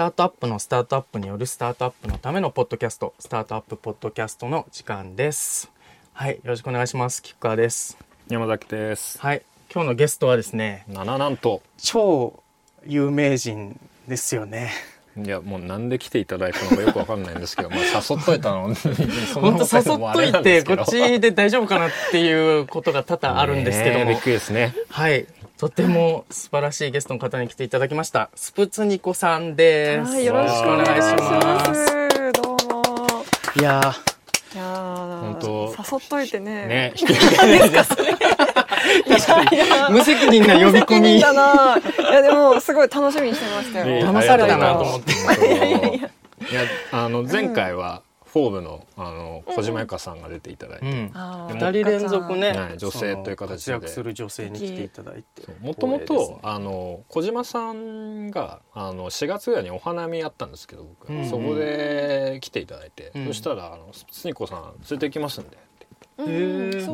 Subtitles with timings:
[0.00, 5.70] タートアップのスタートアップによるスタートアップのためのポッドキャスト、スタートアップポッドキャストの時間です。
[6.14, 7.22] はい、よろしくお願いします。
[7.22, 7.98] キッカーです。
[8.30, 9.20] 山崎です。
[9.20, 11.60] はい、今日のゲストはですね、七なんと。
[11.76, 12.42] 超
[12.86, 13.78] 有名人
[14.08, 14.70] ですよね。
[15.22, 18.74] いや、もうなんで来ていただいたのかよくわかんないんですけど、 まあ誘っといたの
[19.34, 24.16] 本当誘っといて、ここっちで大丈夫かなっていうことが多々あるんですけどもびっ。
[24.18, 24.74] くりですね。
[24.88, 25.26] はい。
[25.60, 28.30] とても素晴らしいゲストの方に来ていただきました。
[28.34, 30.10] スプツニコさんです。
[30.10, 31.84] はい、よろしくお願いします。
[32.32, 32.96] どうも。
[33.60, 33.94] いや
[34.54, 36.66] いやー本当誘っといてね。
[36.66, 37.90] ね、引きー、
[39.90, 41.18] 無責任な呼び込み。
[41.18, 41.30] いや、
[42.22, 44.08] でも、すごい楽しみにしてましたよ。
[44.08, 45.12] 騙されたなと思って。
[45.12, 45.16] い
[46.54, 48.00] や、あの、前回は、
[48.32, 51.10] フォーブの、あの、小島由香さんが出ていただいて、うん。
[51.14, 53.72] あー二人連続ね、はい女性という形で。
[53.72, 55.42] 活躍する女性に来ていただいて。
[55.60, 61.28] もともと、あの、小島さんが、あの、4月ぐらいにお花見やったんですけど、僕、うんうん。
[61.28, 63.26] そこで来ていただいて、うん。
[63.26, 65.58] そしたら、あの、スニコさん連れてきますんで、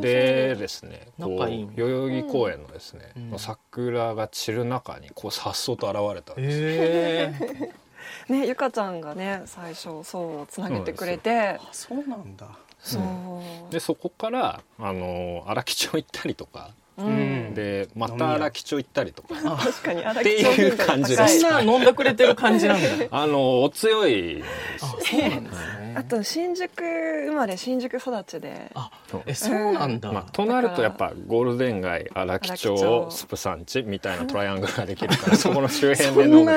[0.00, 3.38] でですねこう仲いい代々木公園のですね、うん。
[3.38, 7.72] 桜が散る中にこうさっそうと現れたんです、へえ。
[8.28, 11.58] ね、ゆかちゃんがね、最初、そうをつなげてくれて。
[11.60, 12.48] あ、そうなんだ。
[12.80, 13.72] そう。
[13.72, 16.85] でそこからあの荒木町行ったりとか、うん。
[16.96, 19.34] でまた荒木町行ったりとか。
[19.56, 22.88] 確かに、荒っていう感じでそんすな飲んだくれてる感じなんだ。
[23.10, 24.42] あのお強い。
[24.80, 25.86] あ、そうなんですね。
[25.96, 28.70] あと、新宿生まれ、新宿育ちで。
[28.74, 28.90] あ、
[29.24, 30.12] え、そうなんだ。
[30.12, 36.52] まあ、となるとやっぱゴールデン街荒木町町スプサンチみたいなトライアングルができるから そこの周辺で飲む。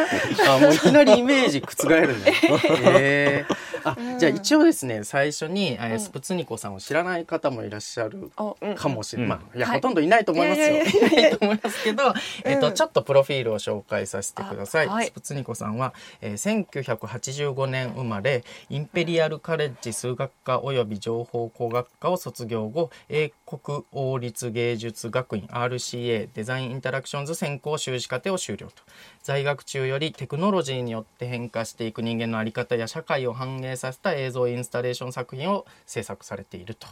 [0.47, 2.31] あもういきなりイメージ覆るね。
[2.31, 8.75] へ えあじゃあ一応ですね最初に、えスプツニコさんを知らない方もいらっしゃるおうん。
[8.75, 9.43] かもしれない、うん。
[9.43, 9.75] まあいや、はい。
[9.77, 10.67] ほとんどいないと思いますよ。
[10.67, 12.13] いいと思いますけど、
[12.43, 14.87] えっとちょっとプロフィールを紹介させてください。
[14.87, 28.83] はいスプツニコさんは、えー、1985年生まれインペリアルカレッジ数学科および情報工学科を卒業後英国王立芸術学院 RCA デザインインタラクションズ専攻修士課程を修了と
[29.23, 36.87] 在学中よりテクノロジーによって変化していく人間の在り方や社会を反映させた映像インスタレーション作品を制作されていると。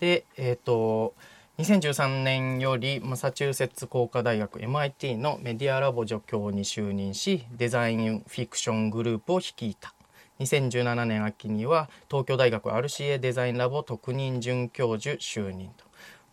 [0.00, 1.14] で、えっ、と、
[1.58, 9.94] 2013年よりマサチューセッツ工科大学 MIT のメディアラボ助教に就任し、デザインフィクショングループを率いた。
[10.40, 15.84] 2017年秋には東京大学 RCA デザインラボ特任准教授就任と。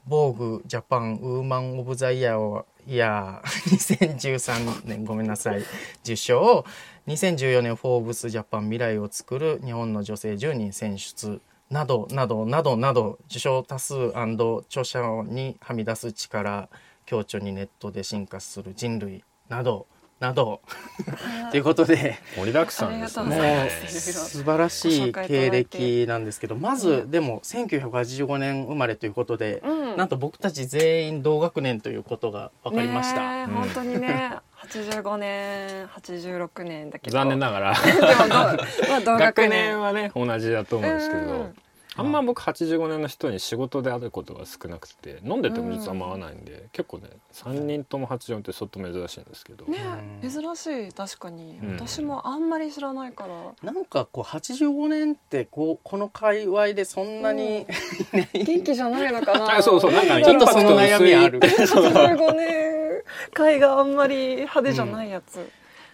[0.08, 5.64] 防具ジャパンウーマン・オブ・ザ・イヤーをいやー2013年ごめんなさい
[6.04, 6.66] 受賞
[7.06, 11.40] 2014年フォーブスジャパン未来を作る日本の女性10人選出
[11.72, 16.70] などなどなどなど受賞多数著者にはみ出す力
[17.06, 19.88] 強著にネットで進化する人類など
[20.22, 20.62] など。
[21.50, 22.20] ということで。
[22.38, 23.70] 盛りだくさんですね。
[23.88, 29.98] 素晴らしい経歴なんですけどまずでも1985年生まれということで、うん。
[29.98, 33.48] なんと僕たち全員同学年ということが分かりました。
[33.48, 37.18] ねえ本当にね、85年、86年だけど。
[37.18, 39.80] 残念ながら でもまあ同学年。
[39.82, 41.56] はね同じだと思うんですけど、うん
[41.98, 49.78] あんま僕85年の人に仕事で会うことが少なくて飲んでても実はあんま合わないんで、結構ね3人とも84って相当珍しいんですけど、ね
[50.24, 50.30] うん。
[50.30, 51.76] 珍しい確かに、うん。
[51.76, 53.74] 私もあんまり知らないから。
[53.74, 57.68] なんかこう85年ってこうこの界隈でそんなに、
[58.34, 59.58] 元気じゃないのかな。
[59.58, 61.40] あ そうそうなんかねちょっとその悩みある。
[61.44, 63.04] 85年
[63.34, 65.46] 会があんまり派手じゃないやつ、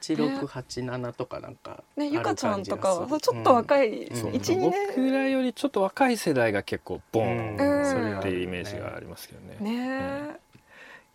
[0.01, 4.15] 1687とかなんかあるねゆかちゃんとかちょっと若い、うん。
[4.15, 4.31] そう。
[4.31, 4.71] 12年。
[4.87, 7.85] 僕らよりちょっと若い世代が結構ボーンうん。
[7.85, 9.57] それはっていうイメージがありますけどね。
[9.59, 10.39] ね。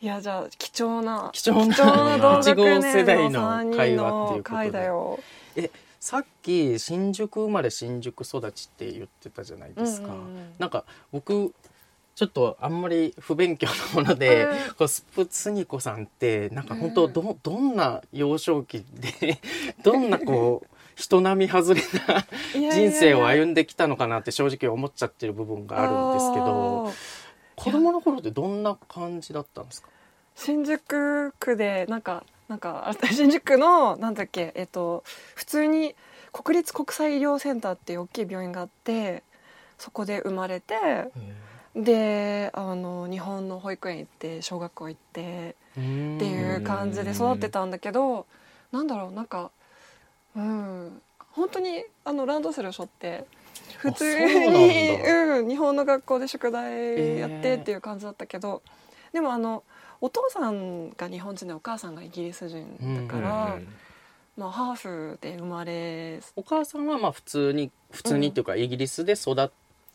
[0.00, 4.64] え、いやじゃあ貴重な貴重な同学1号世代年のの3人会話っていうことで。
[4.64, 5.18] の会だよ
[5.56, 5.70] え
[6.00, 10.54] さっき新宿生まれ新宿育ちって言ってたじゃないですか、うんうんうん。
[10.58, 11.54] なんか僕
[12.14, 14.74] ちょっとあんまり不勉強なもので、うん。
[14.74, 19.40] こうスプツニコさんってなんか本当ど,、どんな幼少期で
[19.82, 22.24] どんなこう人並み外れな
[22.74, 26.92] 人生を歩んできたのかなって正直思っちゃってる部分があるんですけど
[27.56, 29.88] 子供の頃ってどんな感じだったんですか？
[30.36, 35.02] 新宿区でなんかなんかあ新宿区のなんだっけえっと
[35.34, 35.94] 普通に
[36.32, 39.22] 国立国際医療センターっていう大きい病院があって
[39.78, 40.74] そこで生まれて
[41.74, 48.26] であの日本の保育園行って小学校行ってっていう感じで育ってたんだけど
[48.72, 49.50] なんだろうなんか
[50.36, 51.00] うん
[51.32, 53.24] 本当にあのランドセル背負って
[53.78, 54.04] 普通
[54.50, 55.38] にだ。
[55.38, 58.62] うん、日本の学校で宿題やってっていう感じだったけど、
[59.12, 59.64] でもあの
[60.00, 63.58] お父さんが日本人でお母さんがイギリス人だから、
[64.36, 69.50] まあ、ハーフで生まれお母さんはまあ普通に普通にっていうかイギリスで育っ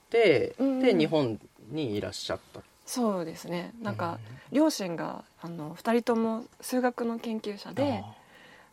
[0.10, 0.80] て、うん。
[0.80, 2.62] で日本にいらっしゃった。
[2.86, 3.74] そうですね。
[3.82, 4.20] なんか
[4.52, 8.04] 両親があの2人とも数学の研究者で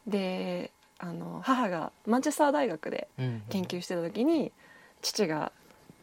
[0.06, 3.43] であの母がマンチェスター大学でうん。
[3.49, 4.52] 研究してた時に
[5.02, 5.52] 父が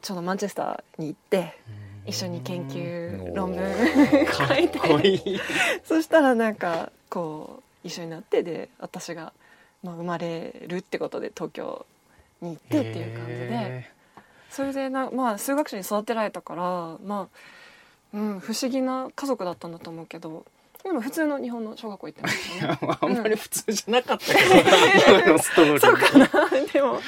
[0.01, 1.57] ちょうどマンチェスターに行って
[2.05, 3.63] 一緒に研究論文
[4.47, 5.39] 書いて。
[5.85, 9.33] そしたらなんかこう一緒になってで私が、
[9.83, 11.85] まあ、生まれるってことで東京
[12.41, 13.80] に行ってっていう感じでへ
[14.51, 16.62] それでな、まあ、数学者に育てられたから、
[17.03, 17.30] ま
[18.13, 20.45] あうん、不思議な家族だったんだと思うけど
[20.83, 22.74] でも普通の日本の小学校行ってましたね。
[22.81, 25.80] ーあんまり普通じゃなかったけど、今のストーリー。
[25.80, 26.27] そうかな。
[26.74, 27.01] でもね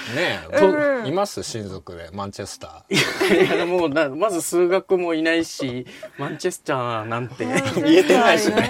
[0.51, 1.07] え、とうん。
[1.07, 1.41] います？
[1.41, 5.87] 親族でマンチェスタいやもうなまず数学もいないし
[6.19, 8.61] マンチェスターなんて言えてないしね。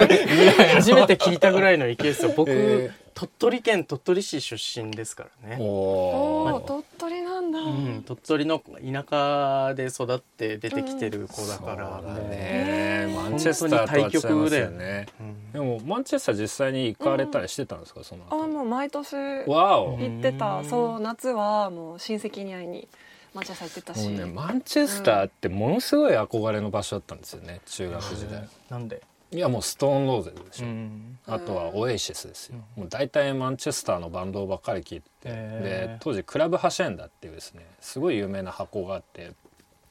[0.74, 2.32] 初めて聞いたぐらいの勢いですよ。
[2.34, 5.58] 僕、え鳥取県鳥取市出身ですからー。
[5.58, 13.12] ね、おお鳥取なんだ、うん、鳥取の田舎で育って出てきてる子だから、そうだもうね。
[13.14, 14.04] マンチェスターとは違い
[14.42, 15.06] ますよね。
[15.20, 15.52] うん。
[15.52, 18.44] でもマンチェスター実際に行かれたりしてたんですか、その後。
[18.44, 19.16] あもう毎年。
[19.16, 20.64] 行ってた。
[20.64, 22.88] そう夏はもう親戚に会いに
[23.34, 28.48] マンチェスター行ってたし、もうねマンチェスターってものすごい憧れの場所だったんですよね中学時代。
[28.70, 29.02] なんで、
[29.34, 31.18] いやもうストーンローゼルでしょ、うん。
[31.26, 39.32] あとはオエシスですよ、もう大体マンチェスターのバンドばっかり聴いてて、で当時クラブハシェンダっていうですねすごい有名な箱があって、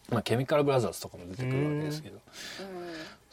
[0.09, 2.19] まあ、ケミカルブラザーズとかも出てくるわけですけど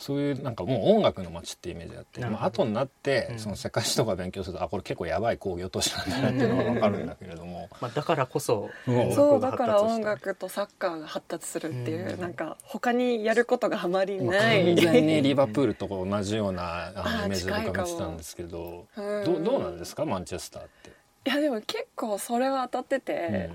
[0.00, 3.38] そういうなんかもう音楽の街ってイメージがあって、まあ後になってうん。
[3.38, 9.14] その世界史とか勉強すると、あこれ結構やばい工業都市なんだなっていうのが分かるんだけれども、まあ、だからこそうん。
[9.14, 12.20] そうだから音音楽楽とサッカーが発達するっていう、うん。
[12.20, 16.92] なんか他にやることがあまりまあない、完全にリバプールと同じような
[17.26, 20.90] イメージで近いかも僕は見てたんですけどうんどうどうなんですかマンチェスターって？
[21.26, 23.50] いやでも結構それは当たってて、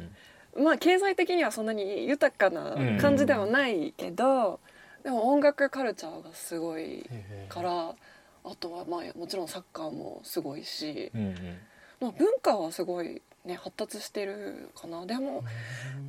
[0.56, 4.60] まあ経済的にはそんなに豊かな感じではないけど、
[5.06, 7.08] でも音楽カルチャーがすごい
[7.48, 7.96] から
[8.44, 11.58] あとはまあもちろんサッカーもすごいし、うんうん。
[12.02, 15.06] まあ、文化はすごいね発達してるかな。
[15.06, 15.44] でも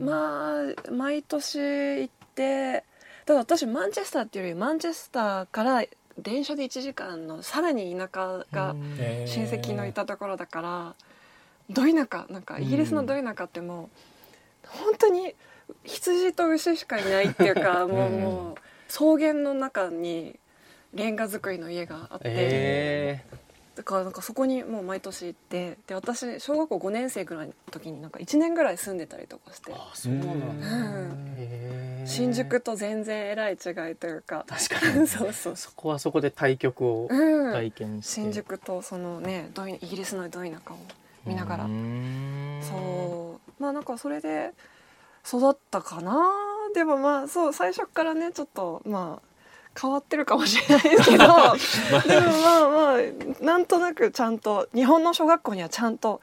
[0.01, 2.85] まあ毎年行って
[3.27, 5.85] ただ私マンチェスターっていうよりマンチェスターから
[6.19, 8.75] 電車で1時間のさらに田舎が
[9.27, 10.95] 親戚のいたところだから
[11.69, 13.91] ど田舎なんかイギリスのど田舎っても
[14.65, 15.35] う本当に
[15.85, 18.21] 羊と牛しかいないっていうか もううん。
[18.23, 18.66] もう
[18.97, 20.39] 草原の中に
[20.95, 22.25] レンガ造りの家があって。
[22.25, 23.25] え
[23.75, 29.75] だからなんかそこにもう毎年行ってで私小学校5年生ぐらいの時になんか1年ぐらい住んでたりとかして。
[29.75, 31.35] あそうなんだ、うん。
[31.37, 32.07] へー。
[32.07, 34.47] 新宿と全然えらい違いというか。
[34.49, 35.57] 確かに そうそう。
[35.57, 40.79] そそこはそこで対局をう、うん、体験して、新宿とそのねどいイギリスのど田舎を
[41.27, 41.65] 見ながら。
[41.65, 42.63] うーん。
[42.63, 43.63] そう。
[43.63, 44.55] まあなんかそれで
[45.27, 46.46] 育ったかな
[46.77, 56.21] でもまあそう最初からねちょっとまあ変わってるかもしれないですけど でもまあまあなんとなくちゃんと日本の小学校にはちゃんと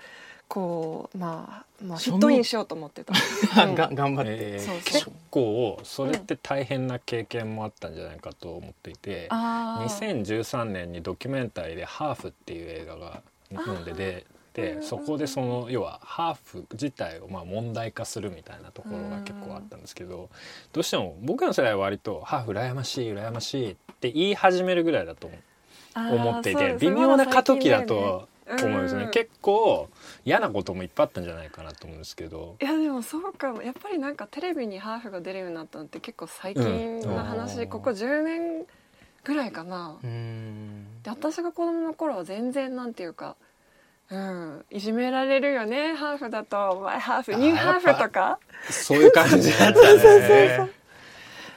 [0.48, 3.14] こうまあ、まあ、フィットインしようと思ってた、
[3.66, 3.74] うん。
[3.74, 10.24] が頑張って、えー結構それって大変な経験もあったんじゃないかと思っていて、あー。
[10.24, 20.30] 2013年にドキュメンタリーで「ハーフ」っていう映画が日本で出てうんそこでその要はハーフ自体をまあ問題化するみたいなところが結構あったんですけど
[20.72, 25.30] どうしても僕の世代は割と「ハーフ羨ましい羨ましい」って言い始めるぐらいだと
[25.96, 29.04] 思っていて微妙な過渡期だと思うんですね。
[29.06, 29.90] うん結構
[30.26, 32.56] 嫌なこともいっぱいあったんじゃないかなと思うんですけど。
[32.62, 33.62] いやでもそうかも。
[33.62, 37.68] やっぱりなんかテレビにハーフが出るようになったのって結構最近の話、うん。
[37.68, 38.66] ここ10年
[39.24, 43.36] ぐらいかな、で私が子供の頃は全然なんていうか
[44.14, 44.66] うん。
[44.70, 48.40] いじめられるよねハーフだと「マイハーフニューハーフ」とか。
[48.70, 50.70] そういう感じだったね。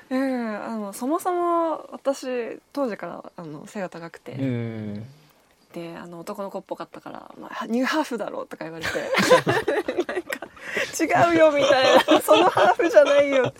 [0.08, 0.64] うん。
[0.64, 5.06] あのそもそも私当時からあの背が高くて、うん。
[5.74, 8.90] であの男の子っぽかったから「まあ、ニューハーフだろ」とか言われて。
[10.10, 10.46] なんか
[10.98, 13.52] 「違うよ」みたいな「そのハーフじゃないよ」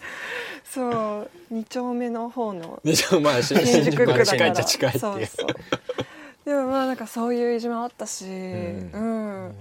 [0.65, 1.31] そう。
[1.53, 3.05] 2丁目の方の新
[3.43, 4.55] 新宿区だから。
[4.55, 5.49] そうそう
[6.47, 8.29] でもまあなんかそういういじめもあったし、ん。
[8.29, 8.99] う
[9.51, 9.55] ん。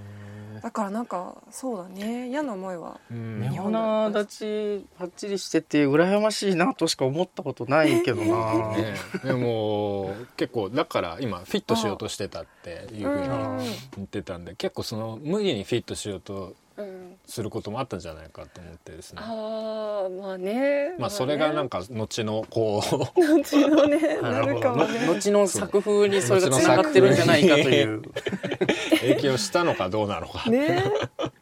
[0.62, 2.30] だからなんかそうだね。
[2.30, 3.39] 嫌な思いはうん。
[3.39, 13.58] 目鼻立ちパッチリしてて羨ましいなとしか思ったことないけどな、 ね、でも結構だから今フィットしようとしてたっていうふうにうん。
[13.98, 16.56] 言ってたんで結構その無理にフィットしようとうん
[17.27, 19.20] することもあったんじゃないかと思ってですね。
[19.22, 20.96] ああまあね。
[20.98, 22.82] まあそれがなんかか後のこ
[23.15, 25.08] う後のね なるかもね。
[25.08, 28.01] 後の作風にそれがつながってるんじゃないかという。
[29.01, 30.84] 影響したのかどうなのか、ね。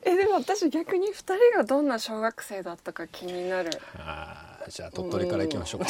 [0.04, 3.70] えでも私逆に2人がどんな小学生だったか気になる。
[3.98, 5.88] あーじゃあ鳥取から行きましょうか、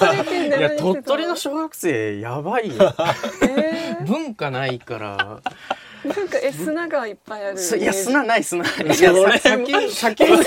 [0.00, 2.94] 鳥取県でいや鳥取の小学生やばいよ。
[3.42, 5.16] え 文化ないから。
[5.16, 5.40] ー、
[6.06, 8.98] なんかえ砂がいっぱいあるすいや砂ない砂ない。
[8.98, 10.44] いやそれさ砂丘砂丘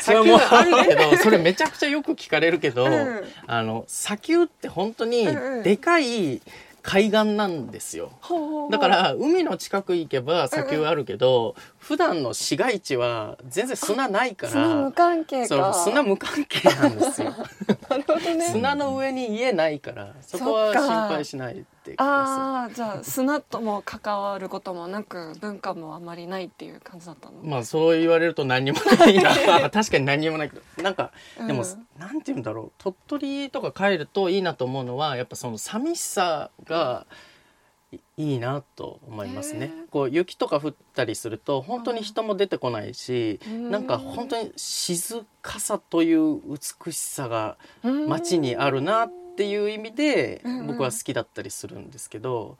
[0.00, 3.22] 砂丘あるけどそれめちゃくちゃよく聞かれるけど、うん。
[3.46, 5.62] あの砂丘って本当にうんうん。
[5.62, 6.40] でかい
[6.82, 8.10] 海岸なんですよ。
[8.20, 8.70] ほうほうほう。
[8.70, 17.34] だから海の近く行けば砂丘あるけど、普段の市街地は全然砂ないか砂無ら関係そうか砂無関係なんですよ。
[17.88, 18.48] なるほどね。
[18.52, 29.30] 砂の上に家ないからそこは心配しないってああじゃあ砂とも関わることもなく文化もあまりないっていう感じだったの、まあそう言われると何にもないな。
[29.70, 30.82] 確かに何にもないけど。
[30.82, 31.12] なんか
[31.46, 32.72] でも、うんなんて言うんだろう。
[32.78, 37.14] 鳥取とか帰るといいなと思うのはやっぱその寂しさがい
[38.16, 39.72] いいなと思いますね。
[39.90, 43.70] こう雪とか降ったりすると本当に人も出てこないし、うん。
[43.70, 46.40] なんか本当に静かさという
[46.84, 48.08] 美しさがうん。
[48.08, 50.66] 街にあるなっていう意味でうんうん。
[50.68, 52.56] 僕は好きだったりするんですけど、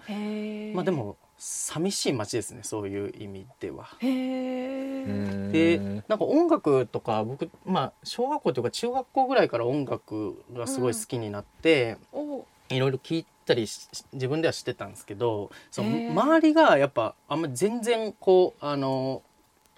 [0.74, 3.88] まあでも寂しい街ですねそういう意味では。
[4.00, 19.22] でなんか音楽とか僕まあ小学校というか中学校ぐらいから音楽がすごい好きになって、おいろいろ聞いたりし自分ではしてたんですけどその周りがやっぱあんまり全然こうあの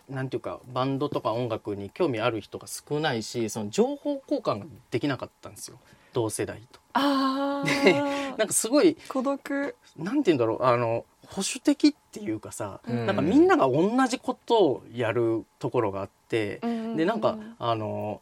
[0.09, 5.79] なんていうかバンドとか音楽に興味ある人が少ないしその情報交換ができなかったんですよ。
[6.13, 6.81] 同世代と。
[6.93, 9.75] あであなんかすごい孤独。
[9.97, 13.07] なんて言うんだろうあの保守的っていうかさ、うん。
[13.07, 16.61] なんかみんなが同じことをやるところがあって、
[16.97, 18.21] でなんかあの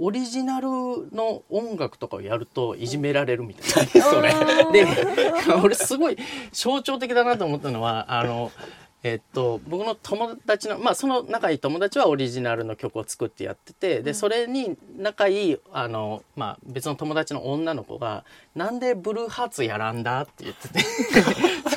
[0.00, 0.68] オリジナル
[1.12, 4.32] の音楽とかをやるといじめられるみたいな、それ。
[4.72, 4.86] で
[5.62, 6.16] 俺すごい
[6.52, 8.50] 象徴的だなと思ったのはあの
[9.02, 20.80] えっと僕の友達のまあその仲いい友達はオリジナルの曲を作ってやっててでそれに仲いいあの、まあ、別の友達の女の子が「なんでブルーハーツやらんだ?」って言ってて。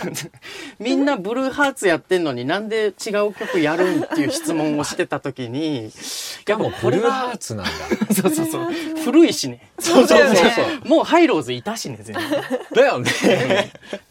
[0.79, 7.71] みんなブルーハーツやってんのになんで違う曲やるんっていう質問をしてた時にしかもブルーハーツなんだ。
[8.13, 8.67] そうそうそう。
[9.03, 9.71] 古いしね。
[9.79, 10.87] そうそうそうそう。
[10.87, 12.29] もうハイローズいたしね全然。
[12.73, 13.11] だよね。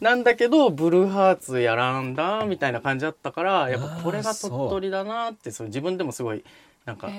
[0.01, 5.67] なんだけどブルーハーツやらんだみたいな感じだったからやっぱこれが鳥取だなってそう。
[5.67, 6.43] 自分でもすごい
[6.85, 7.09] なんか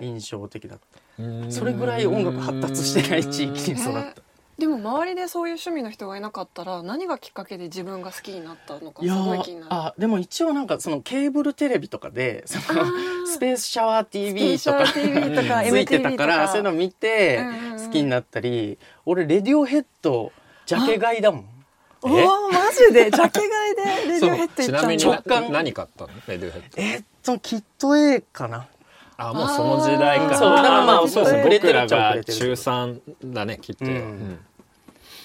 [0.00, 1.22] 印象的だった。
[1.22, 1.52] うん。
[1.52, 4.22] それぐらい音楽発達してない地域に育った。
[4.58, 9.70] でも周りでそういう趣味の人がいなかったら何がきっかけで自分が好きになったのかすごい気になる。
[9.70, 12.84] ーあでも一応なんかそのケーブルテレビとかでその
[13.26, 17.44] スペースシャワー TV とか TV とかついてたかからそういうの見て
[17.84, 20.32] 好きになったり俺レディオヘッド
[20.64, 21.55] ジャケ買いだもん
[22.06, 23.10] おおマジで？
[23.10, 25.52] ジャケ買いでレディオヘッド行ったちなみに直感。
[25.52, 26.10] 何買ったの？
[26.28, 26.68] レディオヘッド。
[26.82, 28.66] えーっとキット A かな？
[29.18, 30.26] あもうその時代か。
[30.26, 30.36] あー。
[30.36, 33.92] そうだからまあそうですね僕らが中3だねきっと、うん。
[33.92, 34.38] うん。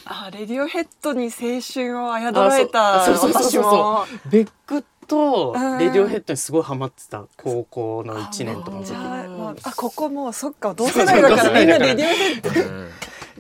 [0.06, 3.64] あレディオヘッドに青春をあやどられたあそうそうそうそう。
[3.64, 4.06] 私も。
[4.30, 5.78] ベックとうん。
[5.78, 8.88] レディオヘッドにすごいハマってた高校の1年とかの時。
[8.88, 12.50] じゃあ,、にまあ、あここもうそっか同世代だからそうそうみんなレディオヘッド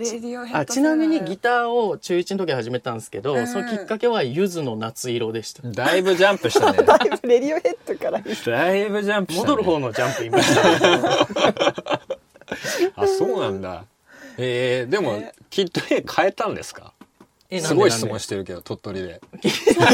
[0.05, 3.47] うんレディオヘッドあちなみにギタターを中1の時始めたんですけど、うん。
[3.47, 5.67] そのきっかけはゆずの夏色でした。
[5.69, 6.79] だいぶジャンプしたね。
[6.81, 11.29] ーレディオヘッドからだいぶジャンプした、ね、戻る方のジャンプいました、
[12.95, 13.85] あそうなんだ。
[14.37, 16.93] えー、でも、えきっと絵変えたんですか？
[17.49, 19.21] えすごい質問してるけど鳥取で。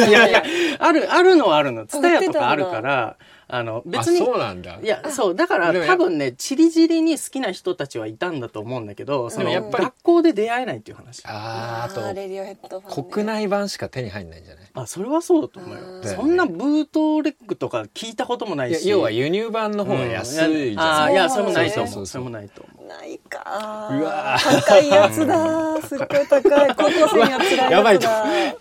[0.07, 0.43] いやいや
[0.79, 1.87] あるあるのはあるの。
[1.87, 3.17] ツタヤとかあるから
[3.49, 4.77] あの別あにそうなんだ。
[4.81, 11.23] いやそうだから多分ねチリチリに好きな人たちはいたんだと思うんだけどそのうんやっぱり学校で出会えないっていう話。
[11.25, 13.09] あーあとレディオヘッドファンね。
[13.13, 14.65] 国内版しか手に入んないんじゃない？
[14.73, 15.81] あそれはそうだと思うよ。
[15.81, 18.89] うんそんなブートレックとか聞いたこともないし。
[18.89, 22.05] 要は輸入版の方が安いじゃん、あーいやそれもないとそうそうそう思う。
[22.07, 23.89] それもないと思うないか。
[23.91, 25.81] うわ高いやつだ。
[25.81, 26.75] すっごい高い。
[26.75, 27.71] 高校生には辛いやつだ。
[27.71, 27.99] やばい。
[27.99, 28.07] と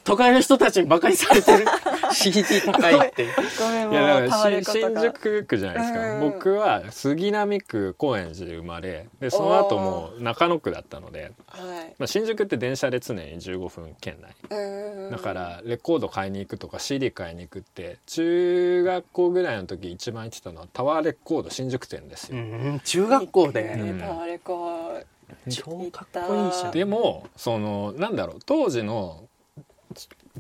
[0.05, 1.65] 都会の人たちにバカにされてる。
[2.13, 3.27] CD 高いって。
[3.59, 3.89] ごめん。
[3.89, 6.21] もいうやだタワレからし新宿区じゃないですか、うん。
[6.21, 11.95] 僕は杉並区高円寺で生まれでその後も中野区だったので、はい。
[11.99, 14.35] まあ、新宿って電車で常に15分圏内。
[14.51, 23.63] うんだからレコード買いに行くとか CD 買いに行くって中学校ぐらいの時一番行ってたのはタワーレコード新宿店ですうよ、ん中学校で。
[23.63, 25.03] うんタワレコ
[25.51, 26.73] 超かっこいいじゃん。
[26.73, 29.29] でもそのなんだろう当時の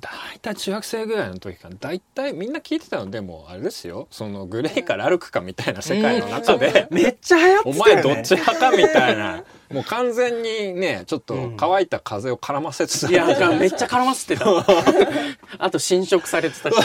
[0.01, 4.09] 大体中学生ぐらいの時から大体みんな聞いてたのでもあれですよ。
[4.11, 14.47] そのグレーかラルクかみたいな世界の中で、めっちゃ流行っておたよ、ね、前どっち派かみたいなもう完全にねちょっと乾いた風を絡ませつつ、いやなんかめっちゃ絡ませてた。
[15.59, 16.77] あと侵食されてたし。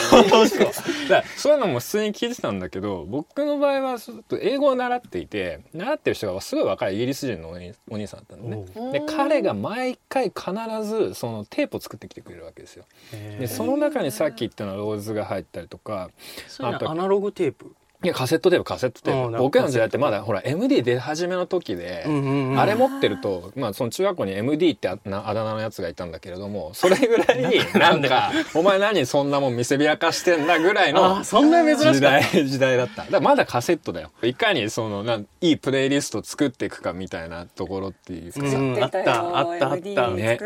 [1.36, 8.64] そういうのも普通に聞いてたんだけど僕の場合はちょっと英語を習っていて習ってる人がすごい若いイギリス人のお兄さんだったのね。
[8.74, 8.92] うん。
[8.92, 10.50] で彼が毎回必
[10.84, 12.84] ずそのテープを作ってきてくれるわけですよ。
[13.38, 16.10] でその中にさっき言ったのローズが入ったりとか
[16.48, 22.04] そういうのアナログテープいやカセットテープカセットテーうんプ僕らの時代ってまだほら MD 出始めの時で、
[22.56, 31.92] あれ持ってると、まあ、その中学校に MD ってあなあだ名のやつがいたんだけれどもそれぐらい なんか「お前何そんなもん見せびらかしてんだ」ぐらいのあそんな珍しかった。
[31.94, 33.02] 時代 時代だった。
[33.02, 34.10] だからまだカセットだよ。
[34.22, 38.40] いかにそのなんいいプレイリストを作っていくかみたいなところっていうか
[38.84, 38.98] あった
[39.38, 40.08] あったあった。
[40.08, 40.38] ね。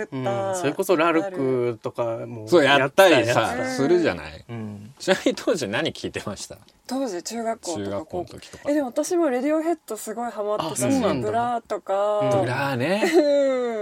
[0.54, 4.44] それこそラルクとかもそうやったりさやするじゃない？
[4.48, 4.90] うん。
[4.98, 6.56] ちなみに当時何聞いてました？
[6.86, 8.64] 当時中学校とか中学校高校の時とか。
[8.68, 11.26] えでも私もレディオヘッドすごいハマってあたしそうなんだ。
[11.26, 12.20] ブラーとか。
[12.40, 13.02] ブラーね。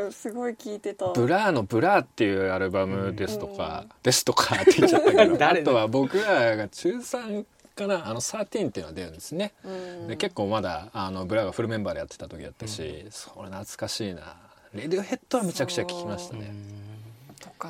[0.04, 1.08] うんすごい聞いてた。
[1.08, 5.37] ブラーの「ブラー」っていうアルバムですとか、ですとかって言っちゃったけど。
[5.44, 7.44] あとは僕らが中3
[7.75, 10.08] かなあの13っていうのが出るんですね、うん。
[10.08, 14.37] で結構まだあのブラーがフルメンバーでやってた時だったし、それ懐かしいな。
[14.73, 16.52] レディオヘッドはめちゃくちゃ聞きましたね。
[17.40, 17.68] とか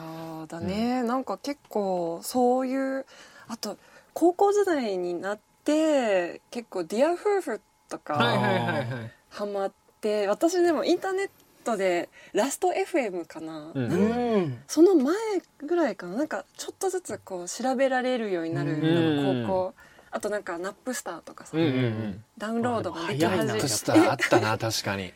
[0.48, 3.04] だね、なんか結構そういう
[3.48, 3.76] あと
[4.14, 8.86] 高校時代になって結構「ディア夫婦」とかはいはいはいはい。
[9.28, 11.30] ハマって私でもインターネッ
[11.64, 14.62] トで「ラスト FM」かな、うん。
[14.68, 15.14] その前
[15.58, 16.16] ぐらいかな。
[16.16, 19.46] なんかちょっとずつこう調べられるようになるうん。
[19.46, 19.74] 高校。
[20.12, 22.24] あとなんか Napster とかさ、うんうんうん。
[22.38, 25.12] ダウンロードができ始めてあでも早いなプスターあったな 確かに。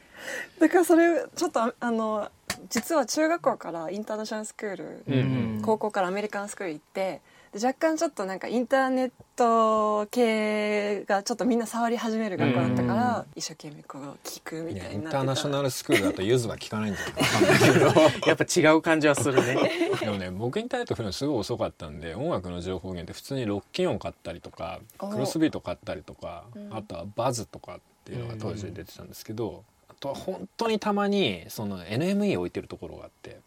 [0.59, 2.28] だからそれちょっとああの
[2.69, 5.62] 実は中学校からインターナショナルスクール、うんうん。
[5.62, 7.21] 高校からアメリカンスクール行って
[7.52, 15.11] で若干ちょっとなんかインターネット系がちょっとみんな触り始める学校だったから、一生懸命こう聞くみたいになってた。
[15.12, 18.26] ターナショナルスクールだとゆずは聞かないんじゃないか分かんないけど。
[18.28, 19.57] やっぱ違う感じはするね。
[20.00, 26.75] でもね僕インターネット来るのすごい遅かったんで音楽の情報源って普通にロッキンオン買ったりとかおクロスビート買ったりとか、うん。
[26.75, 33.38] あとはバズとかっていうのが当時出てたんですけど、あとは本当にたまにその NME 置いてるところがあって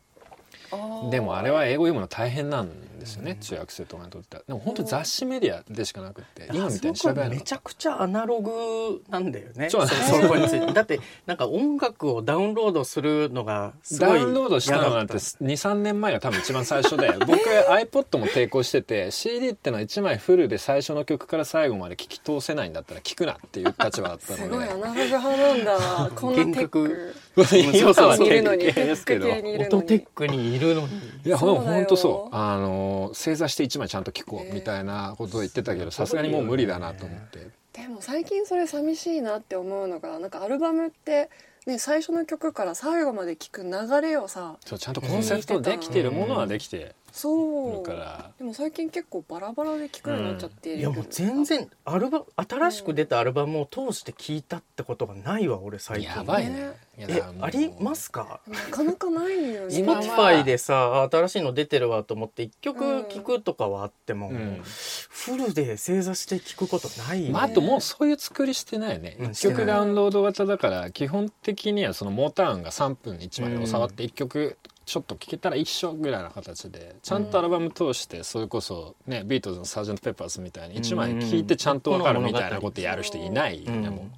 [1.09, 2.69] でもあれは英語読むの大変なん
[3.01, 4.43] ですよね、中学生とかにとっては。
[4.47, 10.71] でも本当雑誌メディアでしかなくって今みたいに調べめちゃくちゃアナログなんだよねそうそそこについて。
[10.71, 24.55] だってなんか音楽をダウンロードするのがすごいダウンロードしたのなんて嫌だっ23年前が多分一番最初で 僕 iPod も抵抗してて CD ってのは1枚フルで最初の曲から最後まで聞き通せないんだったら聞くなっていう立場だったすので。
[24.55, 26.11] ごいアナログ派なんだ。
[26.15, 29.27] こんなテック 今はにいるのに経テック験ですけど。
[29.27, 30.87] 系にいるのにた音テックにいるのに。
[31.25, 37.47] いやほんとそうあの正座して1枚ちゃんと聞こうみたいなことを言ってたけどさすがにもう無理だなと思って。
[37.73, 41.29] でも最近それ寂しいなって思うのがなんかアルバムって
[41.65, 47.77] ね最初の曲から最後まで聴く流れをさそうちゃんとコンセプトできてるものはできてそう。
[47.77, 50.69] るからでも最近結構バラバラで聴くようになっちゃって。
[50.69, 56.09] いるいやもう全然アルバム新しく出たアルバムを通して聞いたってことがないわ俺最近。
[56.09, 56.71] やばいね。
[56.97, 58.41] えありますか？
[58.47, 59.75] なかなかないよね。
[59.75, 64.61] Spotify でさ新しいの出てるわと思って一曲聞くとかはあっても、うん。
[64.63, 74.57] フルで正座して聞くことないよまあ、あともうそういう作りしてないよね、うん一曲ダウンロード型だから基本的にはそのモーターンが3分に1枚で収まって1曲
[74.91, 84.09] ちょっと聴けたら一緒ぐらいの形でちゃんとアルバム通してそれこそねビートルズの「サージェント・ペッパーズ」みたいに1枚聴いてちゃんと分かるみたいなことやる人いないよねうんも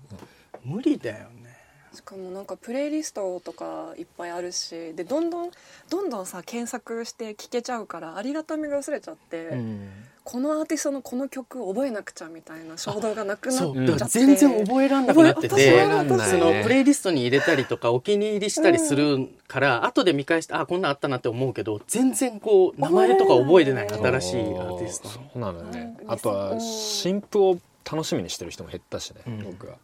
[0.66, 0.68] う。
[0.68, 1.56] 無理だよね。
[1.94, 5.52] しかもなんかプレイリストとかいっぱいあるしでどんどん
[5.92, 9.90] どんどんさ検索して聴けちゃうからありがたみが薄れちゃって、うん
[10.24, 13.96] このアーティストのこの曲覚えなくちゃみたいな衝動がなくなっそう。
[13.98, 15.88] ち全然覚えらんなくなってて。
[16.30, 25.40] そのプレイリストに入れたりとかお気に入りしたりするから、後で見返してあこんなんあったなって思うけど全然こう名前とか覚えてない新しいアーティストそう。
[25.40, 25.98] なのよね。
[26.04, 26.12] うん。
[26.12, 27.60] あとは新譜を
[27.92, 29.44] 楽しみにしてる人も減ったしね、うん。
[29.44, 29.76] 僕は。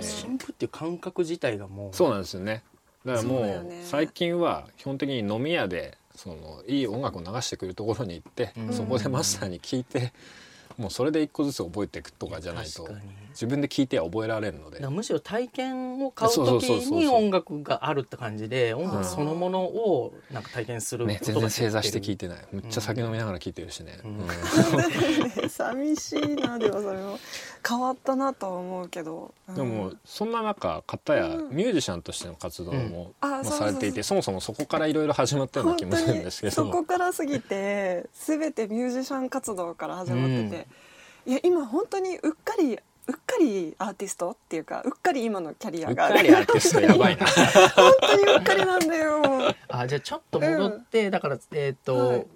[0.00, 1.96] 新譜っていう感覚自体がもう。
[1.96, 2.64] そうなんですよね。
[3.04, 8.72] だからもう最近は基本的に飲み屋でそのいい音楽を流してくるところに行って、うん。
[8.72, 10.12] そこでマスターに聞いて、
[10.76, 12.88] もうそれで一個ずつ覚えていくとかじゃないと
[13.32, 14.86] 自分で聞いては覚えられるので。
[14.88, 18.92] むしろ体験を買うそうそう時に音楽があるって感じで音うん。
[18.92, 22.38] 楽そのものをなんか体験するね全然正座して聞いててない。
[22.52, 24.18] めっちゃ酒飲みながら聞いてるしね、うん。
[24.18, 24.26] うん。
[24.26, 24.34] ね
[25.48, 27.18] 寂しいなでもそれも
[27.66, 29.54] 変わったなとは思うけど、うん。
[29.54, 31.50] でもそんな中片やうん。
[31.50, 36.52] ミュージシャンとしての活動も、あまあそうされていてそもそもそこからいろいろ始まったような気もするんにですけど。
[36.54, 40.66] そこから過ぎて全てミュージシャン活動から始まってて、
[41.26, 46.16] いや今本当にうっかりうっかりアーティストっていうかうっかり今のキャリアうっがある。
[46.16, 47.26] かりアーティストやばいな。
[47.26, 49.22] 本当にうっかりなんだよ
[49.68, 52.26] あじゃあちょっと戻って、だからえっ、と、はい。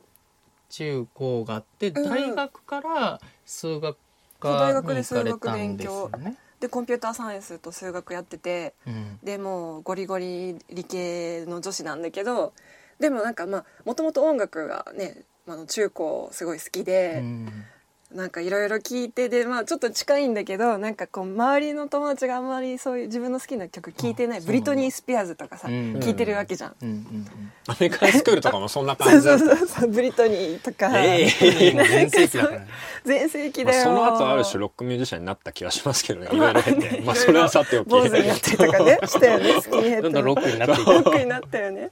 [0.69, 2.09] 中高があってうん。
[2.09, 3.97] 大学から数学
[4.41, 6.19] 科学でに行かれたん数学勉ですよ強。
[6.19, 6.37] ね。
[6.59, 9.19] でコンピューターサイエンスと数学やっててうん。
[9.23, 12.53] でもうゴリゴリ理系の女子なんだけど
[12.99, 17.65] でもなんかまあもともと音楽がねあの中高すごい好きで、うん
[18.15, 25.75] なんかいろいろ聞いてでまあちょっと近いんだけどなんかこう周りの友達があんまりそういう自分の好きな曲聞いてないあブリトニー・スピアーズとかさ、うん。
[25.97, 26.77] 聞いてるわけじゃん。
[26.81, 27.27] うんうん
[27.69, 29.27] アメリカンスクールとかもそんなそうそ感じ。
[29.27, 29.91] だったうそうそう。
[29.91, 30.89] ブリトニーとか。
[30.91, 32.61] 全盛期だから。
[32.61, 32.69] ね。
[33.05, 37.03] 全盛期まあ、だよ、その後ある種ロックミュージシャンになった気がしますけどねいろいろ経て。
[37.05, 37.89] まあそれはさておき。
[37.89, 40.03] 坊主になってとかね したよねスキンヘッド。
[40.03, 40.93] どんどんロックになっていく。
[40.93, 41.91] ロックになったよね。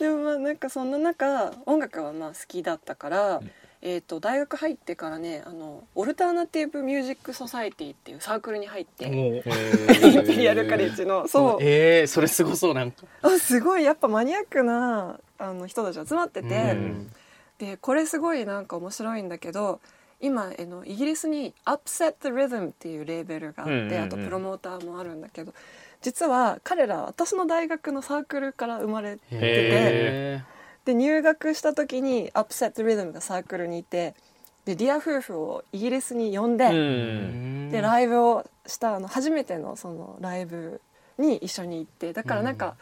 [0.00, 3.40] でもまあなんかそんな中音楽はまあ好きだったから、
[3.80, 11.58] えー、と大学入ってからねあのオルターナティブ・ミュージック・ソサエティっていうサークルに入ってインペリアル・カレッジのそう。
[11.60, 13.04] えー、それすごそうなんか。
[13.22, 17.10] あすごいやっぱマニアックなあの人たち集まってて、うん。
[17.58, 19.80] でこれすごいなんか面白いんだけど
[20.20, 25.54] 今あのイギリスに Upset the Rhythm っていうレーベルがあって、あとプロモーターもあるんだけど
[26.02, 30.42] 実は彼ら私の大学のサークルから生まれててへ
[30.88, 34.14] で入学した時に Upset the Rhythm がサークルにいて
[34.64, 40.80] でリア夫婦をイギリスに呼んで、でライブをしたあの初めてのそのライブ
[41.18, 42.76] に一緒に行ってだからなんか、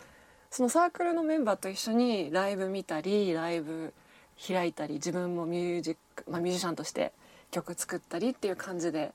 [0.53, 3.93] そのサークルのメンバーと一緒にライブ見たりライブ
[4.47, 7.13] 開いたり自分もミュージック、まあ、ミュージシャンとして
[7.51, 9.13] 曲作ったりっていう感じで、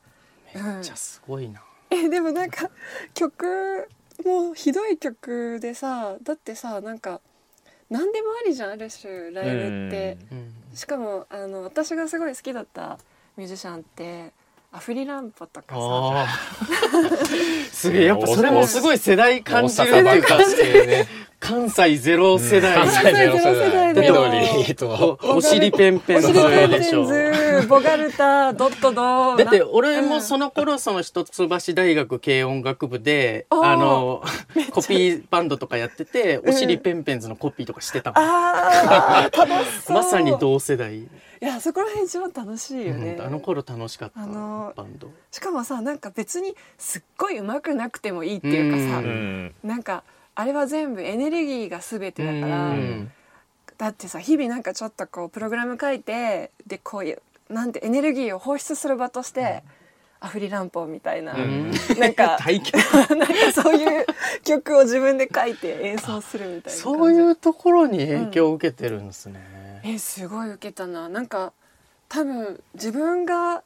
[0.54, 1.62] うんめっちゃすごいな。
[1.92, 2.70] えでもなんか
[3.14, 3.88] 曲
[4.26, 7.22] もうひどい曲でさだってさなんか
[7.92, 10.18] 何でもありじゃんある種ライブって。
[10.32, 12.98] うんしかもあの私がすごい好きだった
[13.38, 14.32] ミュージシャンって
[14.72, 16.28] アフリランポとかさ。
[17.72, 20.38] すげえ、やっぱそれもすごい世代感じるっていうか
[21.42, 22.76] 関西ゼロ世代。
[22.76, 25.18] 関西ゼロ世代代だよ緑と。
[25.24, 27.08] おお尻ペンペンおしりペンでしょ。
[27.08, 34.24] ペンズボガルタドットドだってな俺もその頃その一橋大学軽音楽部であの
[34.72, 38.24] コピーバンドとかやっててお尻ペンペンズのコピーとかしてたもん。
[38.24, 39.98] あー楽しそう。
[39.98, 41.08] まさに同世代、い
[41.40, 45.10] やそこら辺一番楽しいよね、うんあの頃楽しかったあのバンド。
[45.32, 49.02] しかもさなんか別にすっごい上手くなくてもいいっていうかさ、
[49.68, 50.04] なんか
[50.36, 53.12] あれは全部エネルギーが全てだから、うん。
[53.78, 59.64] だってさ日々なんかちょっとこうプログラム書いてでこういうなんてエネルギーを放出する場として、
[60.22, 61.72] アフリランポみたいな、うん。
[62.00, 62.38] なんか
[63.10, 64.06] なんかそういう
[64.46, 71.10] 曲を自分で書いて演奏するみたいなそういうところに影響を受けてるんですね、えすごい受けたな。
[71.10, 71.54] なんか
[72.08, 73.64] 多分自分が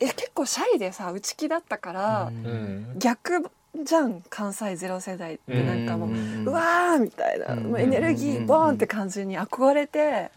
[0.00, 2.50] え結構シャイでさ内気だったから、うん。
[2.50, 2.54] う
[2.94, 2.98] ん。
[2.98, 3.50] 逆
[3.82, 7.64] じゃん関西ゼロ世代ってなんかもう、ううんわーみたいな、うん。
[7.64, 10.30] もうエネルギーボーンって感じに憧れて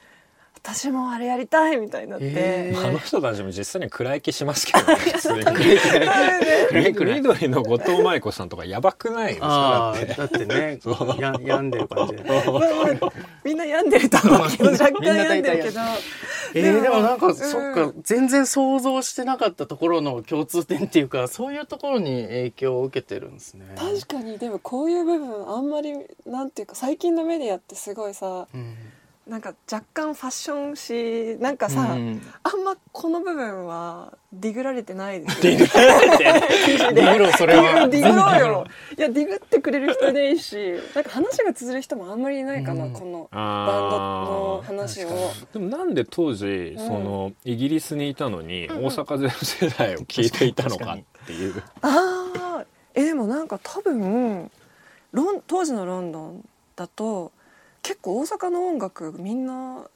[0.67, 4.97] 私もあれやりたいみたいになって、えーあの人たちも実際に暗い気しますけどね
[6.73, 10.13] 緑の後藤舞子さんとかやばくないですかだって。
[10.13, 10.79] だってね
[11.19, 12.15] や病んでる感じ
[13.45, 15.79] みんな病んでると思うけど若干病んでるけど。
[16.53, 17.35] えー、でもなんか、うん。
[17.35, 23.65] そっか全然想像してなかったところの共通点っていうかそういうところに影響を受けてるんですね。
[23.77, 25.93] 確かにでもこういう部分あんまり
[26.25, 28.75] なんていうか最近のメディアってすごいさうん
[29.27, 32.21] なんか若干ファッションしなんかさ、うん。
[32.43, 35.67] あんまこの部分はディグられてないですよね。
[36.93, 37.87] ディグロそれは。
[37.87, 38.65] ディグろうよ。
[38.97, 40.55] いやディグってくれる人いないし、
[40.95, 42.93] なんか話が通じる人もあんまりいないかな、うん。
[42.93, 45.09] このバンドあのー話を。
[45.53, 46.87] でもなんで当時うん。
[46.87, 51.61] そのイギリスにいたのにうん大阪ゼロ世代を聞いていたのかっていう。
[51.81, 54.49] ああ、えでもなんか多分
[55.11, 57.31] ロン当時のロンドンだと
[57.87, 59.87] 結構大阪の音楽みんな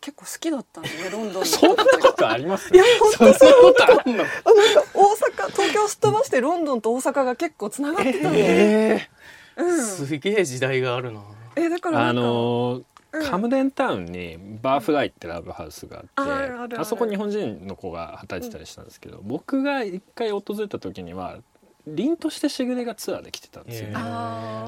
[0.00, 2.72] 結構好きだったんだよね ロンドンそんなことあります？
[2.74, 2.84] いや
[3.18, 3.48] 本当そう。
[3.48, 4.24] いうことあんの？
[4.24, 4.26] 大
[5.44, 9.08] 阪東京すっ飛ばしてロンドンと大阪が結構つながってたの、え
[9.56, 9.78] うん。
[9.78, 11.22] ー、すげえ時代があるな。
[11.56, 13.26] えだからなあのーうん。
[13.30, 21.38] カムデンタウンにバーフライってラブハウスがあって、あそこ日本人の子が働いてたりしたんですけど、僕が一回訪れた時には
[21.86, 23.88] 凛としてしぐれがツアーで来てたんですよ。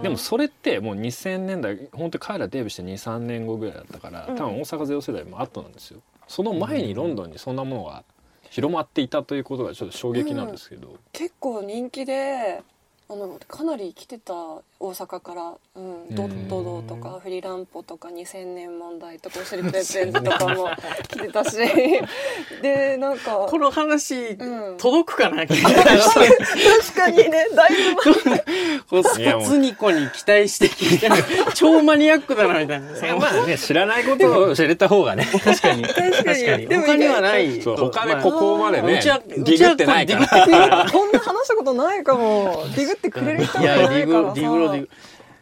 [0.02, 4.37] でもそれってもう2000年代本当に彼らデビューして23年後ぐらいだったからうん。
[4.37, 6.00] 多分大阪ゼロ世代も後なんですよ。
[6.28, 8.04] その前にロンドンにそんなものが
[8.50, 12.62] 広まっていたということがちょっと衝撃なんですけど、結構人気で
[13.11, 14.35] あのかなり来てた
[14.80, 20.70] 大阪から、うん、ドットドとかフリランポとか2000年問題とかシリプレゼンズとかも
[21.08, 21.56] 来てたし。
[22.62, 24.76] でなんかこの話、うん。
[24.78, 25.42] 届くかな？
[25.46, 25.58] 確
[26.94, 27.70] かにねだい
[28.90, 29.44] ぶ前。
[29.44, 31.16] ツニコに期待して聞いてる。
[31.54, 33.16] 超マニアックだなみたいな。
[33.16, 35.26] まあね知らないことを知れた方がね。
[35.44, 35.82] 確かに。
[35.82, 36.12] 確かに。
[36.12, 36.66] 確かに。
[36.68, 37.60] でも他にはない。
[37.60, 40.86] 他でここまでねうちはディグってないから。
[40.90, 44.88] こんな話したことないかもディグってくれる人いがいないからさディグロ、ディグ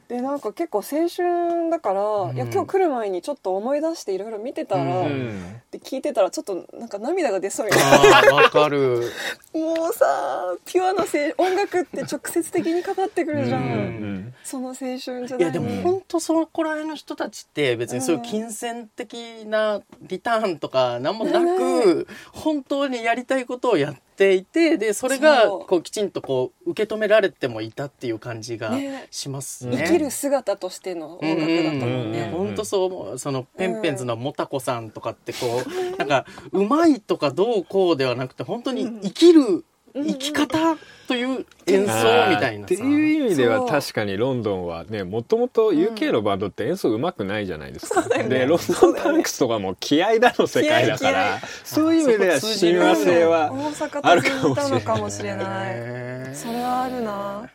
[0.09, 2.37] でなんか結構青春だから、ん。
[2.37, 5.61] いや今日来る前にちょっと思い出していろいろ見てたら、ううん。
[5.73, 9.11] で聞いてたらちょっとなんか涙が出そうになっああ、わかる。
[9.53, 11.05] もうさピュアな
[11.39, 15.39] 音楽って直接的にかかってくるじゃん、うんうんその青春時代に。
[15.39, 29.07] いやでも本当そこら辺の人たちって別にそういう金銭的なリターンとか何もなく本当にやりたいことをやっていてでそれがこうきちんとこう受け止められてもいたっていう感じがね。
[29.11, 29.85] しますね。
[29.87, 33.19] 生きる姿としての音楽だったもんうんね、本当そう思う。
[33.19, 39.65] そのペンペンズのもたこさんとかってこう なんかうまいとかどうこうではなくて本当に生きる
[40.05, 40.77] 生き方
[41.09, 41.93] という演奏
[42.31, 54.71] みたいなってさいう意味では確かにロンドンはねもともと UK のバンドって演奏うまくないじゃないですか、でロンドンパンクスとかも気合だの世界だからそういう意味では親和性は大阪あるかもしれない。
[54.71, 55.47] のかもしれない。
[55.75, 56.35] へー。
[56.35, 57.51] それはあるな。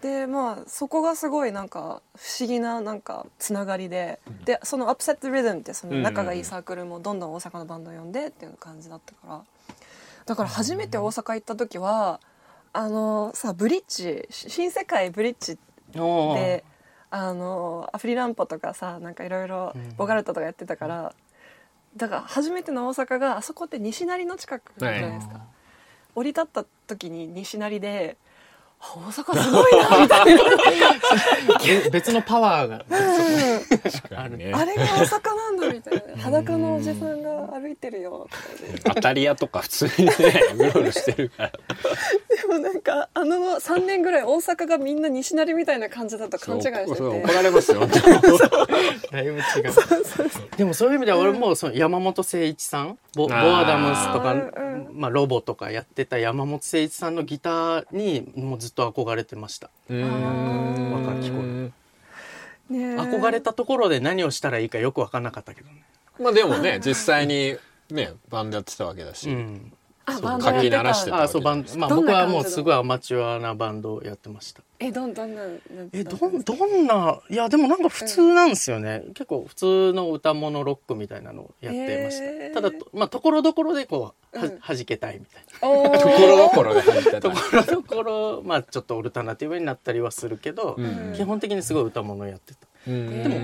[0.00, 9.40] でまあそこがすごいなんか不思議ななんかつながりで、でその「Upset Rhythm」ってその仲がいいサークルもどんどん大阪のバンド呼んでっていう感じだったから
[10.26, 12.20] だから初めて大阪行った時は
[12.72, 15.58] あのさブリッジ新世界ブリッジ
[15.92, 16.64] で
[17.10, 21.14] あのアフリランポとかさなんかいろいろボガルトとかやってたから、
[21.96, 25.42] だから初めての大阪があそこって西成の近くじゃないですか、
[26.16, 28.33] 降り立った時に西成であ
[28.94, 30.42] 大阪すごいなみたいな。
[31.84, 32.84] べ別のパワーが。
[34.16, 34.52] あるね。
[34.54, 36.22] あれが大阪なんだみたいな。
[36.22, 38.28] 裸のおじさんが歩いてるよ
[38.84, 40.12] 当たり屋とか普通にね
[40.54, 41.50] うろうろしてるから。
[41.50, 41.58] で
[42.46, 47.02] もなんかあの3年ぐらい大阪がみんな西成みたいな感じだと勘違いしてて。
[47.02, 49.42] 怒られますよだいぶ違う。
[50.56, 59.70] でもそういう意味では俺もその山本誠一さんボボアダムスとか、うんまあ、ロボとかやってた山本誠一さんのギターにもうずっと憧れてました。
[59.88, 61.70] 若き頃
[62.70, 65.84] 憧れたところで何をしたらいいかよく分かんなかったけどね、
[66.20, 67.56] まあでもね実際に
[67.90, 74.62] ねバンドやってたわけだし、うん、あそうバンドやって書き鳴らしてたたあそうバンまあ僕はもうすごいアマチュアなバンドをやってました。
[74.80, 75.42] えどんどんな
[75.92, 82.54] えどんどんないやでもなんか普通なんですよね、結構普通の歌物ロックみたいなのをやってました、へー。
[82.54, 84.60] ただとまあところどころでこうは、うん。
[84.60, 85.98] 弾けたいみたいな。
[85.98, 87.20] ところどころで弾いてた。
[87.20, 91.14] ところどころまあちょっとオルタナティブになったりはするけど、うん。
[91.16, 92.58] 基本的にすごい歌物やってた。
[92.62, 93.36] うんでも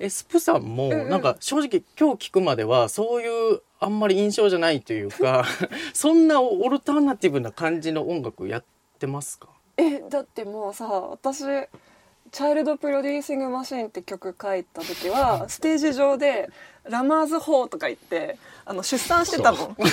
[0.00, 5.44] エスプさんもなんか正直今日聞くまではそういうあんまり印象じゃないというか
[5.94, 8.64] そんなオルタナティブな感じの音楽やっ
[8.98, 9.48] てますか？
[9.76, 11.38] えだってもうさ私
[12.32, 16.48] 「チャイルド・プロデューシング・マシーン」って曲書いた時はステージ上で
[16.84, 19.90] 「ラマーズ・ホー」とか言ってあの出産してたもん「くらえ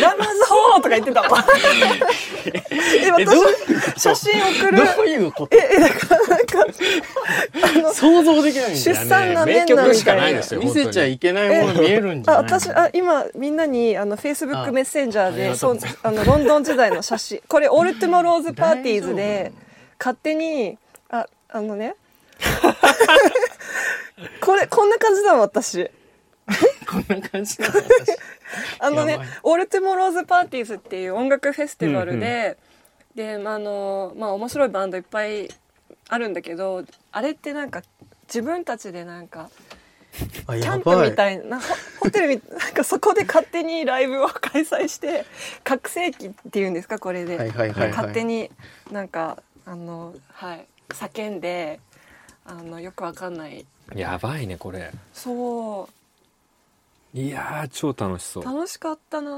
[0.00, 1.46] ラマーズ・ホー」とか言ってたもんで
[3.02, 4.76] え私写真送る。
[4.96, 5.56] どういうこと？
[7.94, 17.40] 想像できないん出だよ産なめんな名曲しかみたいな見せちゃいけないもの見えるんじゃあない私あ今みんなにあのフェイスブッあクメッセンジャーでそうあのロンドン時代の写真。
[17.48, 19.52] これオールトゥモローズパーティーズで
[19.98, 20.78] 勝手に
[21.10, 21.94] ああのね。
[24.40, 25.88] これこんな感じだもん私。
[26.88, 27.82] こんな感じなの私
[28.78, 32.58] あのねオールトゥモローズパーティーズっていう音楽フェスティバルで、
[33.14, 35.48] で、まあ、あのまあ面白いバンドいっぱい
[36.08, 37.82] あるんだけどあれってなんか
[38.26, 39.50] 自分たちでなんか
[40.46, 41.66] あキャンプみたいなホ
[42.04, 45.24] ホテルみなんかそこで勝手にライブを開催して
[45.64, 47.88] 拡声器っていうんですかこれで、はいはいはいはい。
[47.90, 48.50] 勝手に
[48.90, 51.80] なんかあのはい叫んで
[52.44, 53.64] あのよくわかんない。
[53.94, 54.90] やばいねこれ。
[55.12, 55.88] そ
[57.14, 58.42] いやー超楽しそう。
[58.42, 59.30] う、楽しかったな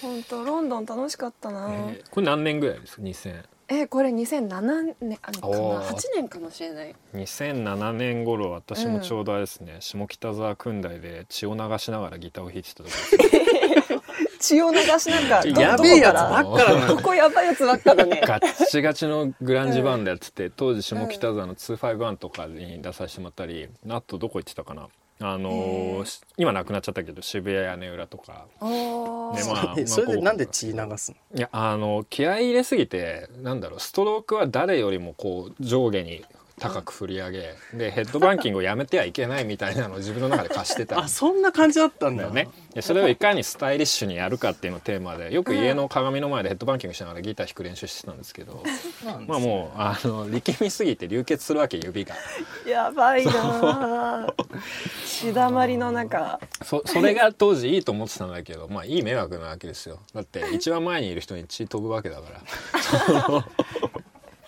[0.00, 5.80] 本当ロンドン楽ししかったな、えーこれ何年ぐらいですか？2000えこれ2007年あのかおー。
[5.80, 6.94] な8年かもしれない。
[7.14, 12.90] 2007年頃私もちょうどあれですね、下北沢訓大で血を流しながらギターを弾いてた時
[14.40, 18.22] 血を流しなんかどやべえやつばっかだなここやばいやつばっかだね。
[18.26, 24.88] ガッチガチのグランジバンドやってて当時下北沢の251とかに出させてもらったりあとどこ行ってたかな
[25.22, 26.04] あの
[26.36, 28.46] 今なくなっちゃったけど渋谷屋根裏とか。
[28.60, 29.36] おー。
[29.36, 31.38] ねまあえそれでなんで血流すの？
[31.38, 36.24] いやあの気合い入れすぎてなんだろうストロークは誰よりもこう上下に
[36.62, 41.00] 高く振り上げでヘッドバンキングをやめてはいけないみたいなのを 自分の中で課してた。
[41.00, 42.22] あそんな感じだったんだ。
[42.22, 42.48] よね。
[42.72, 48.62] でそれをいかにスタイリッシュにやるかっていうのをテーマでよく家の鏡の前でヘッドバンキングしながらギター弾く練習してたんですけど
[49.26, 52.14] まあもうあの力みすぎて流血するわけ指が。
[52.66, 53.32] やばいな。
[53.34, 54.34] あ
[55.04, 56.38] 血だまりの中。
[56.64, 59.98] そそれが当時いいと思ってたんだけどまあいい迷惑なわけですよ。
[60.14, 63.44] だって一番前にいる人に血飛ぶわけだから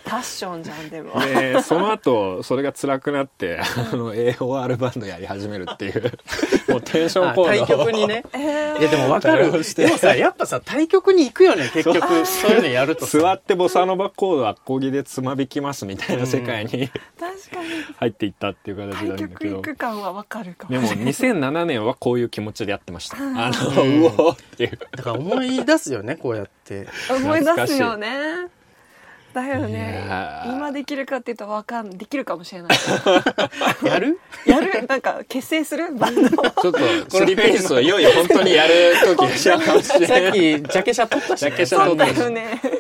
[0.05, 1.19] パッションじゃんでも。
[1.21, 6.13] でその後それが辛くなってあの AOR バンドやり始めるっていう。
[6.69, 8.23] もうテンションあコード対局にね。
[8.33, 8.81] えー。
[8.81, 9.51] いやでも分かる。
[9.75, 12.27] でもさやっぱさ対局に行くよね結局。
[12.27, 13.19] そういうのやるとさ。
[13.19, 16.71] 座ってボサノバコードアコギでつまびきますみたいな世界に。
[16.71, 17.69] 確かに。
[17.97, 19.29] 入っていったっていう形なん対だけど。
[19.29, 20.73] 局行く感はわかるかも。
[20.73, 23.17] でも2007年はこういう気持ちでやってました。
[23.17, 23.51] あ。
[23.51, 24.79] のうんうおーっていう。
[24.97, 26.87] だから思い出すよねこうやって。
[27.11, 28.49] 思い出すよね
[29.35, 30.03] だよいね
[30.47, 32.79] 今できるかっていうとわかんできるかもしれない。
[33.85, 34.19] やる？
[34.47, 34.87] やる？
[34.87, 35.93] なんか結成する？
[35.95, 36.29] バンド？
[36.31, 36.39] ちょ
[36.71, 36.79] っと
[37.19, 40.29] スリーピースをいよいよ本当にやる時が来たかもしれさない。
[40.29, 40.39] っき
[40.73, 42.61] ジャケ写撮ったし、ね、ジャケ写撮ったそうだよね。
[42.63, 42.71] で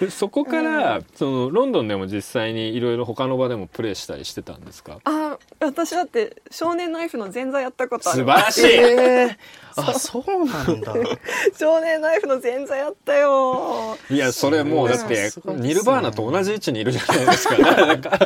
[0.10, 4.98] そこから、そのロンドンでも実際にいろいろ他の場でもプレイしたりしてたんですか？
[5.04, 8.18] あ私だって少年ナイフの前座やったことある。
[8.20, 10.46] 素晴らしい、えー、あそう。
[10.46, 10.94] なんだ。
[11.58, 13.96] 少年ナイフの前座やったよ。
[14.10, 15.68] いやそれもうだってすごいですね。
[15.68, 17.56] ニルバーナと同じ位置にいるじゃないですか。
[17.58, 18.18] なんか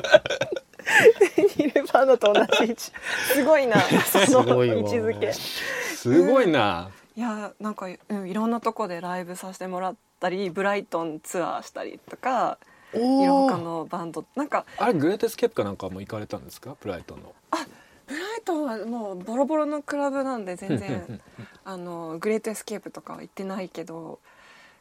[1.56, 2.82] ニルバーナと同じ位置。
[3.34, 3.80] すごいな。
[4.26, 5.32] そのごいわ位置づけ。
[5.32, 12.58] すごいな、いやなんか、うん、いろんなとこでライブさせてもらったりブライトンツアーしたりとか
[12.94, 16.76] いろんのバンドなんかあれ Great Escape かなんかも行かれたんですか？
[16.80, 17.34] ブライトンの。
[18.06, 21.20] ブライトンはもうボロボロのクラブなんで全然
[21.64, 24.20] あの Great Escape とかは行ってないけど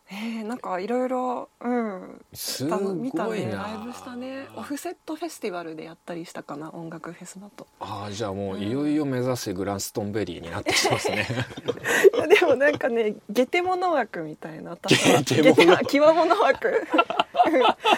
[0.10, 2.26] えー、なんかいろいろうん。
[2.34, 3.52] す見たね。
[3.52, 4.48] ライブしたね。
[4.56, 7.67] Offset Festival でやったりしたかな音楽フェスだと。
[7.82, 11.28] ああじゃあもういよいよ目指せグランストンベリーになってきてますね。
[12.15, 16.88] いやでもなんかねゲテモノ枠みたいな私はゲテモノキワモノ枠。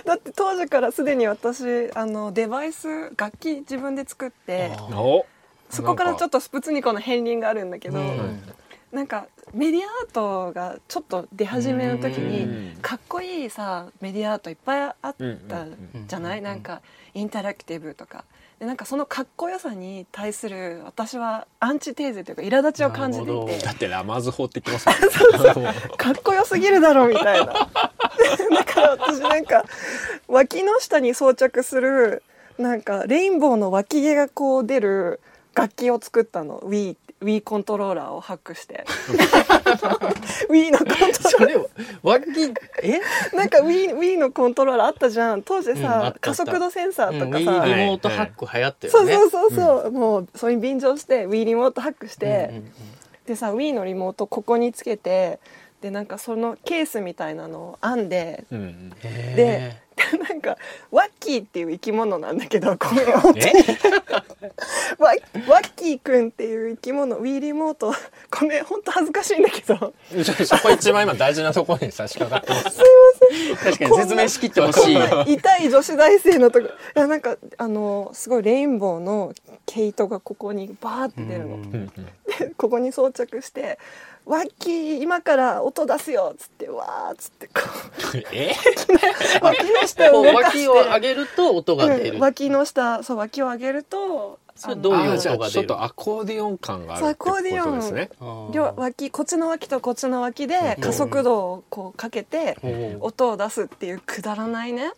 [0.05, 4.71] だって当時からすでに私あのデバイス楽器自分で作って
[5.69, 8.41] そこからちょっとスプツニコの片鱗があるんだけど、うん
[8.91, 12.77] なんかメディアアートがちょっと出始めの時うにん。
[12.81, 15.15] かっこいいさメディアアートいっぱいあっ
[15.47, 15.65] た
[16.07, 16.43] じゃない、うん。
[16.43, 16.81] なんか
[17.13, 18.25] インタラクティブとか。
[18.59, 23.57] でなんかそのかっこよさに対する私はアンチテーゼというか苛立ちを感じていて。
[23.59, 25.63] だってラマーズ法って言ってますもん。
[25.63, 27.53] ねかっこよすぎるだろうみたいな。
[27.53, 29.63] だから私なんか
[30.27, 32.21] 脇の下に装着する
[32.57, 35.21] なんかレインボーの脇毛がこう出る
[35.55, 36.59] 楽器を作ったの。
[36.59, 38.85] Wii, Wii コントローラーをハックして。
[40.49, 41.55] Wii のコントローそれ
[42.03, 42.25] 脇
[42.83, 42.99] え？
[43.35, 45.43] なんか Wii, Wii のコントローラーあったじゃん。
[45.43, 46.19] 当時うんあさ、ったあった。
[46.19, 49.13] 加速度センサーとうん、Wii かさ、リモートハック流行ったよね。
[49.13, 52.71] そうそうそうそう、もうそれに便乗して Wii リモートハックして、うんうんうん。
[53.27, 55.39] でさ Wii のリモートここにつけて
[55.81, 58.89] でなんかそのケースみたいなのを編んでうん
[59.35, 59.77] で
[60.29, 60.57] なんか
[60.91, 63.53] ワッキーっていう生き物なんだけどこれをえ？
[64.97, 67.93] ワッワッキーくんっていう生き物 Wii リモート。
[68.31, 69.93] これ本当恥ずかしいんだけど。
[70.45, 72.79] そこ一番今大事なところに差し掛かってます。
[73.63, 75.33] 確かに説明しきってほしい。
[75.33, 79.33] 痛い女子大生のとこいやなんかあのすごいレインボーの
[79.65, 82.05] 毛糸がここにバーって出るの、うんうんうん。
[82.39, 83.77] でここに装着して
[84.29, 87.53] 「ワッキー今から音出すよ」っつってわーっつってこ
[88.31, 88.51] え？
[89.41, 90.67] う 脇の下を動かして。
[90.67, 95.51] 脇を上げると音が出る、うん、脇の下そう脇を上げるとそれどういう音が出る？
[95.51, 97.79] ちょっとアコーディオン感があるってことアコーディオン。
[97.79, 98.09] ですね
[98.51, 102.57] 両脇こっちの脇とこっちの脇で加速度をこうかけて
[102.99, 104.91] 音を出すっていうくだらないね。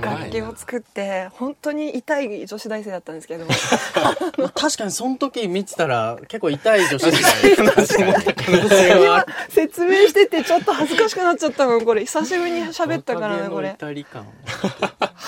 [0.00, 3.44] 楽器を作って本当に痛い女子大生だったんですけど。
[3.44, 3.52] ま
[4.46, 7.12] あ確かにその時見てたら結構痛い女子だっ
[7.56, 12.02] たなと思った可能性は今説明しててちょっと恥ずかしくなっちゃったもんこれ。
[12.04, 13.76] 久しぶりに喋ったからねこれ。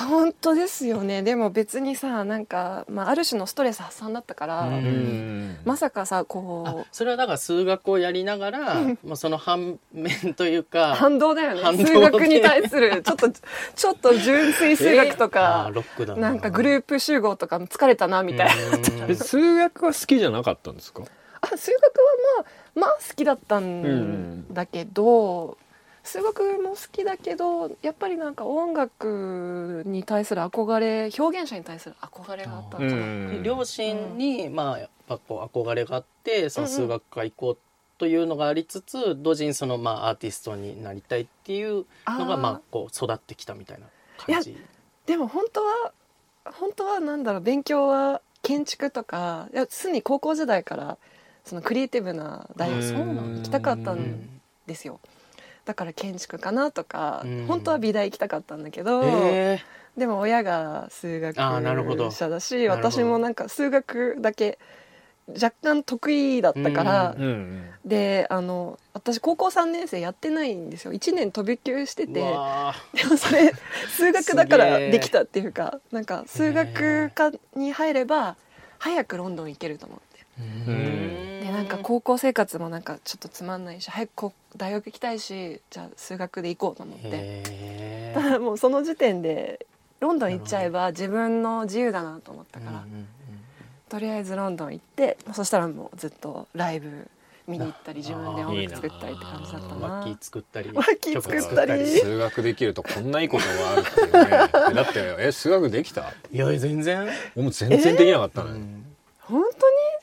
[0.09, 1.23] 本当ですよね。
[1.23, 4.75] でも別にさなんか、まあ、ある種のストレス発散だったから、うん。
[4.75, 11.85] うんまさかさあこそれはだから数学をやりながら、まあ、その反面といううか反動だよね。
[11.85, 16.33] 数学に対するちょっとちょっと純粋数学とあかー、ロックだな。
[16.33, 21.03] んかグループ集合とか疲れたなみたいな、え数学は好きじゃなかったんですか？
[21.43, 22.45] あ数学は
[22.77, 25.59] まあまあ好きだったんだけど、
[26.03, 33.43] 数学も好きだけどやっぱりなんか音楽に対する憧れ表現者に対する憧れがあったのかな、うん。
[33.43, 37.59] 両親に、まあやっぱこう憧れがあってその数学科行こう
[37.99, 43.87] というのがありつつ、同時にそのまあアーティストになりたいっていうのがまあこう育ってきたみたいな
[44.17, 44.57] 感じ。
[45.05, 45.93] でも本当は
[46.47, 50.99] 本当はなんだろう勉強は建築とかいや常に高校時代から
[51.45, 55.01] そのクリエイティブな大学そうなんだ行きたかったうんんですよ
[55.65, 57.47] だから建築かなとかうん。
[57.47, 59.61] 本当は美大行きたかったんだけど、え。
[59.97, 62.11] でも親が数学あーなるほど。
[62.11, 64.59] 者だし私もなんか数学だけ
[65.29, 70.93] 若干得意だったから、うんうんであの私高校3年生やってないんですよ。
[70.93, 73.55] 1年飛び級してー、てでもそれ
[73.89, 78.37] 数学だからできたっていうかなんか数学科に入れば
[78.79, 80.10] 早くロンドン行けると思ってーん
[80.67, 87.09] でなんか高校生活もなんかちょっとつまんないし早く大学行きたいしじゃあ数学で行こうと思って。
[87.13, 89.67] へただもうその時点で
[90.01, 93.09] ロンドン行っちゃえば自分の自由だなと思ったから、うんうん
[93.91, 97.09] とりあえずロンドン行ってそしたらもうずっとライブ
[97.49, 99.75] 見に行ったり自分で音楽作ったりって感じだったな。
[99.75, 100.71] うん楽器作ったり。
[100.73, 101.73] 楽器作ったり。
[101.73, 104.31] 曲数学できるとこんないいことがあるっていうね。
[104.31, 106.13] だってえ数学できた？
[106.31, 108.87] いや全然、俺も全然できなかったのよ、うん。
[109.19, 109.53] 本当に？
[109.57, 110.00] えー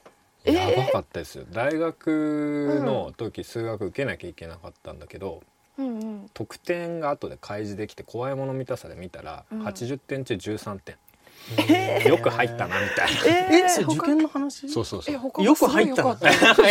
[0.54, 1.45] やばかったですよ。
[1.52, 5.41] 大学の時数学受けなきゃいけなかったんだけど、
[5.78, 6.30] うんうん。
[6.34, 9.64] 得点が後で開示できて怖いもの見たさで見たら、うん。
[9.64, 10.98] 80点中13点、え
[12.06, 14.68] よく入ったなみたいな、ええそれ受験の話？
[14.70, 15.16] そうそうそう。
[15.16, 16.10] え他よく入ったな。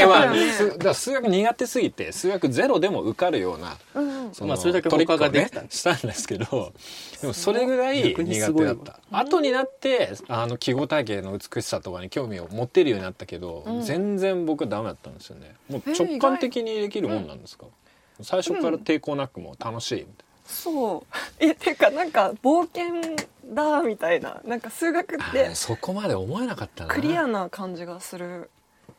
[0.07, 0.35] まあ
[0.79, 4.35] だ数学苦手すぎて数学ゼロでも受かるようなうんうん。
[4.35, 6.73] そのまあそれだけ他ができたねしたんですけど
[7.21, 9.01] でもそれぐらい苦手だった。
[9.11, 13.83] 後になってあの記号体系の美しさとかに興味を持てるようになったけど、うん。
[13.83, 15.55] 全然僕ダメだったんですよね。
[15.71, 17.67] もうえ直感的にできるもんなんですか、
[18.23, 21.15] 最初から抵抗なくもう楽しいみたいそう。
[21.39, 23.17] えていうかなんか冒険
[23.53, 24.41] だみたいな。
[24.45, 26.95] なんか数学っな、てあそこまで思えなかったな。
[26.95, 28.51] クリアな感じがする。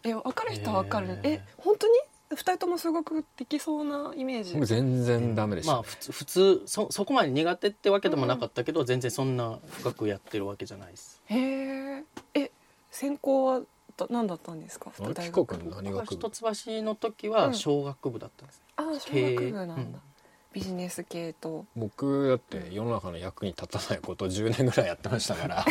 [0.03, 1.19] え分かる人は分かる、へー。
[1.23, 1.93] え本当に？
[2.29, 4.55] 二人とも数学できそうなイメージ？
[4.55, 11.21] 僕全然ダメでした、まあ普通普通そそこまで苦手ってわけでもなかったけど、全然そんな深くやってるわけじゃないです。
[11.27, 12.51] へええ
[12.91, 13.61] 専攻は
[13.95, 14.91] だ何だったんですか？
[14.99, 16.15] あれ大帰国学の何学部？
[16.15, 17.33] 一橋の時うん。
[17.33, 20.01] は小学部だったんです、あ小経営学部なんだ、うん
[20.57, 21.65] ビジネス系と。
[21.75, 25.59] 僕だって世の中の役に立たないことを10年ぐらいやってましたから。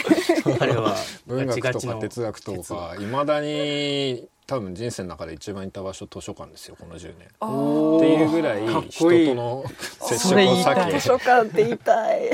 [0.61, 0.95] あれは
[1.27, 7.27] 文学とか哲学と哲かいまだに多分人生の中で一番行った場所図書館ですよこの10年。
[7.27, 9.65] っていうぐらい人との
[10.03, 10.75] 接そ触をれ言いたい。
[10.77, 12.31] 避図書館って言いたい。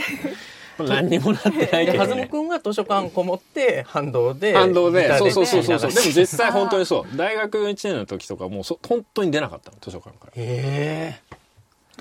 [0.77, 5.91] け 何にもなってないけど、ではずくんは図書館こもって反動で反動でそうそうそうそうそう。
[5.91, 7.17] でもへ実際本当にそう。
[7.17, 10.33] 大学1年の時とかもうそ本当に出なかったの図書館から。
[10.37, 11.19] え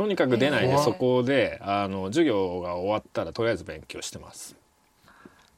[0.01, 4.55] とにかく出ないでそこであの授業が終わったらとりあえず勉強してます。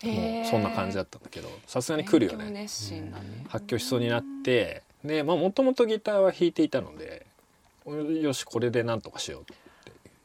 [0.03, 2.51] もうそんな感じだったんだけどさすがに来るよね。
[2.51, 3.45] ね。
[3.47, 7.25] 発狂しそうになってでもともとギターは弾いていたので
[8.21, 9.53] よしこれでなんとかしよう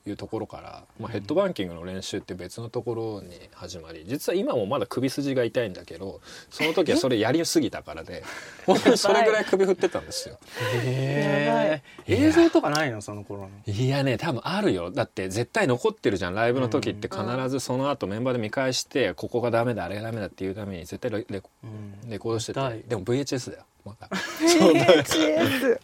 [0.08, 8.22] いうところから、まあ、ヘッドバンキングの練習って別のところに始まり実は今もまだ首筋が痛いんだけどその時はそれやりすぎたからで
[8.66, 10.38] 本当にそれぐらい首振ってたんですよ。
[10.84, 13.00] え映像とかないの？
[13.02, 13.50] その頃の。
[13.66, 14.90] いやね多分あるよ。
[14.90, 16.34] だって絶対残ってるじゃん。
[16.34, 21.66] ライブの時って必ずその後メンバーで見返してここがダメだあれがダメだっていうために絶対レレコう
[22.06, 22.10] ん。
[22.10, 22.60] レコードしてて。
[22.88, 23.64] でも VHS だよ。
[23.84, 24.08] まだ。
[24.40, 25.78] VHS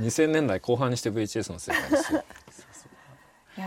[0.00, 2.24] 2000 年代後半にして VHS の世界ですよ
[3.56, 3.66] いや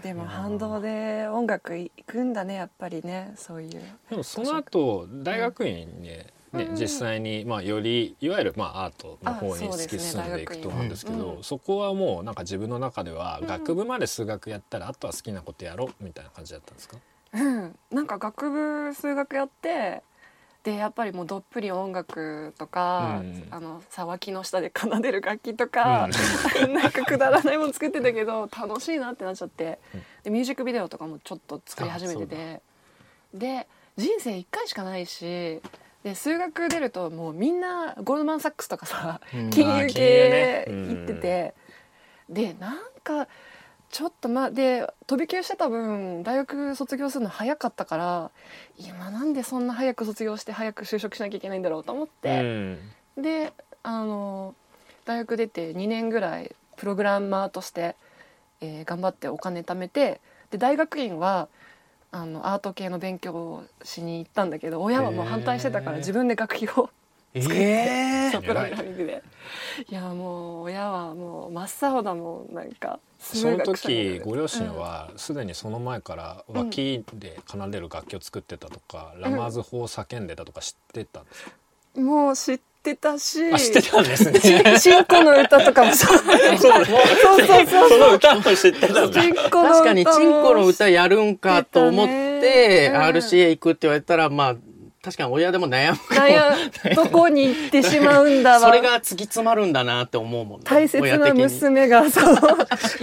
[0.02, 3.80] でも反動で音楽行くんだねやっぱりねそういう。
[4.10, 6.74] でもその後大学院にね、ねうん。
[6.74, 11.42] 実際にまあよりいわゆるまあアートの方に突き進んでいくと思うんですけど大学院うん。
[11.44, 16.96] そこはもうなんか自分の中では学部まで数学やったらあとは好きなことやろうみたいな感じだったんですか？
[17.34, 17.78] うん。
[17.92, 20.02] なんか学部数学やって
[20.64, 23.46] でやっぱりもうどっぷり音楽とか、うん。
[23.50, 26.08] あのさわきの下で奏でる楽器とか、
[26.72, 29.78] なんかくだらないもの作ってたけど楽しいなってなっちゃって。
[29.94, 32.62] うんでミュージックビデオとかもちょっと作り始めてて。
[33.34, 35.60] で人生1回しかないし
[36.04, 39.50] で数学出るともうみんなゴールドマン・サックスとかさうん。
[39.50, 41.54] 金融系行ってて、
[42.28, 43.26] でなんか
[43.92, 48.30] ちょっとまあで飛び級してた分大学卒業するの早かったから
[48.78, 52.78] 今なんでそんな早く卒業して早く就職しなきゃいけないんだろうと思っうて、ん。
[53.18, 54.54] であの
[55.04, 57.94] 大学出て2年ぐらいプログラマーとして、
[58.62, 60.20] えー頑張ってお金貯めて
[60.50, 61.48] で大学院は
[62.12, 66.88] あのアート系の勉強をしに行ったんだけど親はもう反対してたから自分で学費を
[67.34, 69.22] えそうプログラミングで。
[69.88, 72.98] いやもう親はもう真っ青だもんなんか。
[73.18, 81.50] すその時ご両親はすでにその前から脇で奏でる楽器を作ってたとか、ラマーズ法を叫んでたとか知ってたんですか、
[82.00, 83.52] もう知ってたし。
[83.52, 84.40] あ知ってたんですね。
[84.80, 86.84] チンコの歌とかもそう そうそう。
[86.84, 89.22] そうその歌も知ってたんだ。
[89.50, 94.56] 確かにチンコの歌やるんかと思って RCA 行くって言われたらまあ
[95.02, 100.64] 確かに親でも悩む悩どこに行ってしまうんだわそれが突き詰まるんだなって思うもんね。
[100.64, 102.36] 大切な娘がそう。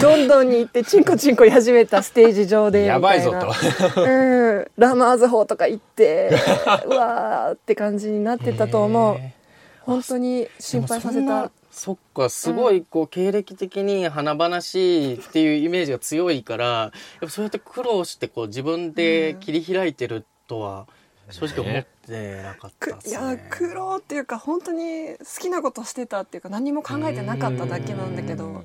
[0.00, 4.00] ロンドンに行ってチンコチンコ始めたステージ上でやばいぞと。
[4.00, 6.30] うん、ラマーズ法とか行って
[6.86, 9.16] うわーって感じになってたと思う。
[9.16, 9.34] へ
[9.82, 11.50] 本当に心配させた。
[11.70, 16.90] そっかすごいこう経歴的に華々しいっていうイメージが強いからやっ
[17.20, 20.86] ぱそうやって苦労してこう自分で切り開いてるとは
[21.30, 23.00] 正直思ってなかったですね。
[23.00, 28.64] くいや苦労っていうか本当に好きなことしてたっていうか何も考えてなかっただけなんだけど。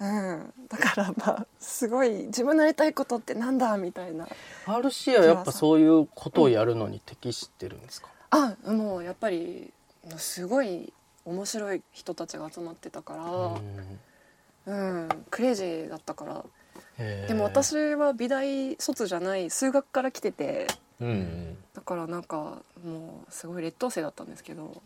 [0.00, 4.26] うん、だからまあすごい自分のやりたいことってなんだみたいな。
[4.64, 9.70] RC はやっぱそういうことをやるのに適してるんですか、あもうやっぱり
[10.16, 10.90] すごい
[11.26, 13.60] 面白い人たちが集まってたか
[14.66, 15.08] ら、うん。
[15.30, 16.44] クレイジーだったから。
[17.28, 20.66] でも私は美大卒じゃない数学から来てて
[21.00, 21.56] うんうん。
[21.74, 24.82] だからなんかもうすごい劣等生だったんですけど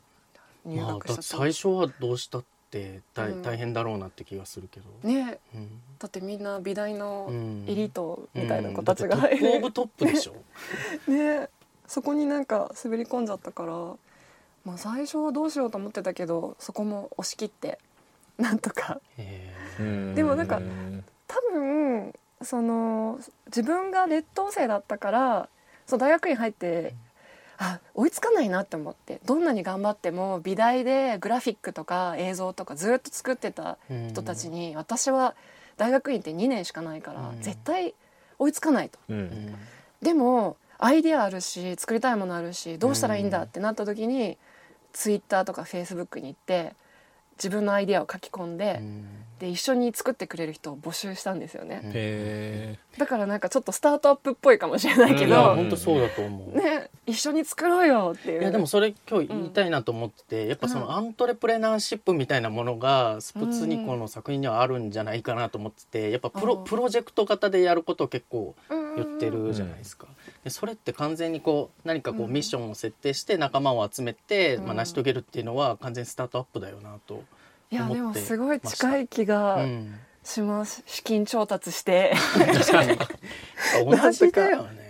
[0.64, 3.42] 入まあ、学した最初はどうしたって大,、うん。
[3.42, 5.38] 大変だろうなって気がするけど、ね。
[5.54, 5.68] うん。
[5.98, 9.22] だってみんな美大のうんエリートみたいな子たちがうん。
[9.22, 10.34] だってトップオブトップでしょ。
[11.10, 11.48] ね。
[11.86, 13.72] そこになんか滑り込んじゃったから、
[14.64, 17.78] まあ、最初はどうしようと思ってたけどそこも押し切って
[18.38, 19.00] なんとか。
[19.78, 20.60] でもなんか
[21.26, 25.48] 多分その自分が劣等生だったから
[25.86, 26.94] そう大学院入って
[27.58, 35.34] あ追いつかないなって思ってどんなに頑張っても美大でグラフィックとか映像とかずっと作ってたー人たちに私は
[35.76, 37.42] 大学院って2年しかないからうん。
[37.42, 37.94] 絶対
[38.38, 38.98] 追いつかないと。
[39.08, 39.54] ううんん。
[40.02, 44.36] でもアイディアあるし作りたいものあるしどうしたらいいんだってなった時に、
[44.92, 46.74] ツイッターとかフェイスブックに行って
[47.36, 49.06] 自分のアイディアを書き込んで,、うん。
[49.38, 51.90] で一緒に作ってくれる人を募集したんですよね、うん。
[51.92, 55.56] へだからなんかちょっとスタートアップっぽいかもしれないけど、うん。
[55.56, 58.40] 本当そうだと思う、ね一緒に作ろうよっていう。
[58.40, 66.64] いやでもそれ今日言いたいなと思ってて、やっぱそのアントレプレナーシップみたいなものがスプツニコの作品にはあるんじゃないかなと思っててやっぱプロうん。
[66.64, 70.06] プロジェクト型でやることを結構うん言ってるじゃないですか。
[70.44, 72.32] でそれって完全にこう何かこううん。
[72.32, 74.66] ミッションを設定して仲間を集めて、うん。
[74.66, 77.24] まあ、成し遂げるっていうのは完全にスタートアップだよなと
[77.70, 82.14] いやでもすごい近い気うがん、します、資金調達して。
[83.84, 84.84] 同じだよね。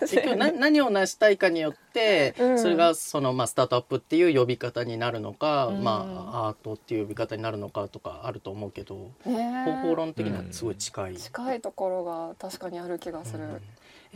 [0.00, 2.58] 結局な何を成したいかによって、うん。
[2.58, 5.84] それがその、まあ、スタートアップっていう呼び方になるのか、うん。
[5.84, 11.16] まあ、アートっていう呼び方になるのかとかあると思うけど、ね方法論的にはすごい近い。
[11.16, 13.62] 近いところが確かにある気がする、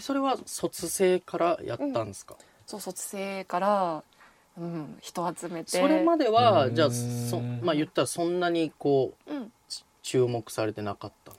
[0.00, 2.36] それは卒生からやったんですか、
[2.66, 4.02] そう卒生から、
[4.58, 5.78] うん、人集めて。
[5.78, 6.74] それまではうん。
[6.74, 9.52] じゃあそまあ言ったらそんなにこううん、
[10.02, 11.32] 注目されてなかった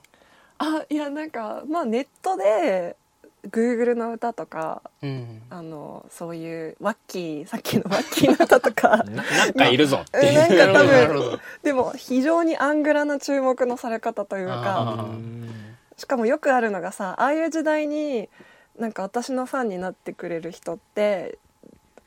[0.60, 2.96] あいやなんかまあネットで
[3.50, 8.98] Google の歌とかうんあのそういうワッキーさっきのワッキーの歌とか。
[9.10, 10.32] ななんかいるぞってう。
[10.32, 15.69] んなんか多分どでも非常にアングラな注目のされ方というあかー
[16.00, 18.30] しかもよくあるのがさああいう時代に
[18.80, 21.38] なんか私のファンになってくれる人って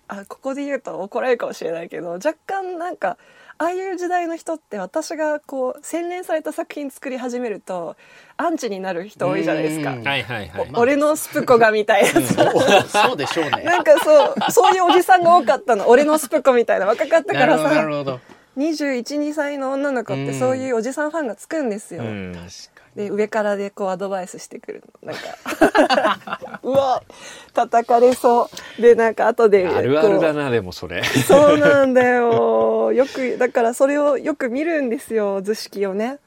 [0.08, 3.18] あここで言うと怒られるかもしれないけど若干なんか
[3.58, 7.96] ああいう時代の人って私がこう洗練された作品作り始めると
[8.36, 9.92] アンチになる人多いじゃないですか。
[9.92, 10.08] うん。
[10.08, 10.70] はいはいはい。
[10.74, 12.20] お俺のスプコがみたいな。
[12.22, 12.50] さ
[12.86, 13.16] そう。
[13.16, 13.62] でしょうね。
[13.62, 15.88] なんかそうそういうおじさんが多かったの。
[15.88, 18.20] 俺のスプコみたいな若かったからなるほどなさるほど。
[18.56, 22.02] 212歳の女の子ってそういうおじさんファンがつくんですよ。
[22.02, 25.12] うん確かで上からでこうアドバイスしてくるの。
[25.12, 26.58] なんか。
[26.62, 27.02] うわ
[27.54, 28.82] 叩かれそう。
[28.82, 31.02] でなんか後であるあるだなでもそれ。
[31.04, 32.92] そうなんだよ。
[32.92, 36.18] よくだからそれをよく見るんですよ図式をね。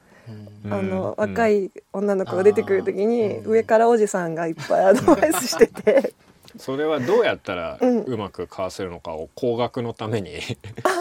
[0.68, 1.28] あの、うん。
[1.28, 3.50] 若い女の子が出てくる時にうん。
[3.52, 6.12] 上からおじさんがいっぱいアドバイスしてて。
[6.58, 8.00] それはどうやったらうん。
[8.00, 10.40] うまくかわせるのかを高額のために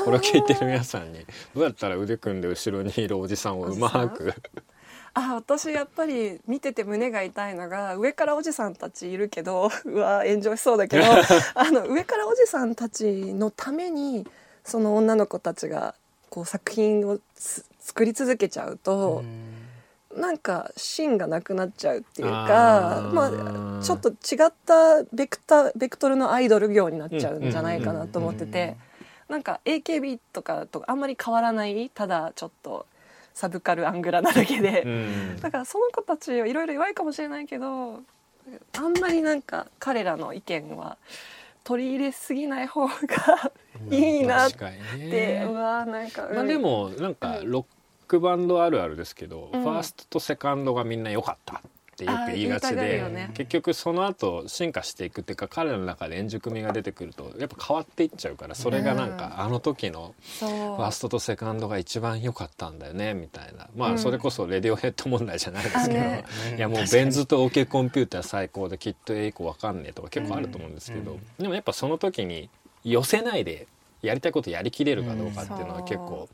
[0.04, 1.26] これを聞いてる皆さんに。
[1.56, 4.32] どうやったら腕組んで後ろにいるおじさんをうまく
[5.16, 11.06] あ私やっぱり見てて胸が痛いのが上からおじさんたちいるけど うわ炎上しそうだけど
[11.56, 14.28] あの上からおじさんたちのために
[14.66, 15.96] その女の子たちが
[16.30, 19.24] こう作品をつ作り続けちゃうと、
[20.16, 28.76] なんか芯がなくなっちゃうっていうかまあ、ちょっと違ったベクタベクトルのアイドル業になっちゃうんじゃないかなと思ってて
[29.30, 32.88] なんか AKB とかとあんまり変わらないただちょっと
[33.36, 34.84] サブカルアングラなだけで。
[34.84, 35.40] うん。
[35.42, 38.00] だからその子たちはいろいろ弱いかもしれないけど
[38.78, 40.98] あんまりなんか彼らの意見は
[41.66, 42.94] 取り入れすぎない方が
[43.92, 44.66] いいなって、
[44.98, 45.48] ね。
[45.50, 46.36] うわーなんか、うん。
[46.36, 47.52] まあでもなんかうん。
[47.52, 47.66] ロッ
[48.08, 49.64] クバンドあるあるですけど、うん。
[49.64, 51.58] ファーストとセカンドがみんな良かった。
[51.58, 51.62] っ
[51.96, 53.32] てよく言いがちで、よね。
[53.34, 63.68] 結局その後進化していくっていうか彼らの中で円熟味が出てくるとやっぱ変わっていっちゃうからそれがなんか、あの時のファーストとセカンドが一番良かったんだよねみたいな。
[63.76, 63.94] まうん。
[63.96, 66.26] あそれこそレディオヘッド問題じゃないですけど、あね。
[66.58, 71.20] いやもう Bends と OK Computer 最高で Kid A 以降わかんねえとか結構あると思うんですけど、うん。
[71.40, 72.50] でもやっぱその時に
[72.84, 73.68] 寄せないで
[74.02, 76.30] やりたいことやりきれるかどうかっていうのはうん結構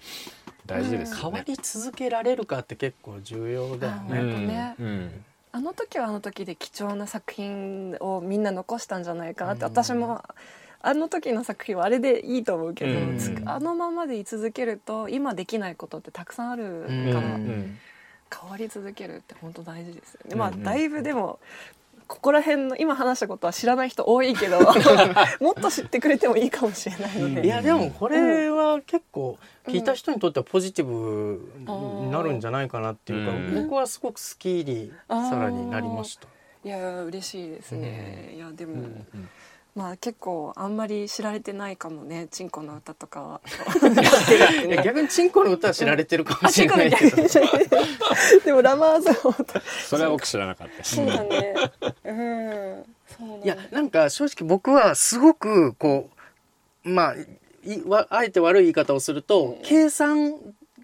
[0.66, 1.22] 大事ですよね。
[1.22, 4.24] 変わり続けられるかって結構重要だよあね。
[4.24, 4.86] ねうん。
[4.86, 9.72] うんあの時はあの時で貴重な作品をみんな残したんじゃないかなって、うん。
[9.72, 10.24] 私も
[10.82, 13.00] あの時の作品はあれでいいと思うけど、
[13.46, 20.36] あのままで居続けると今できないことってたくさんあるから、変わり続けるって本当大事ですよね。
[20.36, 21.40] まあだいぶでも
[22.12, 24.60] ここら辺の今話したことは知らない人多いけど
[25.40, 27.46] もっと知ってくれてもいいかもしれないので。
[27.46, 36.28] いやでもこれは結構聞いた人にとってはポジティブになるんじゃないかなっていうか、うん僕はすごくスッキリさらになりました。
[36.64, 38.34] いや嬉しいですね。
[38.36, 39.30] いやでも、うん
[39.76, 42.28] まあ結構あんまり知られてないかもね。
[42.30, 43.42] チンコの歌とかは。
[44.68, 47.18] いや逆にチンコの歌は知られてるかもあしれないけど。
[48.44, 49.62] でもラマーズの歌。
[49.88, 51.56] それは僕知らなかったそうだね。
[52.04, 52.86] うん。
[53.44, 56.10] いやなんか正直僕はすごくこ
[56.86, 57.16] うまあ
[57.64, 60.34] いわあえて悪い言い方をすると、計算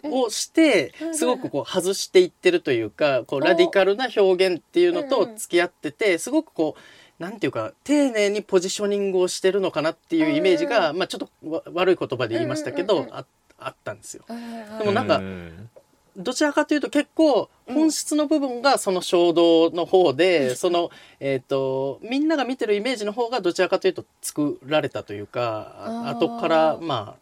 [0.04, 6.82] をしてうんすごくこう外していってるというかこうラディカルな表現っていうのと付き合っててすごくこう
[7.20, 13.16] なんていうか丁寧にポジショニングをしてるのかなっていうイメージが、まあ、ちょっとわ悪い言葉で言いましたけど、うんうんうん。
[13.16, 13.26] あ
[13.60, 14.24] あったんですよ。
[14.30, 15.70] うんでもなんかうん
[16.18, 20.90] どちらかというと結構本質の部分がその衝動の方で、 その、
[21.20, 27.18] えっ、と、みんなが見てるイメージの方がどちらかというと作られたというか、後から、ま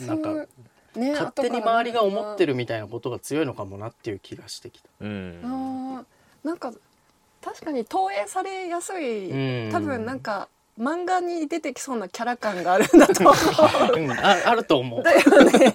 [0.00, 0.34] あ、なんか、
[0.96, 4.88] ね勝手に周りが思ってるるみたいなことが強いのかもなっていう気がしてきた。
[5.00, 5.40] うん。
[5.44, 6.46] あー。
[6.46, 6.72] なんか
[7.44, 9.72] 確かに投影されやすい、うん。
[9.72, 10.48] 多分なんか
[10.80, 14.00] 漫画に出てきそうなキャラ感があるんだと思う。
[14.00, 15.02] うん、ああると思う。
[15.02, 15.74] だよね。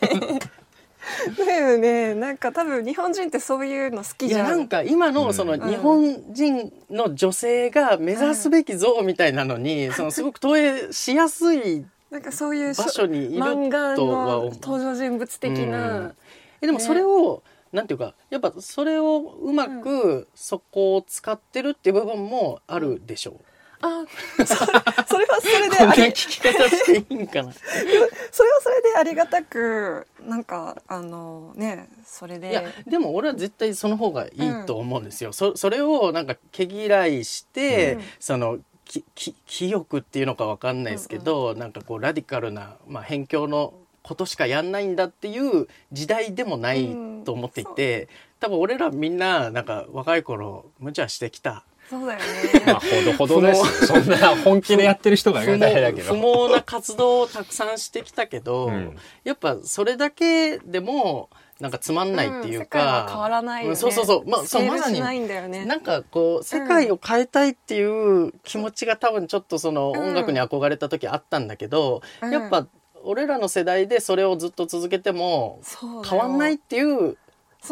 [1.38, 2.14] だよね。
[2.16, 4.48] なんか多分日本人ってそういうの好きいじゃん。
[4.48, 14.52] やなんか今のその日本人の女性が目指すべき像みたいなのに、そのすごく投影しやすいなんかそういう場所にいる漫画とはの思う。
[14.54, 15.72] 登場人物的うん。
[15.72, 16.12] な、
[16.62, 23.36] えでもそれを、なんていうかやっぱそれをうまくそこを使ってるっていう部分もあるでしょう。
[23.82, 24.06] あ
[24.36, 24.46] それ
[25.08, 27.54] それはそれでこんな聞き方していいんかな。
[28.32, 35.32] それはそれでありがたくなんかあのねそれでいやでも俺は絶対その方がいいと思うんですよ。
[35.32, 46.96] そそれをなんか毛嫌いして、うんそのきき清欲っていうのかわかんないですけど、なんかこうラディカルな、まあ、辺境のことしかやんないんだっていう時代でもない
[47.26, 51.66] と思っていて、多分俺らみんななんか若い頃無茶してきた。
[51.90, 52.20] そうだよ
[52.68, 54.00] まあねほどほどですよ。
[54.00, 58.96] そんな本気でやってる人が不大変だけ毛不ど毛な活動をたくさんしてきたけど、うん。
[59.24, 64.30] やっぱそれだけでもなんかつまんないっていうん世界かは、変わらないよね、うんそうそうそう。
[64.30, 65.66] まあそうまさにないんだよね。
[65.66, 70.10] なんかこう世界を変えたいっていう気持ちが多分ちょっとそのうん。
[70.10, 72.32] 音楽に憧れた時あったんだけど、うん。
[72.32, 72.68] やっぱ
[73.04, 75.62] 俺らの世代でそれをずっと続けても
[76.08, 77.18] 変わんないっていう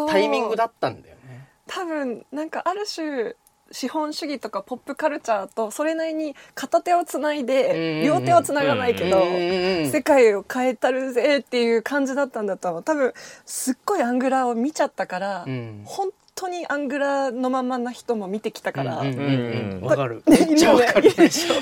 [0.07, 1.47] タイミングだったんだよね。
[1.67, 3.35] 多分なんかある種
[3.71, 9.21] 資本主義とかポップカルチャーとそれなりに片手をつないで両手はつながないけど
[9.91, 12.83] 世界を変えたるぜっていう感じだったんだと思う。
[12.83, 13.13] 多分
[13.45, 15.81] すっごいアングラを見ちゃったから、うん。
[15.85, 19.81] 本当にアングラのままな人も見てきたから、うんうんうんうん。
[19.81, 20.23] わかる。
[20.27, 21.09] ね めっちゃわかる。
[21.09, 21.15] いるよねいる。
[21.15, 21.55] でしょ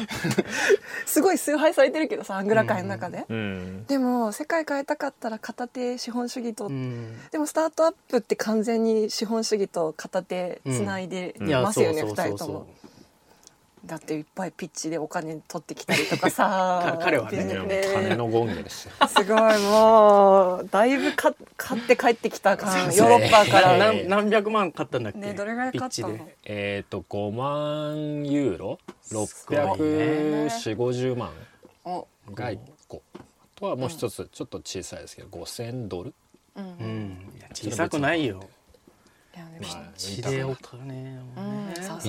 [1.06, 7.18] すごい崇拝されてるけどさアングラ界の中で、うんでも世界変えたかったら片手資本主義と、うん。
[7.32, 12.68] でもスタートアップって完全に資本主義と片手つないでますよね、二人とも
[13.86, 16.98] だっていっぱいピッチでお金取ってきたりとかさ。
[17.04, 18.92] 彼はねいやもう金の権下ですよ。
[19.08, 22.86] すごいもうだいぶか買って帰ってきた感。
[22.86, 23.92] ヨーロッパから。
[23.92, 26.10] ね 何何百万買ったんだっけ、ねどれぐらい買ったの？
[26.10, 26.38] ピッチで。
[26.46, 28.80] えっと5万ユーロ？
[29.12, 29.24] ご
[29.54, 30.48] いね。
[30.48, 31.32] 640万
[31.84, 32.58] おが1
[32.88, 33.02] 個。
[33.16, 33.20] あ
[33.56, 36.14] とはもう一つちょっと小さいですけど5000ドル？
[36.56, 36.64] うん。
[36.64, 38.42] ううん小さくないよ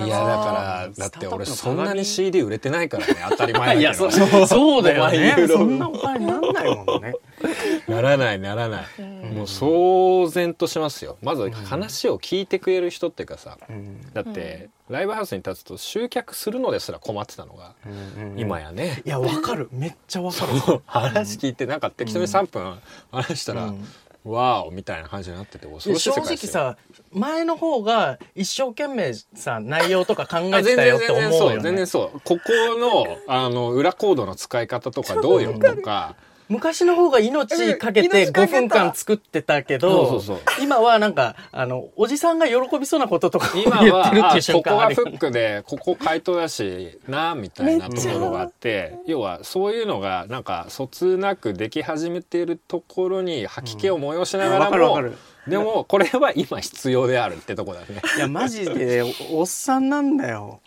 [0.05, 0.09] い。
[0.09, 3.81] やだからだって俺そんなに CD 売れてないからね当たり前だけど。
[3.81, 7.13] いやそそうだよ5万ユねそんなお金なんないもんね。
[7.87, 11.17] ならないならない、もう騒然としますよ。
[11.21, 14.01] まず話を聞いてくれる人っていうかさ、うん。
[14.13, 19.01] だって、ライブハウスに立つと集客するのですら困ってたのが、うんうん今やね。
[19.05, 19.69] いやわかる。
[19.71, 20.81] めっちゃわかる。
[20.85, 22.79] 話聞いてなんか適当に3分
[23.11, 23.85] 話したら、うん
[24.31, 26.77] わーおみたいな感じになってて恐ろしい正直さ
[27.11, 32.19] 前の方が一生懸命さ内容とか考あえてたよって思うよ、ね、全然そう。
[32.23, 32.41] ここ
[32.79, 36.15] のあの裏コードの使い方とかどうよとか
[36.49, 38.59] 昔の方が命かけうんて5命かけた。
[38.59, 40.21] 分間作ってたけど
[40.61, 55.17] 今はなんかあのおじさんが喜びそうなこととかを今言っはてるっていうあここ瞬間あるがフックでここ回答だしなみたいなところがあって要はそういうのがなんかそつなくでき始めているところに吐き気を催しながわらもかるわかる。
[55.47, 58.01] でもこれは今必要であるってとこだね。
[58.17, 60.59] いやマジでおおっさんなんだよ。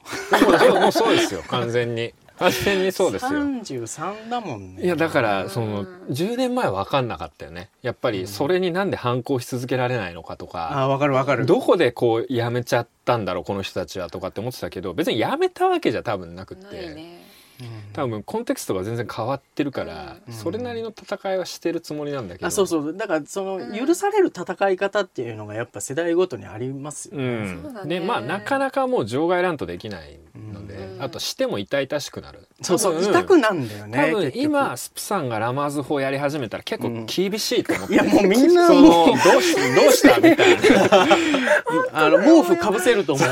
[0.80, 3.30] もうそうですよ完全に完全にそうですよ。
[3.32, 4.82] 33だもんね。
[4.82, 7.68] いやだからその10年前は分かんなかったよね。
[7.82, 11.44] やっぱりそれになんで反抗し続けられないのかとか、あわかるわかる。
[11.44, 16.64] どこでこうやめちゃったんだろうこの人たちはとかって思ってたけど別にやめたわけじゃ多分なくって。
[16.64, 17.29] ないね
[17.92, 20.34] 多分コンテクストが全然変わってるから、うん。
[20.34, 22.46] それなりの戦いはしてるつもりなんだけど。
[22.46, 27.60] あそうそうだからその許される戦い方っていうのがやっぱ世代ごとにありますよ、うん。
[27.62, 28.00] そうだね。
[28.00, 30.18] でまあなかなかもう場外乱闘できない
[30.52, 31.02] ので、うん。
[31.02, 32.46] あとしても痛々しくなる。
[32.62, 41.06] そうそう痛くなんだよね多分今スプさんがラマーズ法やり始めたら結構厳しいと思って、いやもうみんなそのもうどうしどうしたみたいな。
[41.92, 43.28] あの毛布かぶせると思う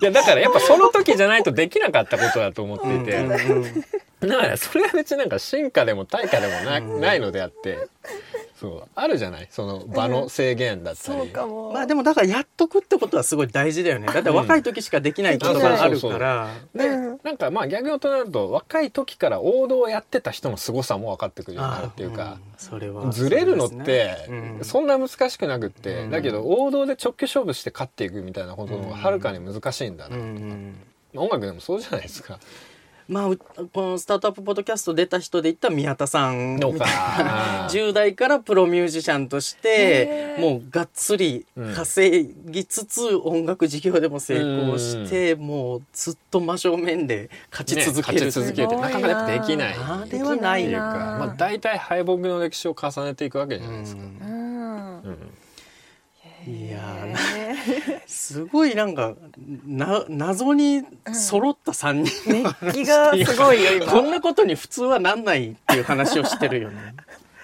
[0.00, 3.26] いやだからやっぱその時じゃないとできなかったことだと思っていて、
[4.20, 7.88] だからそれは別になんか進化でも対価でもな,、ないのであって
[8.60, 8.88] そう。
[8.94, 9.46] あるじゃない？
[9.50, 11.72] その場の制限だったり、そうかも。
[11.72, 14.06] まあでもだからやっとくってことはすごい大事だよね。
[14.06, 16.54] だって若い時しかできないことがあるから。
[16.74, 17.20] で、うん。
[17.22, 22.40] なんかまあ逆に大人になると若い時から王道をやってた人の凄さも分かってくるようになるっていうか、うん。
[22.56, 23.12] それは。
[23.12, 24.64] ずれるのってうん。
[24.64, 26.10] そんな難しくなくって、うん。
[26.10, 30.74] だけど王道で直球勝負して勝っていくみたいなことの方がはるかに難しいんだな、うんうん。
[31.16, 32.40] 音楽でもそうじゃないですか。
[33.08, 36.56] まあうこのスタートアップポッドキャスト出た人で言ったら宮田さん。
[36.56, 48.20] みたいな10代からプロミュージシャンとしてもうがっつり稼ぎつつ音楽事業でも成功してもうずっと真正面で勝ち続ける。
[48.20, 49.74] ね勝ち続けるってなかなかできない。
[49.74, 54.02] あれはないっていうか、なまあ、大体敗北の歴史を重ねていくわけじゃうないですか。
[54.02, 55.02] んうん。
[55.02, 55.37] うん
[56.46, 56.78] いや
[58.06, 59.14] すごいなんか
[59.66, 60.82] な謎に
[61.12, 63.86] 揃った3人、熱気がすごいよ今。
[63.86, 66.94] こんなことに普通はなんないっていう話をしてるよね。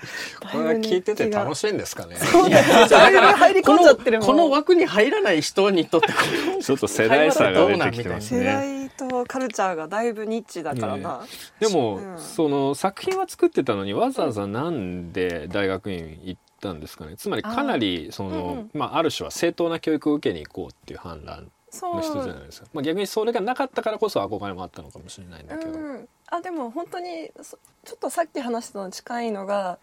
[0.53, 2.17] これは聞いてて楽しいんですかね。
[2.17, 3.11] いやだ。
[3.37, 6.15] 入り込んじゃってるもんこのこの枠に入らない人にとってこ
[6.63, 8.47] ちょっと世代差が出てきてます世ね。
[8.47, 11.27] 代とカルチャーがだいぶニッチだからな、
[11.59, 12.19] でも、うん。
[12.19, 17.17] その作品は作ってたのにわざわざなんで大学院行ったんですかね。
[17.17, 18.71] つまりかなりその、うんうん。
[18.75, 29.79] まあ、ある種は正当な教育を受けに行こうっていう判断の人じゃないですか、まあ、逆にそれがなかったからこそ憧れもあったのかもしれないんだけど、うん、あでも本当にそちょっとさっき話したのに近いのが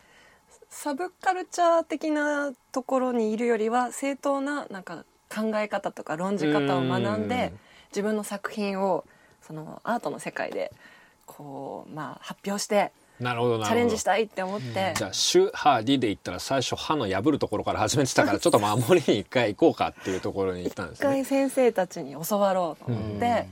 [0.69, 7.59] サブカルチャー的なところにいるよりは正当ななんか考え方とか論じ方を学んでうん。
[7.91, 9.05] 自分の作品を
[9.41, 10.71] そのアートの世界で
[11.25, 12.91] こう、まあ、発表して
[13.22, 13.65] なるほどなるほど。
[13.67, 14.93] チャレンジしたいって思って。
[14.97, 21.09] じゃあ「シュハディ」で言ったら最初歯の破るところから始めてたからちょっと守りに一回行こうかっていうところに行ったんで一すね。
[21.09, 21.26] 回。
[21.26, 23.47] 先生たちに教わろうと思って、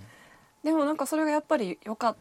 [0.63, 0.97] でもなん。
[0.97, 2.15] かそれがやっぱり良かっ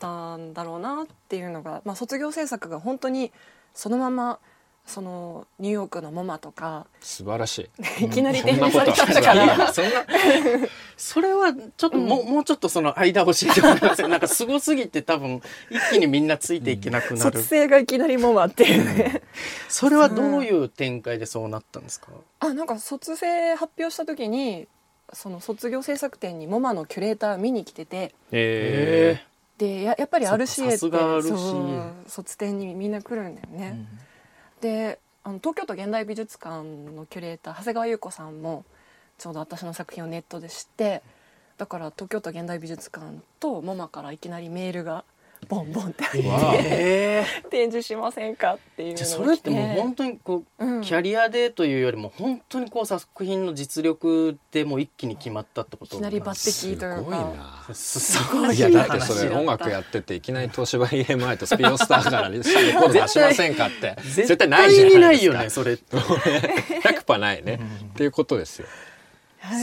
[0.00, 3.32] たんだろうなっていうのが、まあ、卒業制作が本当に
[3.74, 4.38] そのまま
[4.86, 6.86] そのニューヨークのモマとか。
[7.00, 8.04] 素晴らしい。
[8.04, 8.70] いきなりそんな。
[8.70, 10.04] 提案ことされちゃったからそんな。
[10.96, 14.08] それはちょっとも,、うもうちょっとその間教えてもらいますよ。
[14.08, 18.64] なんかすごすぎて多分一気にみんなついていけなくなる、卒生がいきなりモマって。
[18.64, 19.22] いうね
[19.68, 22.08] それはどういう展開でそうなったんですか、
[22.40, 24.68] あなんか卒生発表した時に
[25.12, 28.14] その卒業制作展にモマのキュレーター見に来てて。
[28.32, 29.24] え
[29.56, 33.86] でややっぱり RCA ってさすが RCA そう卒展にみんな来るんだよね、
[34.64, 36.62] であの東京都現代美術館
[36.96, 38.64] のキュレーター長谷川優子さんも
[39.18, 41.02] ちょうど私の作品をネットで知って
[41.58, 45.04] だから東京都現代美術館とモマからいきなりメールが
[45.48, 50.80] ボンボンって入って展示しませんかっていうのじゃあがそれってもう本当にこう、うん。
[50.82, 57.34] キャリアでというよりも本当にこう作品の実力でもう一気に決まったってこといきなり抜擢というすごいか
[57.68, 63.96] なすすごいいやだってそ話れ音楽やってていきなり東芝 EMI とスピードスターからレコード出しませんかって。
[64.02, 65.06] 絶対ないじゃになですか。
[65.06, 65.96] ないいよねそれって。
[65.96, 67.60] 100%ないね。
[67.84, 68.66] っていうことですよ。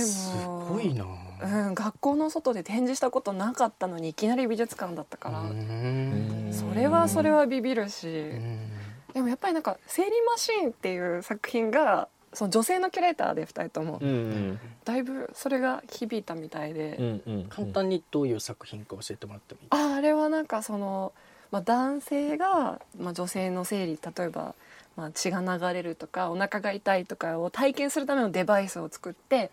[0.06, 1.06] すごいな
[1.44, 6.50] うん、学校の外で展示したことなかったのにいきなり美術館だったから、うん。
[6.52, 8.70] それはそれはビビるし、うん。
[9.14, 14.60] でもやっぱりなんか「生理マシーン」っていう作品がその女性のキュレーターで2人とも、うんうん。
[14.86, 19.68] だいぶそれが響いたみたいで、うんうん簡単にどういう作品か教えてもらってもいい？
[19.72, 21.12] ああれはなんかその、
[21.52, 24.56] まあ、男性が、まあ、女性の生理例えば、
[24.96, 29.52] まあ、血が流れるとかお腹が痛いとかを体験するためのデバイスを作って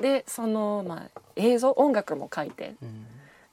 [0.00, 3.06] でその、まあ、映像音楽も書いてうん。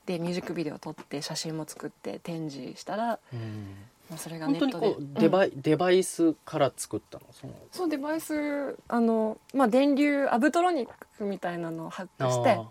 [0.05, 3.73] でミュージックビデオを撮って写真も作って展示したら、うん。
[4.07, 7.25] まあ、それがネットで本当にこうデバイ,、デバイスから作ったの？
[7.31, 7.53] その。
[7.71, 12.67] そうデバイスあの、まあ、電流アブトロニックみたいなのをハックしてあ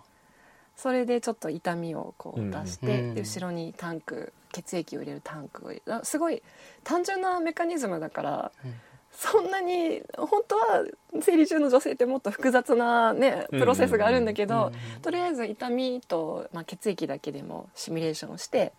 [0.76, 2.50] それでちょっと痛みをこうん。
[2.50, 3.14] う出して、うん。
[3.16, 6.40] で後ろにタンク血液を入れるタンクをすごい
[6.84, 8.74] 単純なメカニズムだから、うん
[9.16, 10.84] そんなに本当は
[11.22, 18.72] 生理中の女性ってもっと複雑な、ね、プロセスがあるんだけど、うんとりあえず痛みと、まあ、血液だけでもシミュレーションをして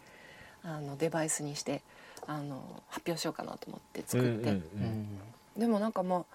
[0.64, 1.82] あのデバイスにして
[2.28, 4.62] あの発表しようかなと思って作って。
[5.58, 6.26] でもなんかまあ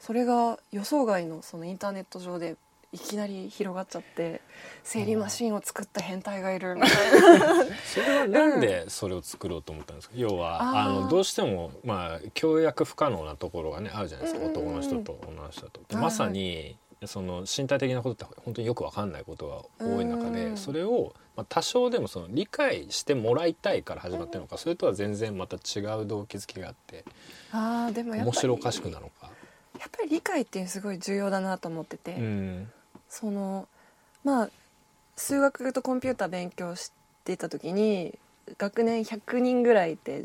[0.00, 2.56] それが予想外のそのインターネット上で
[2.96, 4.40] いきなり広がっちゃって
[4.82, 6.90] 生理マシンを作った変態がいるみたい
[7.38, 7.46] な。
[7.84, 10.14] それはなんでそれを作ろうと思ったんですか？
[10.16, 14.66] 要はあのどうしてもまあ協約不可能なところがねあるじゃないですかうんうんうん。
[14.68, 15.80] 男の人と女の人と。
[15.98, 20.56] まさにその身体的なことって本当によくわかんないことが多い中でうん。
[20.56, 27.04] それをまあ多少でもその理解してもらいたいから始まってるのかそれとは全然また違う動機づけがあって
[27.52, 29.30] 面白おかしくなのか？
[29.78, 32.72] やっぱり理解っていうすごい重要だなと思ってて、うん
[33.08, 33.68] その
[34.24, 34.50] まあ
[35.16, 36.92] 数学とコンピューター勉強し
[37.24, 38.18] てた時に
[38.58, 40.24] 学年100人ぐらいって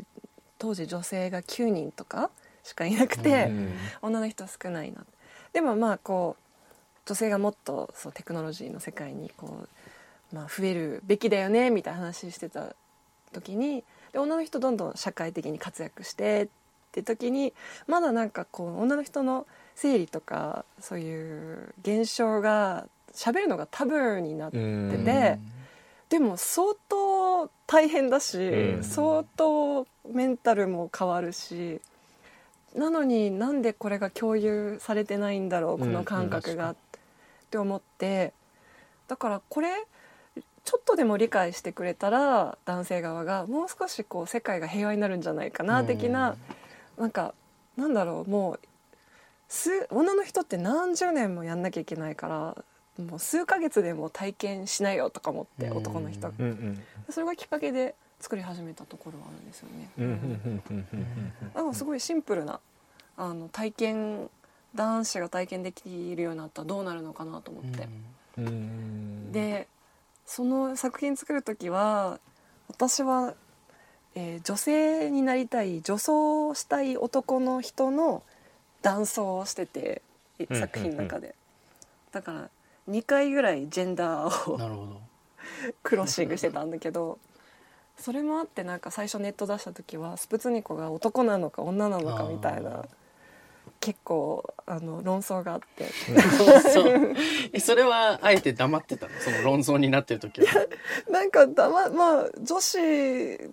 [0.58, 2.30] 当時女性が9人とか
[2.62, 3.72] しかいなくて、うん。
[4.02, 5.04] 女の人少ないな。
[5.52, 6.42] でもまあこう
[7.06, 9.66] 女性がもっとそうテクノロジーの世界にこ
[10.32, 12.74] う、まあ、増えるべきだよねみたいな話してた
[13.32, 16.48] 時にで女の人どんどん社会的に活躍してっ
[16.92, 17.52] て時に
[17.88, 19.46] まだなんかこう女の人の
[19.82, 25.04] 生理とかそういう現象が喋るのがタブーになってうん。
[25.04, 25.38] て、
[26.08, 28.84] でも相当大変だし、うん。
[28.84, 31.80] 相当メンタルも変わるし
[32.76, 36.76] なのになんでこれが共有されてないんだろうこの感覚が、うんっ
[37.52, 38.32] て思って
[39.08, 39.68] だからこれ
[40.64, 46.36] ちょっとでも理解してくれたら男性側がもう少しこう世界が平和になるんじゃないかな的な、
[46.96, 47.34] なんか
[47.76, 48.60] なんだろうもう
[49.52, 52.26] 数女の人って何十年もやんなきゃいけないか
[52.96, 55.76] らもう数ヶ月でも体験しないよとか思ってうん。
[55.76, 56.32] 男の人が。
[56.38, 59.90] うんうんそれがきっかけで作り始めたところはあるんですよね。
[59.98, 60.08] うんう
[60.74, 62.60] んからすごいシンプルな
[63.18, 64.30] あの体験
[64.74, 67.88] 男子が体験できるようになったらどうなるのかなと思って、
[68.38, 69.32] うんうん。
[69.32, 69.68] で
[70.24, 72.18] その作品作る時は
[72.68, 73.34] 私は、
[74.14, 78.22] えー女性になりたい女装したい男の人の
[78.82, 80.02] 男装をしてて
[80.52, 81.34] 作品の中で、
[82.10, 82.50] だから
[82.90, 85.12] 2回ぐらいジェンダーをなるほど。
[85.82, 87.18] クロッシングしてたんだけど
[87.98, 92.84] それもあってなんか最初ネット出した時はスプツニコが男なのか女なのかみたいな
[93.84, 95.86] 結構あの論争があって。
[97.52, 99.12] そそれはあえて黙ってたの？
[99.18, 100.46] その論争になってる時は。
[101.10, 102.78] なんかだままあ女子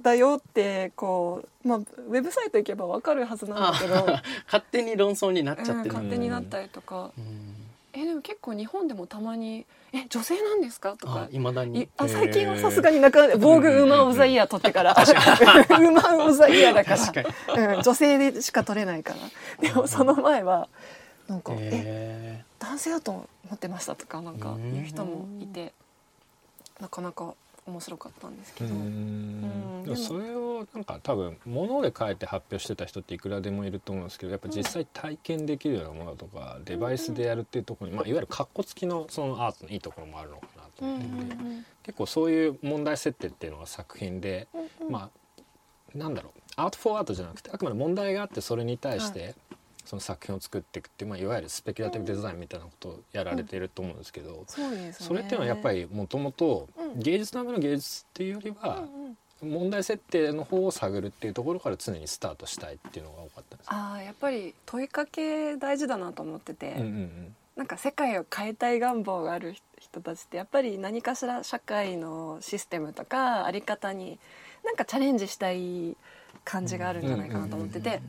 [0.03, 7.11] だよってこう、まあ、ウェブサイト行けばわかるはずなんだけど、あ勝手に論争になっちゃってうん、る、勝手になったりとか。
[7.17, 7.58] うん
[7.93, 11.23] えでも結構日本でもたまに「え女性なんですか?」とか。
[11.23, 16.95] あいまだいにあ最近はさすがになかなか「防具ウーマン・オブ・ザ・イヤー」取ってから「ウーマン・オブ・ザ・イヤー」だか
[17.55, 20.67] らうん、女性でしか取れないからでもその前は
[21.27, 25.73] なんか「えへ男性だと思ってました」とかなんか言う人もいて
[26.79, 27.33] なかなか
[27.69, 28.73] 面白かったんですけど。
[28.73, 29.95] うん。
[29.95, 44.47] それをなんか多分物で書いて発表してた人っていくらでもいると思うんですけどやっぱ実際体験できるようなものだとか、デバイスでやるっていうところに、まあ、いわゆるカッコ付きのそのアートのいいところもあるのかなとうん思っていて、うん結構そういう問題設定っていうのが作品で、
[44.79, 45.09] うんま
[45.95, 46.39] あなんだろう。
[46.55, 49.33] アート・フォー・アートじゃなくてあくまで問題があってそれに対して、
[49.85, 55.07] その作品を作っていくっていう、まあ、いわゆるスペキュラティブデザインみたいなことをやられていると思うんですけど、そうですね。
[55.07, 56.99] それっていうのはやっぱりもともとうん。
[56.99, 59.05] 芸術のための芸術っていうよりはうん。
[59.05, 74.17] うん問題設定の方を探るっていうところから常にスタートしたいっていうのが多かったんですか、ああやっぱり問いかけ大事だなと思ってて、うんうんなんか世界を変えたい願望がある人たちってやっぱり何かしら社会のシステムとかあり方に
[74.63, 75.97] なんかチャレンジしたい
[76.45, 78.01] 感じがあるんじゃないかなと思ってて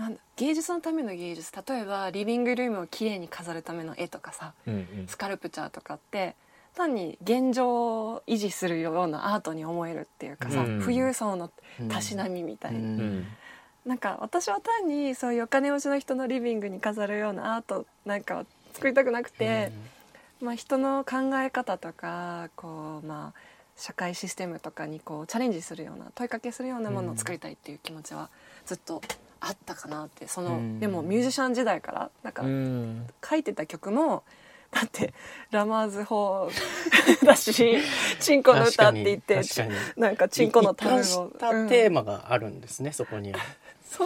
[0.00, 1.52] なんだ芸術のための芸術。
[1.54, 5.06] 例えばリビングルームをきれいに飾るための絵とかさうんうん。
[5.06, 6.34] スカルプチャーとかって
[6.74, 10.80] 単に現状を維持するようなアートに思えるっていうかさ、うん。
[10.80, 11.50] 富裕層の
[11.88, 12.84] たしなみみたいな、うん。
[12.84, 13.26] うん。
[13.84, 19.72] なんか私は単にそういうお金持ちの人のリビングに飾るようなアートなんかを作りたくなくて、
[20.40, 23.40] まあ、人の考え方とかこう、まあ、
[23.76, 28.28] 社会システムとかにこうチャレンジするような問いかけするようなものを作りたいっていう気持ちは
[28.66, 29.02] ずっと
[29.40, 30.80] あったかなってその、うん。
[30.80, 33.06] でもミュージシャン時代からだからうん。
[33.28, 34.22] 書いてた曲も
[34.70, 35.12] だって
[35.50, 36.48] ラマーズ法
[37.24, 37.78] だし
[38.20, 39.42] 「チンコの歌」って言って
[39.96, 41.28] なんかチンコのタブ一を
[41.68, 43.40] テーマがあるんですね、そこには。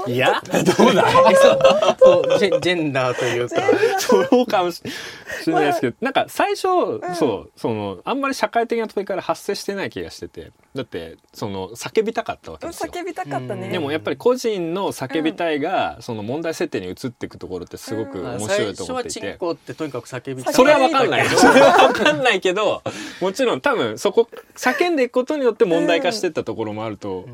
[0.06, 1.04] いやどうだ
[1.98, 3.56] そうジェジェンダーというか。
[3.98, 4.82] そうかもし
[5.46, 6.62] れないですけど、なんか最初、
[7.14, 10.52] そうそのあんまり社会的な問いから発生してない気がしてて。
[10.74, 12.92] だってその叫びたかったわけですよ。
[12.92, 13.68] 叫びたかったね。
[13.68, 19.32] でもやっぱり個人の叫びたいが、その問題設定に移っていくところってすごく面白最いと初はチン思っていて。
[19.38, 20.54] コってとにかく叫びたい。
[20.54, 21.26] それは分かんない。
[21.28, 22.82] それは分かんないけど、
[23.20, 27.26] もちろん多分そこ、叫んでいくことによって問題化してったところもあると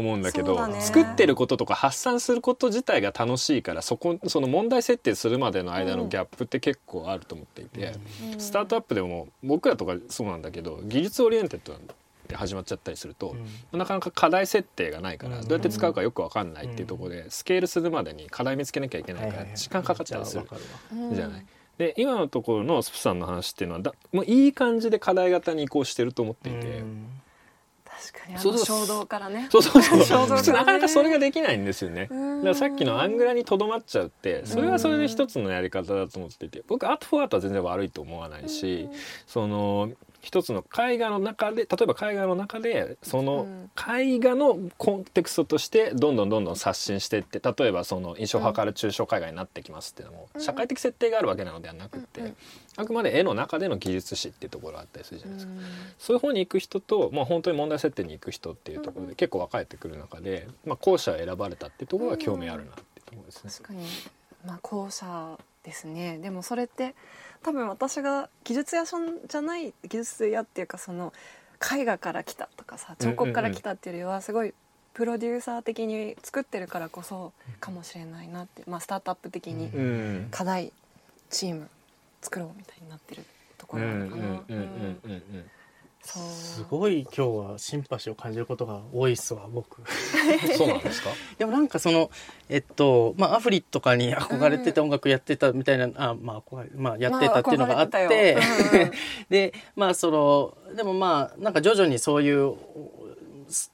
[0.00, 0.80] 思うんだけど、ね。
[0.80, 7.94] 作ってることとか発散すること自体が楽しいから、そこ、その問題設定するまでの間のギャップって結構あると思っていて、
[8.32, 8.40] うん。
[8.40, 11.74] スタートアップでも僕らとかそうなんだけど、技術 oriented
[12.28, 13.36] で始まっちゃったりすると、
[13.72, 15.42] なかなか課題設定がないから、うん。
[15.42, 20.46] どうやって使うかよく分かんないっていうところで、スケールするまでに課題見つけなきゃいけないから、時間かかっちゃうする
[21.12, 21.46] じゃない。
[21.78, 27.06] で今のところのスプさんの話っていうのはだもういい感じで課題型に移行してると思っていて、うん
[28.02, 29.46] 確かにあの衝動からね。
[29.50, 30.26] そうそうそう。
[30.26, 32.08] 普通なかなかそれができないんですよね。
[32.10, 32.38] うん。
[32.38, 38.88] だからさっきのアングラにとどまっちゃうってそれはそれで一つのやり方だと思っていて僕アートフォーアートは全然悪いと思わないし
[39.26, 39.90] その
[40.22, 43.46] 一つの絵画の中で例えば絵画の中でその
[43.76, 52.34] 絵画のコンテクストとしてどんどんどんどん刷新していって例えばその印象派から抽象絵画になってきますっていうのも社会的設定があるわけなのではなくって
[52.76, 55.52] あくまで絵の中での技術史っていうところがあったりするじゃないですか。
[55.52, 55.62] うん
[55.98, 63.50] そういう方に行く人と、まあ、本当に問題設定に行く人っていうところで結構分かれてくる中で、まあ、後者を選ばれたっていうところが興味あるなっていうところですね。
[63.50, 63.86] 確かに。
[64.44, 66.18] まあ後者ですね。
[66.18, 66.94] でもそれって
[67.42, 71.12] 多分私が技術屋さんじゃない技術屋っていうかその
[71.74, 74.54] 絵画から来たとかさ彫刻から来たっていうよりはすごい
[74.94, 80.28] プロデューサー的に作ってるからこそかもしれないなって、まあ、スタートアップ的にうん。
[80.30, 80.72] 課題
[81.30, 81.68] チーム
[82.20, 83.24] 作ろうみたいになってる
[83.58, 85.42] とこうんうんろなのかな。
[86.02, 87.20] すごい今日
[87.52, 89.82] はシンパシーを感じることが多いっすわ僕。
[90.58, 91.10] そうなんですか？
[91.38, 92.10] でもなんかその
[92.48, 98.92] えっとまあアフリとかに憧れてて音楽やってたみたいな、あまあ憧れまあやってたっていうのがあって、まあて
[99.30, 102.54] でまあそのでもまあなんか徐々にそういう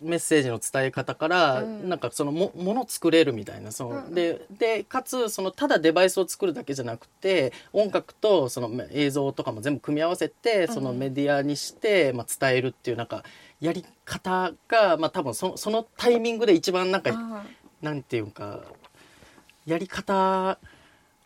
[0.01, 1.89] メッセージの伝え方から、うん。
[1.89, 13.25] なんかそのももの作れるみたいなその、うんででかつそのただデバイスを作るだけじゃなくて音楽とその映像とかも全部組み合わせてそのメディアにして、まあ、伝えるっていうなんか
[13.61, 17.45] やり方が、まあ、多分そのそのタイミングで一番なんかあ
[17.83, 18.61] なんていうか
[19.67, 20.59] やり方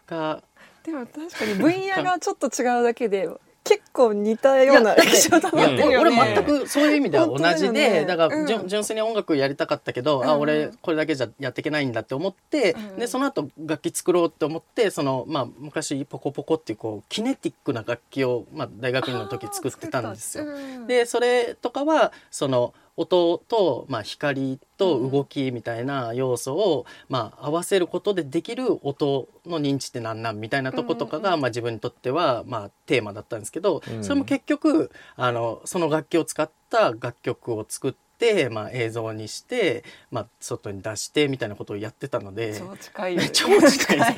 [0.07, 0.43] がー
[0.85, 3.29] でも確かに分野がちょっと違うだけで
[3.65, 8.47] 結構似たようなや印象だいやなってるよ俺ね全くそういう意味では同じで、ねだから、うん。
[8.47, 10.29] 純純粋に音楽やりたかったけど、うん。
[10.29, 12.99] あ俺これだけじゃやっていけないんだって思って、うん。
[12.99, 20.45] でその後楽器作ろうって思ってその、まあ、昔ポコポコっていうこうキネティックな楽器を、まあ、大学院の時作ってたんですよ。
[20.45, 20.87] うん。
[20.87, 34.05] でそれとかはその音と、まあ、光と動きみたいな要素を、まあ、合わせることでできる音の認知ってなんなんみたいなとことかが、まあ、自分にとっては、まあ、テーマだったんですけど、うん。
[34.05, 42.59] それも結局あのその楽器を使った楽曲を作って、まあ、映像にして、まあ、外に出してみたいなことをやってたので。
[42.59, 43.17] 超近い。
[43.17, 44.17] よ 超近い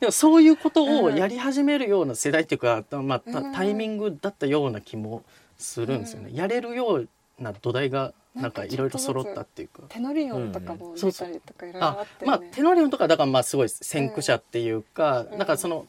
[0.00, 3.20] でもそういうことをやり始めるような世代っていうか、まあ、
[3.54, 5.24] タイミングだったような気も
[5.58, 6.30] するんですよね。
[6.32, 9.82] やれるような土台がなんかいろいろ揃ったっていうか。
[9.88, 12.30] テノリオンとかも出たりとかいろいろああって、ね。
[12.30, 15.38] まあテノリオンとかだからまあすごい先駆者っていうか、うん。
[15.38, 15.86] なんかその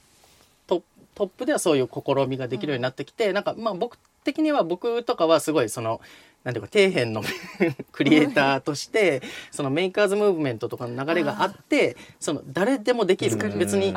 [0.67, 0.83] ト
[1.15, 6.01] トップではそういう試みができるようになってきて、なんかまあ僕的には僕とかはすごいその
[6.43, 7.21] なんていうか底辺の
[7.91, 9.21] クリエイターとして
[9.51, 13.93] そのメーカーズムーブメントとかの流れがあってその誰でもできる別に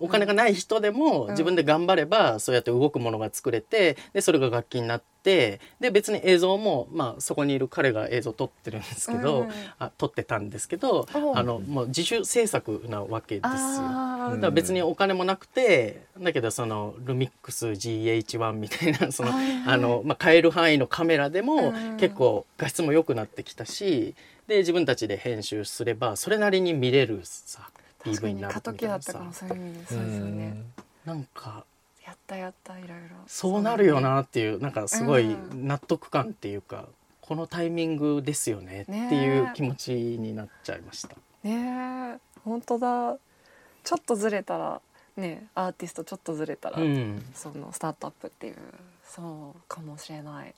[0.00, 1.30] お金がない人でもうん。
[1.30, 13.50] 自分で頑張ればそうやって動くものが作れてでそれが楽器になってで別に映像も、まあ、そこにいる彼が映像撮ってるんですけど、うんあ撮ってたんですけどあのもう自主制作なわけですよ。
[13.52, 14.34] あー。
[14.34, 19.74] だから別にお金もなくてだけどそのルミックス GH1 みたいな そのはいはい。
[19.74, 21.96] あの、まあ、買える範囲のカメラでもうん。
[21.96, 24.14] 結構画質も良くなってきたし
[24.46, 27.70] で自分たちで編集すればそれなりに見れるさ
[28.04, 29.86] PV にになる過渡期だったみたいなさかもそういう意味で。
[29.86, 30.62] そうですよね。
[31.04, 31.69] なんかや
[32.30, 33.16] ったやったいろいろ。
[33.26, 35.66] そうなるよなっていうなんかすごいうん。
[35.66, 36.86] 納得感っていうか
[37.20, 41.16] このタイミングですよねっていう気持ちになっちゃいました。
[41.42, 42.18] ねえ。
[42.44, 43.16] 本当だ。
[43.82, 44.80] ちょっとずれたら
[45.16, 47.24] ねアーティストちょっとずれたら、うん。
[47.34, 48.56] そのスタートアップっていう
[49.04, 50.54] そうかもしれない。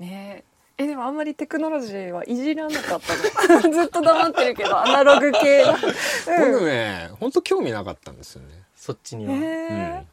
[0.00, 0.52] ねえ。
[0.78, 3.70] えでもあんまりテクノロジーはいじらなかったの？
[3.70, 8.62] ずっと黙ってるけどアナログ系だ、僕ね本当興味なかったんですよね。
[8.74, 10.06] そっちにうん、は、へえ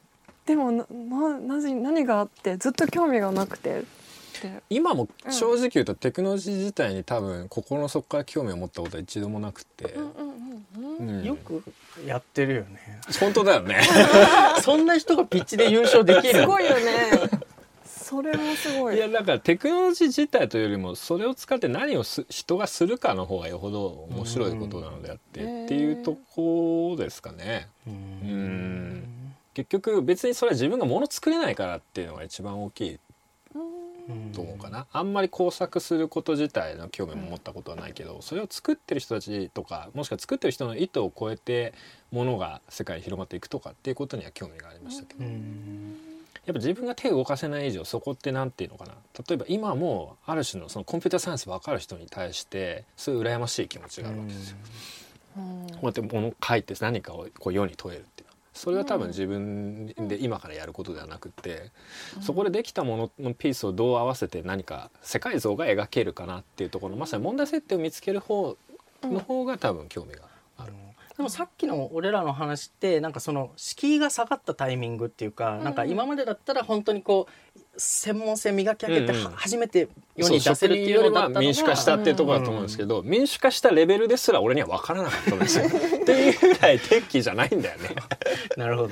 [0.46, 3.84] でもなななぜ何があってずっと興味がなくて
[4.70, 10.10] 今も正直言うとテクノロジー自体に多分心の底から興味を持ったことは一度もなくて、うんうん
[10.78, 11.20] うんうん。
[11.20, 11.24] うん。
[11.24, 11.64] よく
[12.06, 13.02] やってるよね。
[13.20, 13.82] 本当だよね。
[14.62, 17.12] そんな人がピッチで優勝できるすごいよね。
[17.86, 18.96] それもすごい。
[18.96, 27.68] いやだからテクノロジー自体というよりもそれを使って何をす人がするかの方がよほど面白いことなのであって、うんっていうとこですかね。
[27.88, 27.98] ううん
[28.96, 29.29] ん
[29.66, 33.00] 結局別にそれは自分が物作れないからっていうのが一番大きい
[33.56, 34.32] うん。
[34.32, 41.74] と思うかな、あんまり工作すること自体の興味も持ったことはないけど、それを作ってる人たちとかもしくは作ってる人の意図を超えて
[42.12, 45.96] ものが世界に広まっていくとかっていうことには興味がありましたけど、うん。
[46.46, 48.94] やっぱ自分が手を動かせない以上そこって何ていうのかな。
[49.28, 54.58] 例えば今もある種のそのコンピューターサイエンス分かる人に対してそういう羨ましい気持ちがあるわけですよ。
[55.38, 55.68] うん。
[55.70, 58.29] こうやって物を書いて何かをこう世に問えるっていう
[58.60, 61.72] それは多分自分で今からやることではなくて、
[62.20, 68.58] そこでできたもののピースをどう合わせて何か世界像が描けるかなっていうところまさに問題設定を見つける方
[69.04, 70.24] の方が多分興味が
[70.58, 70.74] ある。
[71.16, 79.26] でもさっきの俺らの話ってなんかその敷居が下がったタイミングっていうか、なんか今までだったら本当にこう専門性磨き上げてうんうん。
[79.26, 85.66] は初めて世に出せるっていうのだったのが民主化したっていうところだと思うんですけど、民主化したレベルですら俺には分からなかったんですよ。
[85.68, 85.70] っ
[86.06, 87.96] ていうぐらいテッじゃないんだよね。
[88.58, 88.90] なるほど。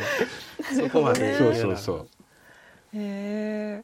[0.76, 2.08] そこまでそうそうそう。
[2.94, 3.84] へ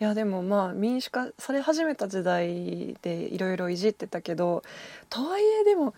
[0.00, 4.62] いやでもまあ民主化され始めた時代でいろいろいじってたけど
[5.08, 5.94] とはいえでも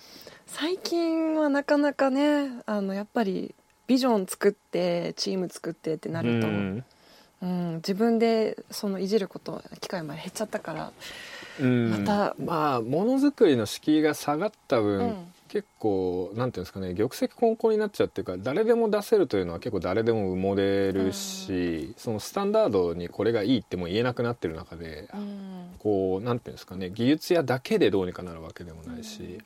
[0.46, 3.54] 最近はなかなかねあのやっぱり
[3.86, 6.46] ビジョン作ってチーム作ってってなると、
[7.42, 10.92] うんうん自分でそのいじること機会も減っちゃったから、
[11.60, 11.90] うん。
[11.90, 15.14] またまあものづくりの敷居が下がった分、うん。
[15.48, 25.70] 結構なんていうんですかね玉石混交になっちゃうっていうか誰でも出せるというのは結構誰でも埋もれるし、そのスタンダードにこれがいいっても言えなくなってる中で、うん。
[25.78, 29.38] こうなんていうんですかね技術屋だけでどうにかなるわけでもないし。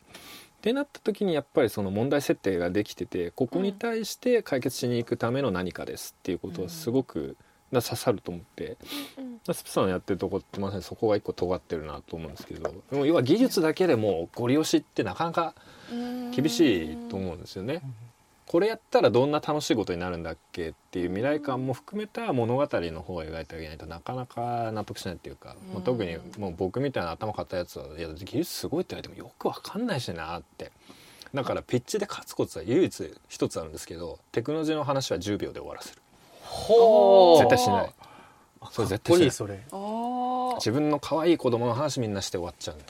[0.60, 7.34] ってなった時にやっぱりその問題設定ができててここに対して解決しに行くための何かですっていうことはすごくな
[7.70, 8.76] 刺さると思って、
[9.18, 12.74] うんスプさんのやってるとこってまさにそこが一個尖ってるなと思うんですけど。
[12.90, 15.54] でも要は技術だけでもご利用しってなかなか
[16.34, 17.82] 厳しいと思うんですよね。
[18.46, 30.72] これやったらどんな楽しいことになるんだっけっていう未来感も含めた物語の方を描いてあげないとなかなか納得しないっていうか、うんまあ、特にもう僕みたいな頭固いやつはいや技術すごいって言われてもよくわかんないしなって。
[31.32, 36.02] だからピッチで勝つコツは唯一一つあるんですけどテクノロジーの話は10秒で終わらせる
[37.38, 37.92] 絶対しない。
[38.70, 39.60] それ絶対しない。
[40.56, 42.84] 自分の可愛い子供の話みんなして終わっちゃうんで。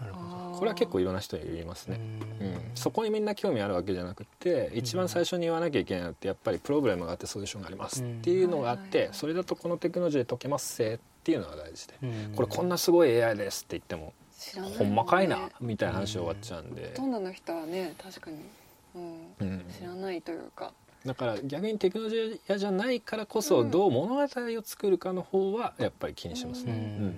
[0.00, 0.58] なるほど。
[0.58, 1.98] これは結構いろんな人に言いますね、
[2.40, 2.50] ううん。
[2.52, 8.44] ん、そこにみんな興味あるわけじゃなくて一番最初に言わなきゃいけないのってやっぱりプロブレムがあってソリューションがありますってい。
[8.44, 12.32] うのがあっうんてそれだとこのテクノロジーで解けますせっていうのが大事でうん。
[12.36, 16.90] これこんなすごい AI ですって言っても知らないほんまかいなねみたいな話で終わっちゃうんで。
[16.90, 18.36] ほとんどの人はね確かに、
[18.94, 19.64] うん、うん。
[19.68, 20.72] 知らないというか
[21.04, 24.28] だから逆にテクノロジー屋じゃないからこそどう物語を
[24.64, 26.72] 作るかの方はやっぱり気にしますうね。
[26.72, 27.14] ん。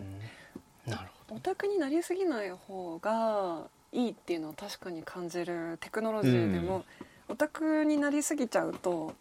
[0.86, 6.84] なるほオタクになりすぎない方がいいっていうのは確かに感じるテクノロジーでも、
[7.28, 9.14] オタクになりすぎちゃうと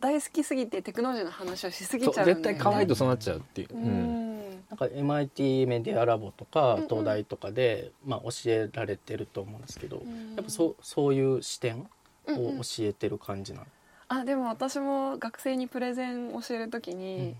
[0.00, 3.68] 大好きすぎてテクノロジーの話をしすぎちゃうんだよね絶対可愛いとそうなっちゃうっていう。
[3.74, 3.84] ううん。
[3.84, 4.38] ん
[4.68, 6.88] なんか MIT メディアラボとかうんうん。
[6.88, 10.36] 東大とかで、まあ、教えられてると思うんですけど、ん。
[10.36, 11.88] やっぱそうそういう視点
[12.26, 12.60] うんうん。
[12.60, 13.66] を教えてる感じなの、
[14.08, 17.36] あでも私も学生にプレゼン教えるときに、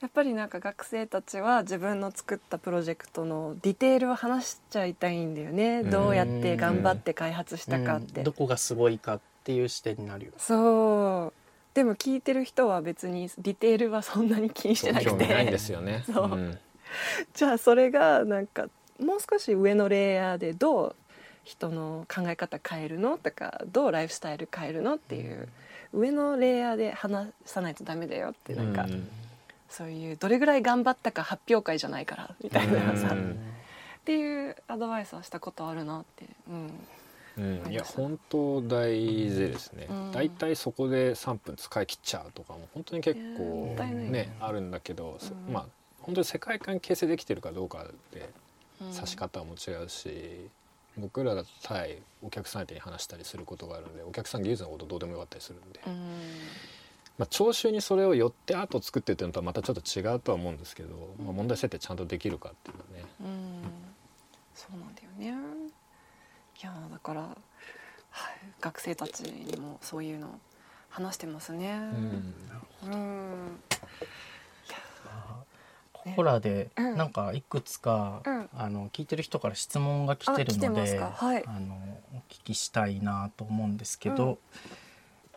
[0.00, 5.80] やっぱりなんか学生たちは自分の作ったプロジェクトのディテールを話しちゃいたいんだよね。
[5.84, 5.90] うん。
[5.90, 8.24] どうやって頑張って開発したかって、うん。
[8.24, 10.32] どこがすごいかっていう視点になるよ。
[10.38, 11.74] そう。
[11.74, 16.02] でも聞いてる人は別にディテールはそんなに気にしてなく興味ないんてですよね。
[16.10, 16.28] そう。
[16.28, 16.58] ん。
[17.34, 18.68] じゃあそれがなんか
[18.98, 20.96] もう少し上のレイヤーでどう
[21.44, 25.48] 人の考え方変えるのとかどうライフスタイル変えるのっていう
[25.92, 29.08] 上のレイヤーで話さないとダメだよってなんか、うん。
[29.68, 33.38] そういうどれぐらい頑張ったか発表会じゃないからみたいなさ、うん
[34.00, 36.24] っていうアドバイスはしたことあるなって、
[37.36, 40.12] うん、うん、いや本当大事ですね、うん。
[40.12, 45.52] だいたいそこで3分使い切っちゃうとかも本当に結構ねあるんだけど、そうん。
[45.52, 45.66] まあ
[46.00, 48.30] 本当に世界観形成できてるかどうかで
[48.80, 48.94] うん。
[48.94, 50.48] 指し方も違うし、
[50.98, 55.94] 僕らだと対お客さん相手に話したりすることがあるのでお客さん技術のことどうでもよかったりするんで、うん。
[57.18, 63.08] まあ、聴衆にそれを寄って後作ってっていうのとはまたちょっと違うとは思うんですけど、まあ、問題設定ちゃんとできるかっていうのはね。
[63.20, 63.62] うん。
[64.54, 65.70] そうなんだよね。
[66.62, 67.36] いやだから、はい、
[68.60, 70.38] 学生たちにもそういうの
[70.90, 71.80] 話してますね。
[72.84, 73.60] うん、
[76.04, 76.96] ここらでうん。
[76.96, 78.48] なんかいくつか、うん。
[78.56, 81.10] あの聞いてる人から質問が来てるのでか？
[81.14, 81.44] はい。
[81.46, 81.74] あの
[82.14, 84.38] お聞きしたいなと思うんですけど、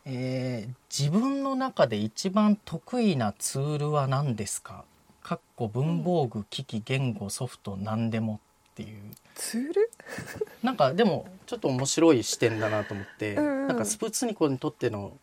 [0.05, 4.85] えー自分の中で一番得意なツールは何ですか？
[5.21, 8.39] かっこ文房具機器言語ソフト何でも
[8.71, 8.99] っていう。
[9.35, 9.91] ツール？
[10.61, 13.67] なんかでもちょっと面白い視点だなと思って、うんうん。
[13.67, 15.17] なんかスプーツニコにとっての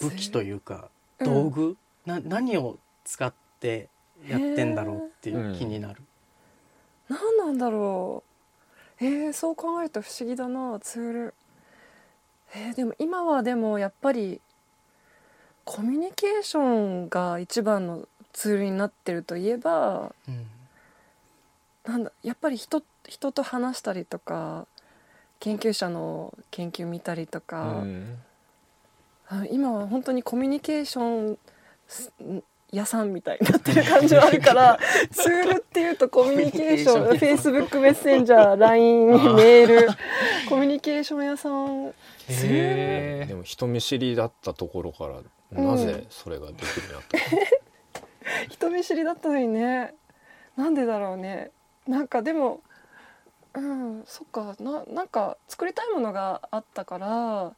[0.00, 0.88] 武器というか
[1.20, 1.76] うん道具、
[2.06, 3.88] な何を使って
[4.28, 6.02] やってんだろうっていう気になる。
[7.08, 8.22] 何なんだろ
[9.00, 9.04] う。
[9.04, 11.34] えー、そう考えると不思議だなツール。
[12.54, 14.40] えー、でも今はでもやっぱり
[15.64, 20.46] コミュニケーションが一番のツールになってるといえばうん。
[21.84, 24.66] なんだやっぱり人人と話したりとか
[25.38, 28.18] 研究者の研究見たりとか、うん。
[29.28, 31.38] あ今は本当にコミュニケーション
[31.86, 32.12] す
[32.72, 34.78] 屋さんみたいになってる感じはあるから
[35.12, 37.54] ツールっていうとコミュニケーションコミュニケーション。
[37.54, 38.56] 屋さん Facebook メッセンジャー。
[38.58, 39.88] LINE メール
[40.48, 41.92] コミュニケーション屋さん。
[42.28, 43.20] ツー。
[43.22, 47.42] ルでも人見知りだったところからなぜそれができるようになったの？
[48.50, 49.94] 人見知りだったのにね。
[50.56, 51.50] なんでだろうね。
[51.86, 52.60] なんかでも
[53.54, 54.56] うんそっか。
[54.58, 57.52] ななんか作りたいものがあったから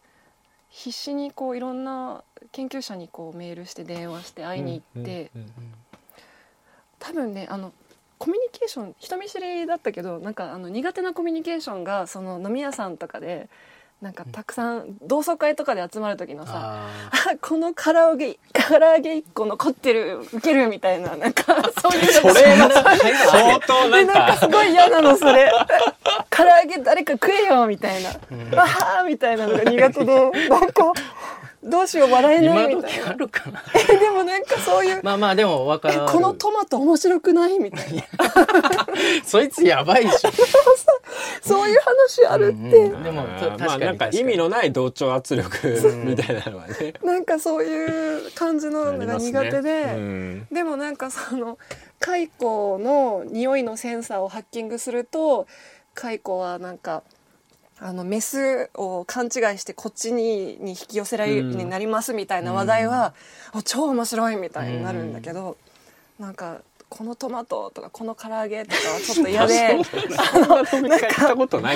[0.71, 2.23] 必死にこういろんな
[2.53, 5.31] 研究者にこうメールして電話して会いに行って、
[6.99, 7.73] 多分ねあの
[8.19, 13.49] コミュニケーション人見知りだったけどなんかあの苦手なコミュニケーションがその飲み屋さんとかで
[14.01, 21.43] なんかたくさん同窓会とかで集まる時のさああこの唐揚げ唐揚げ1個残ってるウケるみたいななんか
[21.81, 25.51] そういうのそれが相当なんでなんかかすごい嫌なのそれ。
[26.31, 28.11] 唐揚げ誰か食えよみたいな。
[28.11, 28.55] ーうん。
[28.55, 30.93] わーみたいなのが苦手でなんか
[31.63, 33.11] どうしよう笑えないみたいな。
[33.11, 33.63] あるかな。
[33.99, 38.05] でもなんかそういうまあまあでも分かえるこのトマト面白くないみたいな。
[39.25, 40.31] そいつやばい でしょ
[41.43, 42.95] そういう話あるって、うん。
[42.95, 43.03] うん。
[43.03, 46.95] でも確かにまあなんか意味のない同調圧力うんみたいなのはね。
[47.03, 50.47] なんかそういう感じののが苦手で、うん。
[50.53, 51.59] でもなんかその
[52.01, 55.47] 蚕の匂いのセンサーをハッキングすると
[55.95, 57.03] 蚕はなんか
[57.81, 63.15] あのメスを勘違いしてこっちにに引き寄せられるようになりますみたいな話題は、
[63.55, 65.57] お超面白いみたいになるんだけど、
[66.19, 69.77] なんかこのトマトとかこの唐揚げとかはちょっと嫌で
[70.89, 71.07] なんか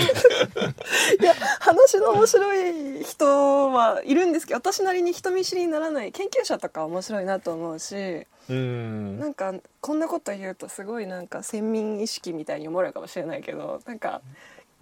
[0.01, 9.21] いや話の面白い人はいるんですけど私なりに人見知りにならない研究者とか面白いなと思うしうん。
[9.21, 14.23] なんかこんなこと言うとすごいなんか先民意識みたいに思われるかもしれないけどなんか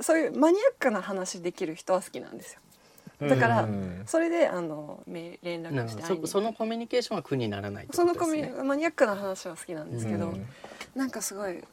[0.01, 2.61] そういうマニアックな話できる人は好きなんですよ。
[3.29, 4.03] だからうん。
[4.07, 8.65] それであのめ連絡して会いにどそそのコミュニケーションは苦にならないってそのコミことですね。
[8.65, 10.47] マニアックな話は好きなんですけど、うん。
[10.95, 11.65] なんかすごい、うん、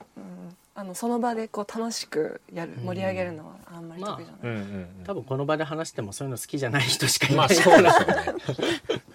[0.76, 2.86] あのその場でこう楽しくやるうん。
[2.86, 9.08] 盛り上げるのはあんまり得意じゃない、うんうん多分この場で話してもそういうの好きじゃない人しかいまない、あそうでしょうね。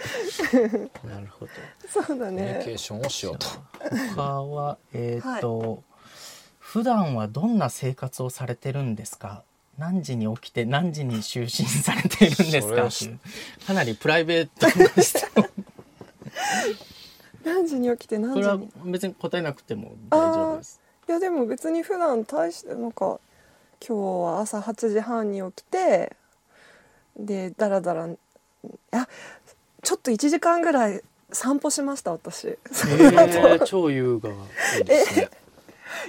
[1.04, 1.52] なるほど。
[1.88, 3.46] そうだコミュニケねーションをしようと。
[4.16, 5.82] 他はえっ、と、
[6.70, 9.42] 普段はどんな生活をされてるんですか？
[9.76, 13.18] 何時に起きて何時に就寝されているんですそれはかっていう
[13.66, 15.50] かなりプライベートな質問。
[17.44, 20.80] 何時に起きて何これは時に別に答えなくても大丈夫です。
[21.08, 23.18] いやでも別に普段大してなんか
[23.84, 26.14] 今日は朝8時半に起きて
[27.16, 28.16] でだらだらい
[28.92, 29.08] や
[29.82, 31.02] ちょっと1時間ぐらい
[31.32, 32.46] 散歩しました私。
[32.46, 34.36] えー、超優雅ね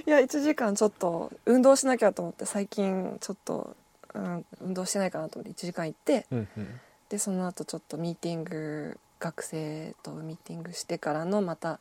[0.06, 3.76] いや1時間ちょっと運動しなきゃと思って最近ちょっと、
[4.14, 6.80] うん、運動してないかなと思って1時間行ってうんうん。
[7.08, 11.78] でその後ちょっとミーティング学生とミーティングしてからのまた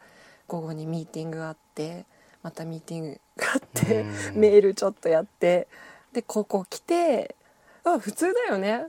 [0.47, 2.05] 午後にミーティングがあって
[2.43, 4.39] またミーティングがあってうん。
[4.39, 5.67] メールちょっとやって
[6.13, 7.35] でここ来て
[7.83, 8.85] あ普通だよね。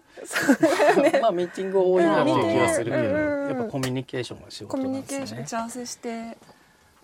[1.13, 1.21] ね。
[1.23, 3.49] まあミーティング多いなっていう気がするけど、うんうんうん。
[3.49, 6.37] やっぱコミュニケーションが仕コミュニケー事なんですねション打ち合わせして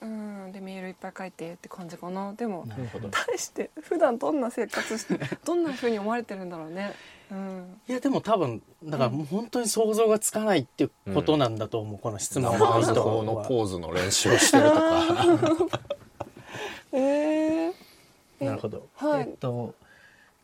[0.00, 2.32] うんでメールいっぱい書いてって感じかな。
[2.34, 3.08] でもなるほど。
[3.10, 6.94] 対して普段どんな生活して どんな風に思われてるんだろうね。
[7.30, 7.80] うん。
[7.88, 15.80] いやでも多分だからもう本当に想像がつかないっていうことなんだと思う、この質問ナのマーズ人法のはポーズの練習をしてるとか。
[16.92, 17.72] えー、
[18.40, 19.20] なるほど、はい。
[19.22, 19.74] えっと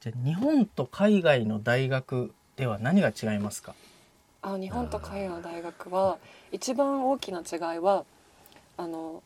[0.00, 3.74] じゃあ日本と海外の大学では何が違いますか？
[4.42, 6.18] あ日本と海外の大学は
[6.52, 8.04] 一番大きな違いは
[8.76, 9.22] あの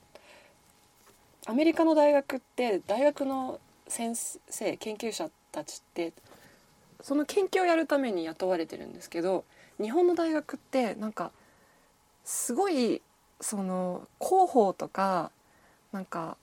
[1.48, 3.58] アメリカの大学って大学の
[3.88, 6.12] 先生研究者たちって
[7.00, 9.44] その研究をやるために雇われてるんですけど
[9.80, 11.30] 日本の大学ってなんか
[12.22, 13.00] すごい
[13.40, 15.30] その広報とか
[15.90, 16.36] なんか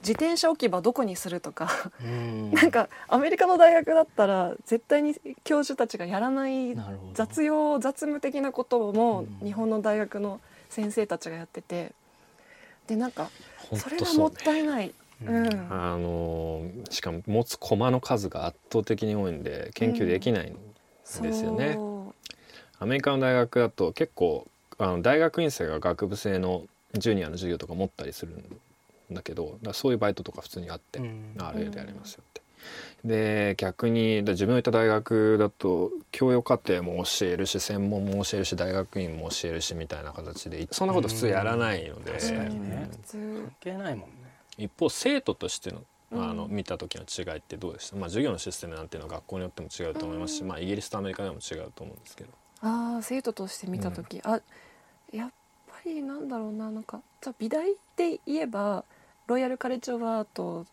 [0.00, 1.70] 自転車置き場どこにするとか
[2.02, 2.50] うん。
[2.50, 5.14] なんかアメリカの大学だったら絶対に
[5.44, 6.76] 教授たちがやらない
[7.14, 9.46] 雑用雑務的なこともうん。
[9.46, 11.92] 日本の大学の先生たちがやってて
[12.90, 13.30] でなんか
[13.70, 14.92] 本それがもったいない。
[15.22, 21.74] うんあのーしかも持つ駒の数が圧倒的に多いんで研究できないんですよね。
[21.74, 22.14] そう
[22.82, 24.48] アメリカの大学だと結構
[24.78, 26.64] あの大学院生が学部生の
[26.94, 32.39] ジュニアの授業とか持ったりするんだけどそういうバイトとか普通にあって、うんあれでやりますよって。
[33.04, 42.88] で逆にだ自分のいた大学だと教養課程も教えるし専門も教えるし大学院も教えるしみたいな形でそんなこと普通やらないので、確かにね。
[42.90, 44.16] 普通関係ないもんね。
[44.58, 45.82] 一方生徒としての
[46.12, 46.30] うん。
[46.30, 50.48] あの見た時の違いってどうでした、まあ、授業のシステムなんていうのは学校によっても違うと思いますし、うん。
[50.48, 52.30] まあ、イギリスとアメリカでも違うと思うんですけど。
[52.62, 54.40] ああ生徒として見た時、あ
[55.12, 55.30] やっ
[55.66, 58.84] ぱりなんだろうななんかじゃあ美大で言えば
[59.26, 60.66] ロイヤル・カレッジ・オブ・アート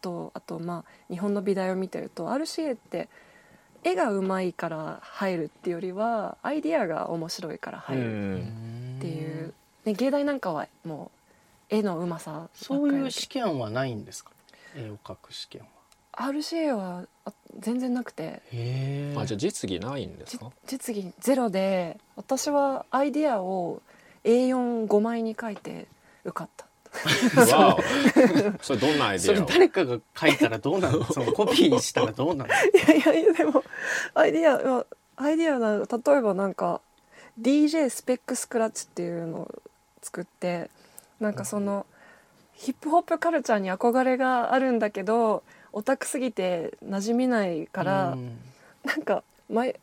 [0.00, 3.08] とあとまあ日本の美大を見てると RCA って
[3.84, 8.44] 絵がうまいから入るっていうよりはアイディアが面白いから入るっ
[9.00, 9.54] ていう、
[9.84, 11.10] ね、芸大なんかはも
[11.70, 14.30] う絵のうまさそういう試験はないんですか？
[14.76, 15.68] 絵を描く試験は。
[16.12, 18.42] RCA はあ全然なくて。
[19.16, 23.80] あじゃあ実技ないんですじか実技ゼロで私はアイディアを
[24.24, 25.86] A45 枚に書いて
[26.24, 26.66] 受かった
[27.52, 27.82] わお
[28.62, 29.46] それどんなアイそれデアを？
[29.48, 32.56] 誰かが書いたらどうなの そのコピーしたらどうなのい
[32.88, 33.64] やいやいやでも
[34.14, 36.80] アイディアはアイディアな例えばなんか
[37.40, 39.62] DJ スペックスクラッチっていうのを
[40.02, 40.70] 作って
[41.20, 41.86] なんかその
[42.54, 45.42] ヒップホップカルチャーに憧れがあるんだけど
[45.72, 48.38] オタクすぎて馴染みないから、うん。
[48.84, 49.78] なんか前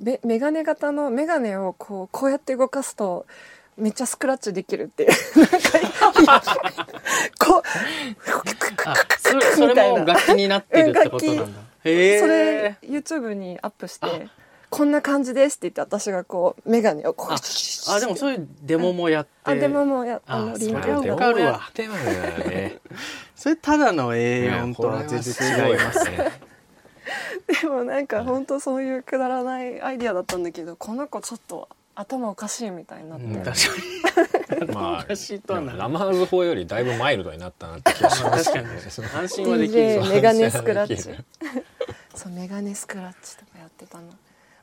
[0.00, 3.26] メメガネ型のメガネをこうこうやって動かすと
[3.78, 5.10] めっちゃスクラッチできるっていう。
[5.38, 6.42] なんか
[7.38, 7.62] こう
[8.84, 14.28] あそれそれも楽器になってるってことなんだへそれえ YouTube にアップしあて
[14.70, 17.36] 「こんな感じです」って言って私がこうメガネをこうあ
[17.94, 22.78] あでもそういうデモもやってあでももうやあのあリンクそれはをわかるわね
[23.36, 26.40] それただの A4 とは全然違いますね
[27.62, 31.68] でもなんか本当そういうくだらないアイディアだったんだけどこの子ちょっと
[32.00, 34.72] 頭おかしいみたいになって、うん確かに。
[34.72, 38.44] まあおかしいとはなラマーズ法よりだいぶマイルドになったなって気がします。
[38.54, 39.08] 確かに。
[39.16, 40.00] 安心はできる。
[40.08, 41.24] メガネスクラッチ。
[42.14, 44.04] そうメガネスクラッチとかやってたな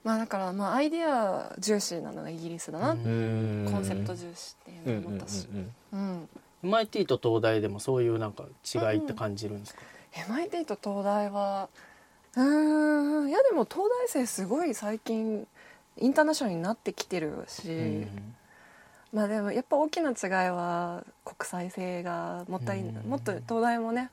[0.03, 3.65] まあだからまあアイディア重視なのがイギリスだな、うん。
[3.65, 5.47] うんコンセプト重視っていうのを思ったし、
[5.91, 6.29] うん、
[6.63, 9.81] MIT と東大でもそういうなんか違いって感じるんですか、
[10.13, 11.69] MIT と東大は
[12.35, 13.29] うーん。
[13.29, 15.47] いやでも東大生すごい最近
[15.97, 18.35] インターナショナルになってきてるし、うん。
[19.13, 23.09] まあでもやっぱ大きな違いは国際性がもったい、うん。
[23.09, 24.09] もっと東大もね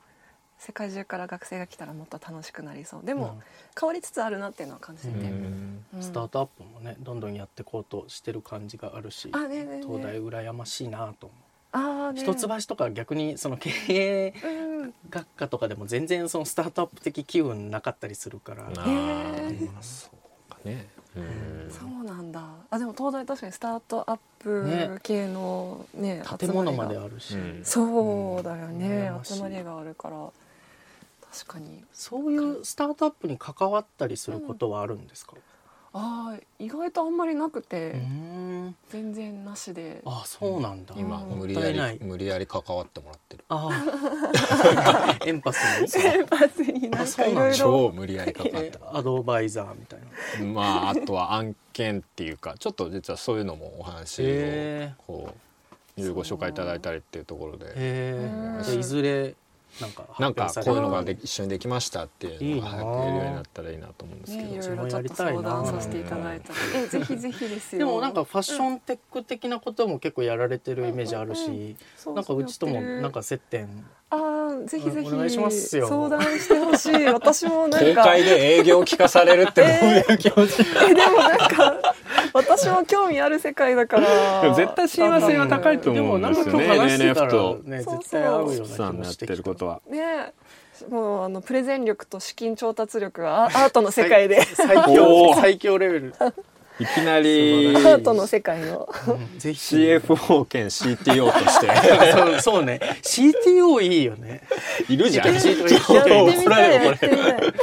[0.59, 3.01] 世界中から学生が来たらもっと楽しくなりそう。
[3.01, 3.41] ででも、
[3.77, 5.83] 変わりつつあるなっていうのは感じてて、うん。
[5.93, 6.01] うん。
[6.01, 9.85] スタートアップもねどんどんやっていこうとしてる感じがあるしあねえねえねえ。
[9.85, 11.39] 東大羨ましいなと思う、
[11.73, 19.63] あ一橋とか逆にその経営うん学科とかでも全然そのスタートアップ的機運なかったりするから、あへー。
[19.63, 20.87] えまあそうかね。
[20.97, 22.43] うんそうなんだ。
[22.69, 27.61] あでも東大確かにスタートアップ系のね建物まであるし、うん。
[27.63, 28.79] そうだようん。
[28.79, 30.31] ね集まりがあるから。
[31.31, 31.83] 確かに。
[31.91, 35.39] そういうスタートアップに関わったりすることはあるんですか、あ
[35.95, 37.91] あ意外とあんまりなくて、
[38.89, 40.01] 全然なしで。
[40.05, 40.95] あそうなんだ。
[40.97, 41.29] 今うん。
[41.37, 43.45] 無理やり無理やり関わってもらってる。
[43.49, 45.27] あー。
[45.29, 45.87] エンパスに？
[45.87, 49.99] 先発になんかいろいろ超無理やり関わっえて アドバイザーみたい
[50.39, 50.45] な。
[50.51, 55.31] まああとは案件っていうかちょっと実はそういうのもお話をへこ
[55.97, 57.65] うご紹介いただいたりっていうところで。
[57.67, 58.63] へえうん。
[58.63, 59.35] じゃあいずれ
[59.81, 59.91] なん
[60.33, 66.55] かこういうのがで一緒にできましたっていうのが早くやるようになったらいいなと思うんですけね、いど、ろいろちょっと相談させていただいたら。
[66.75, 67.79] えぜひぜひですよ。
[67.79, 71.53] でもなんかファッションテック的なことも結構やられてるイメージあるし、うん。
[71.53, 75.87] うんそうなんかうちともなんか接点あーぜひぜひお願いしますよ。
[75.87, 77.05] 相談してほしい。
[77.07, 81.95] 私もなん公か開で営業を聞かされるってどういう気持ち、えでもなんか
[82.33, 84.41] 私も興味ある世界だから。
[84.41, 86.51] でも絶対親和性は高いと思うんですよね。
[86.51, 88.01] でもなんか今日話してたら NNF とねそうそう。
[88.01, 89.81] 絶対合うような気さんのやってもしてることは。
[89.89, 90.33] ね
[90.89, 94.43] もうあのプレゼン力と資金調達力はアアートの世界で。
[94.43, 95.35] 最お強ー。
[95.35, 96.13] 最強レベル、
[96.79, 98.89] いきなりアートの世界の。
[99.07, 99.39] うん。
[99.39, 99.75] ぜひ。
[99.75, 102.11] CFO 兼 CTO として。
[102.11, 104.41] そうそうね CTO いいよね。
[104.89, 105.35] いるじゃん。
[105.35, 107.53] いけるちょっとやってみ怒らたいれるこれやってみたい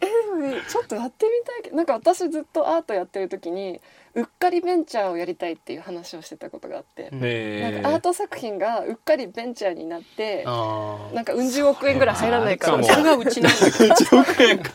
[0.00, 3.80] えでもねちょっとやってみたいけどなんか私ずっとアートやってる時に
[4.16, 7.30] うっかりベンチャーをやりたいっていう話をしてたことがあって、うんなん
[7.74, 12.82] ねかアート作品がうっかりベンチャーになってあなんかうん十億円ぐらい入らないから。
[12.82, 13.26] それがう。
[13.26, 13.94] ちなんだけど。
[13.94, 14.72] 1億円か。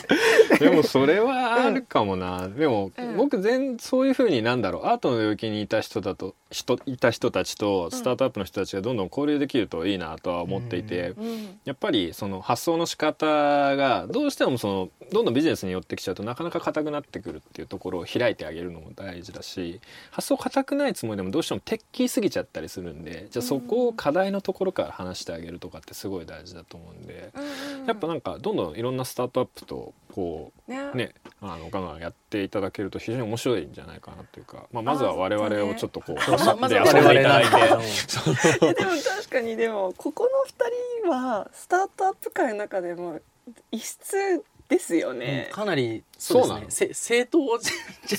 [0.58, 4.86] でもそれはあるかもな、でも、うん僕全そういうふうになんだろう。
[4.86, 11.60] アートの領域にいた人だと人いた人たちとスタートアップの人たちがどんどん交流できるといいなとは思っていて、うん。
[11.64, 27.30] やっぱりその発想の仕方がどうしてもそのどんどんビジネスに寄ってきちゃうとなかなか硬くなってくるっていうところを開いてあげるのも大事だし発想硬くないつもりでもどうしても鉄筋すぎちゃったりするんでじゃあそこを課題のところから話してあげるとかってすごい大事だと思うんで。
[27.34, 27.86] うん。
[27.86, 31.14] やっぱなんかどんどんいろんなスタートアップとこねうね。
[31.40, 37.50] あのガンガンやっていただけると非常に面白いんじゃないかなというか、まあ、まずは我々をちょっとこう遊んでいただいて。
[38.74, 40.54] でも確かにでもここの二
[41.02, 43.20] 人はスタートアップ界の中でも
[43.72, 46.92] 異質ですよね、かなりそうですね。
[46.94, 47.70] せ正当じ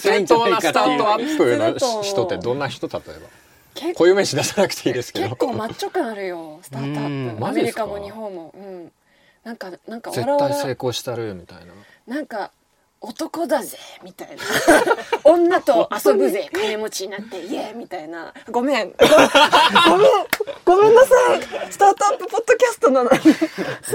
[0.10, 2.88] ゃない正当んじゃないかなスタートアップの人ってどんな人？
[2.88, 3.42] 例えば。
[3.74, 5.26] 結固有名詞出さなくていいですけど。
[5.28, 7.38] 結構マッチョ感あるよスタートアッうん。
[7.38, 8.54] プアメリカも日本も。
[8.54, 8.92] うん
[9.44, 11.74] なんかなんか絶対成ら功したるみたいな。
[12.08, 12.52] なんか
[13.04, 14.44] 男だぜみたいな。
[15.26, 18.32] 女と遊ぶぜ 金持ちになって イエーイみたいな。
[18.52, 18.92] ごめん。
[18.92, 20.10] ごごめん。
[20.64, 21.72] ごめんなさい。
[21.72, 23.18] スタートアップポッドキャストなのに。
[23.20, 23.30] す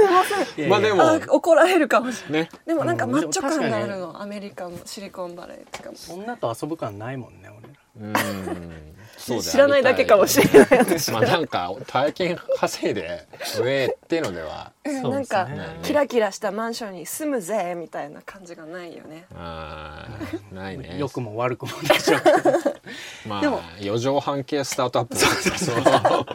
[0.02, 0.38] いません。
[0.40, 0.68] いやいや。
[0.68, 1.02] まあでも。
[1.04, 2.42] あ怒られるかもしれない。
[2.42, 2.48] ね。
[2.66, 4.20] でもなんかうんマッチョ感があるの。
[4.20, 5.96] アメリカのシリコンバレーとかも。
[6.12, 8.20] 女と遊ぶ感ないもんね俺ら。
[8.20, 11.10] うん知らないだけかもしれない私。
[11.10, 13.26] まあなんか大金稼いで
[13.58, 14.72] 上っていうのでは。
[14.84, 19.24] うんなんかねキラキラしたマンションに住むぜみたいな感じがないよね。
[19.34, 20.96] あーないね。
[20.98, 22.18] 良くも悪くもでしょ。
[22.18, 23.42] うまあ
[23.80, 25.16] 四畳半系スタートアップ。
[25.16, 26.26] そう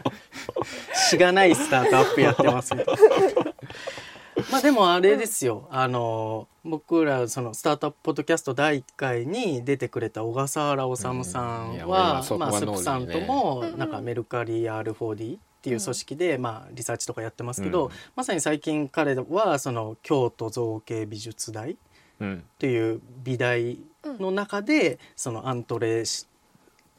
[0.96, 2.74] しがないスタートアップやってます
[4.52, 5.68] まあでもあれですよ。
[5.72, 11.20] あの僕らそのスタートアップポッドキャスト第1回に出てくれた小笠原治さうん。
[11.88, 13.78] ははそこはまあスープさんともうん。
[13.78, 17.92] なんかメルカリ R4D っていう組織でまあリサーチとかやってますけど、うん。
[18.16, 21.78] まさに最近彼はその京都造形美術大
[22.20, 22.38] うん。
[22.38, 23.80] っていう美大
[24.20, 26.28] の中でそのアントレし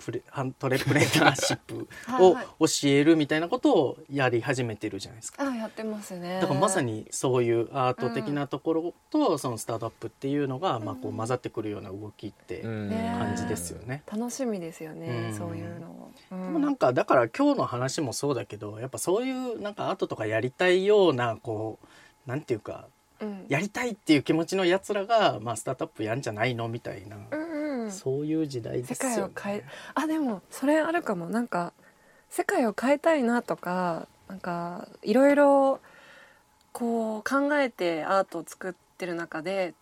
[0.04, 1.88] プレ アントレプレナーシップ
[2.20, 5.48] を はい教えるみたいなことをやり始めてるじゃないですか。
[5.48, 6.40] あやってますね。
[6.40, 12.88] だからまさにそういうアート的なところとそのスタートアップっていうのがまあこう混ざってくるような動きってうん。
[12.88, 14.02] ね感じですよね。
[14.10, 15.38] 楽しみですよね、うん。
[15.38, 15.86] そういうの。
[15.88, 21.78] を、うでもなんかだから今日の話もそうだけどやっぱそういうなんかアートとかやりたいようなこ
[22.26, 22.86] うなんていうか
[23.20, 23.46] うん。
[23.48, 27.16] やりたいっていう気持ちのやつらがまあスタートアップやんじゃないのみたいな
[27.92, 29.14] そういう時代ですよね。
[29.16, 29.64] 世界を変え
[29.94, 31.28] あでもそれあるかも。
[31.28, 31.72] なんか
[32.30, 35.80] 世界を変えたいなとかなんかいろいろ
[36.72, 39.74] こう考えてアートを作ってる中で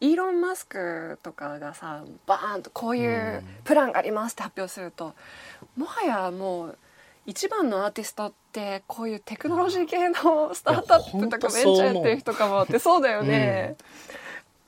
[0.00, 5.14] イーロン・マスクとかがさバーンとこういうプランがありますって発表すると
[5.76, 6.78] もはやもう
[7.26, 13.76] 一番のアーティストってこういうテクノロジー系のスタートアップとかベンチャーやってる人かもってそうだよね、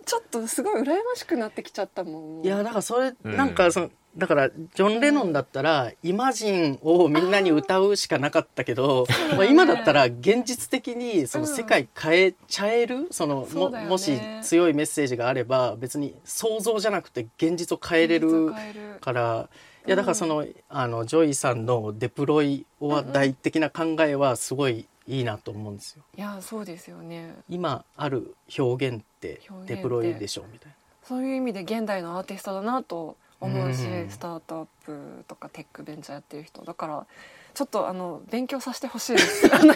[0.05, 2.45] ちょっとすごい羨ましくなってきちゃったもん。
[2.45, 3.37] いやだからそれ、うん。
[3.37, 9.07] なんかそのだからジョン・レノンだったら「イマジン」をみんなに歌うしかなかったけど、
[9.37, 18.53] まあ、今だったら現実的にその世界変えちゃえる、そのももし強いメッセージがあれば別に想像じゃなくて現実を変えれる
[19.01, 19.49] から。
[19.85, 26.03] いやだからその,、あのジョイさんの deploy or die 的な考えはすごいいいなと思うんですよ。
[26.17, 27.35] いやそうですよね。
[27.49, 30.75] 今ある表現ってデプロイでしょみたいな。
[31.05, 34.11] そういう意味で現代のアーティストだなと思うし、うん。
[34.11, 36.63] スタートアップとかテックベンチャーやってる人。
[36.63, 37.07] だから
[37.55, 39.49] ちょっとあの勉強させてほしいです。
[39.51, 39.73] 何を？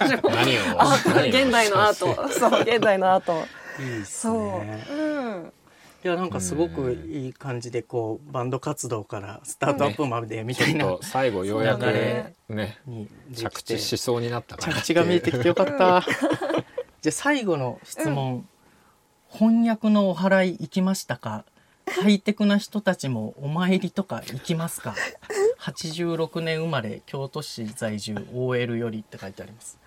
[1.29, 2.29] 現代のアート。
[2.29, 3.45] そう現代のアート。
[3.79, 4.35] いいっすそう、
[4.65, 4.95] ねう
[5.31, 5.53] ん
[6.05, 12.35] いやなんかすごくいい感じでこうバンド活動からスタートアップまでみたいなちょっと最後ようやくね
[13.35, 16.05] 着地しそうになった着地が見えてきてよかった。
[17.03, 18.49] じゃあ最後の質問、
[19.31, 21.45] 翻訳のお祓い行きましたか？
[21.89, 24.95] ハイテクな人たちもお参りとか行きますか
[25.61, 29.79] ？86年生まれ京都市在住 OL よりって書いてあります。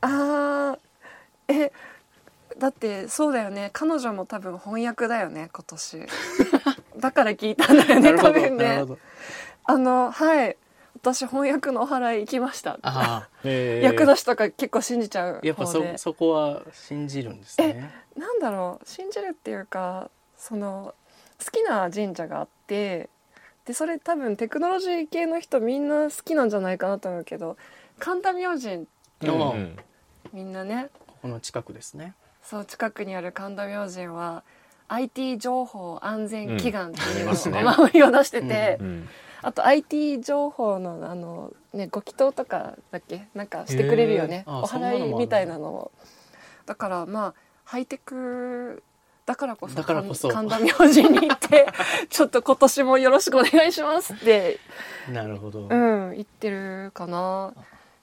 [0.00, 1.72] あーえ
[2.58, 3.70] だってそうだよね。
[3.72, 6.06] 彼女も多分翻訳だよね今年。
[6.98, 8.84] だから聞いたんだよね多分ね。
[8.84, 8.98] ど。
[9.64, 10.56] あのはい。
[10.94, 12.78] 私翻訳のお祓い行きました。
[12.82, 13.80] あ え。
[13.80, 17.90] ー役年とか結構信じちゃうあやっぱそそこは信じるんですね。
[18.16, 18.88] なんだろう。
[18.88, 20.94] 信じるっていうかその
[21.44, 23.08] 好きな神社があって
[23.64, 27.56] でそれ多分テクノロジー系の人みんな好きなんじゃないかなと思うけど
[27.98, 28.86] 神田明神
[29.22, 29.76] うんうん。
[30.32, 30.88] みんなね。
[31.06, 34.42] ここの近くですねそう近くにある神田明神は
[34.88, 37.64] IT 情報安全祈願っていうのうんありますね。
[37.64, 39.08] お守りを出してて、うん
[39.44, 43.26] あと IT 情報のあの、ね、ご祈祷とかだっけ？
[43.34, 44.44] なんかしてくれるよね。
[44.46, 44.52] へー。
[44.52, 45.90] あお祓いみたいなのを。
[46.64, 48.84] だからまあハイテク
[49.26, 50.28] だからこそだからこそ。
[50.28, 51.66] 神田明神に行って
[52.08, 54.60] ちょっと今年もよろしくお願いしますって、
[55.10, 57.52] なるほど、うん、言ってるかな、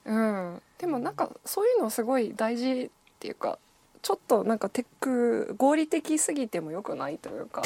[0.04, 3.58] うん、でもなんかそういうのすごい大事っていうか
[4.02, 7.62] ちょっとなんかテック合理的すぎてもよくないというか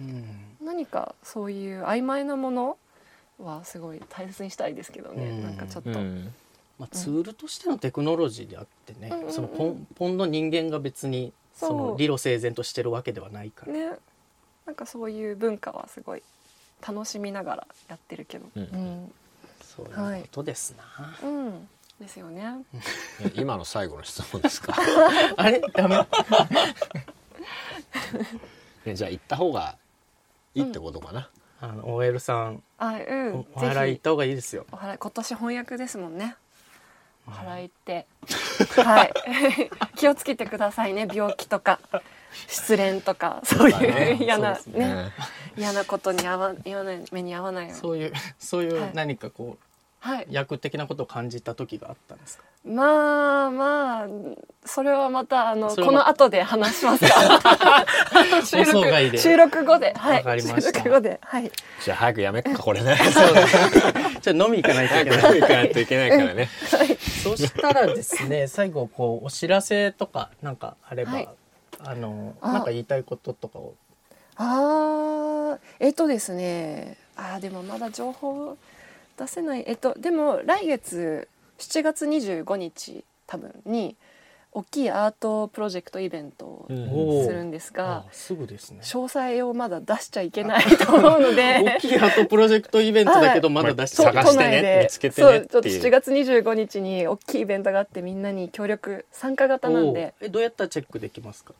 [0.00, 0.24] うん。
[0.64, 2.76] 何かそういう曖昧なもの
[3.38, 5.42] はすごい大切にしたいですけどね、うん。
[5.42, 6.32] なんかちょっと、うん。
[6.78, 13.90] まあ、ツールとしてのテクノロジーであってね、うんそのポンポンの人間が別にその理路整然としてるわけではないから、ね。
[14.66, 16.22] なんかそういう文化はすごい
[16.86, 18.46] 楽しみながらやってるけど。
[18.56, 18.62] うん。
[18.62, 19.12] うん、
[19.62, 21.68] そういうことですな、うん
[22.00, 22.44] ですよね。
[23.20, 24.74] え 今の最後の質問ですか？
[25.36, 25.60] あれ？
[25.72, 25.96] ダメ。
[28.84, 29.76] ねじゃあ行った方が
[30.54, 31.30] いいってことかな、
[31.60, 32.62] あの OL さん。
[32.78, 33.34] あうん。
[33.34, 34.66] おお祓い行った方がいいですよ。
[34.72, 36.36] お祓い今年翻訳ですもんね。
[37.26, 38.06] お祓いって。
[38.76, 39.12] はい。
[39.96, 41.08] 気をつけてくださいね。
[41.10, 41.80] 病気とか
[42.48, 44.94] 失恋とかそういう嫌なそうですね。
[44.94, 45.12] ね。
[45.56, 47.80] 嫌なことに合わ嫌な目に遭わないように。
[47.80, 48.90] そういうそういはい。
[48.90, 49.58] う何かこはい、う
[50.30, 52.44] 役的なことを感じた時があったんですか？
[52.64, 54.08] まあまあ
[54.64, 57.04] それはまたあのこの後で話します。
[57.06, 57.84] か
[58.44, 59.18] 収放送外で。
[59.18, 59.92] 収録後で。
[59.94, 60.16] はい。
[60.18, 60.60] わかりました。
[60.62, 61.18] 収録後で。
[61.22, 61.50] はい。
[61.84, 62.96] じゃあ早くやめっかこれね。
[62.96, 63.46] そうだ
[64.20, 65.20] ちょっと飲み行かないといけない。
[65.20, 66.48] 早く行かないといけないからね。
[67.22, 71.28] そしたらですね最後こうお知らせとかなんかあれば、はい。
[71.80, 72.52] あのあ。
[72.52, 73.74] なんか言いたいこととかを。
[74.36, 75.58] あー。
[75.80, 76.96] えっとですね。
[77.16, 78.56] あーでもまだ情報
[79.16, 79.64] 出せない。
[79.66, 81.28] えっとでも来月
[81.58, 83.96] 7月25日多分に
[84.56, 86.66] 大きいアートプロジェクトイベントを
[87.26, 88.78] するんですがあ、すぐですね。
[88.82, 91.60] 詳細をまだ出しちゃいけない と思うので。
[91.76, 93.54] 大きいアートプロジェクトイベントだけどはい。
[93.54, 95.48] まだ出してそうない探してね見つけてねっていう。
[95.50, 100.14] そうちょっと7月25日に大きいイベントがあってみんなに協力参加型なんで。
[100.20, 101.52] えどうやったらチェックできますか？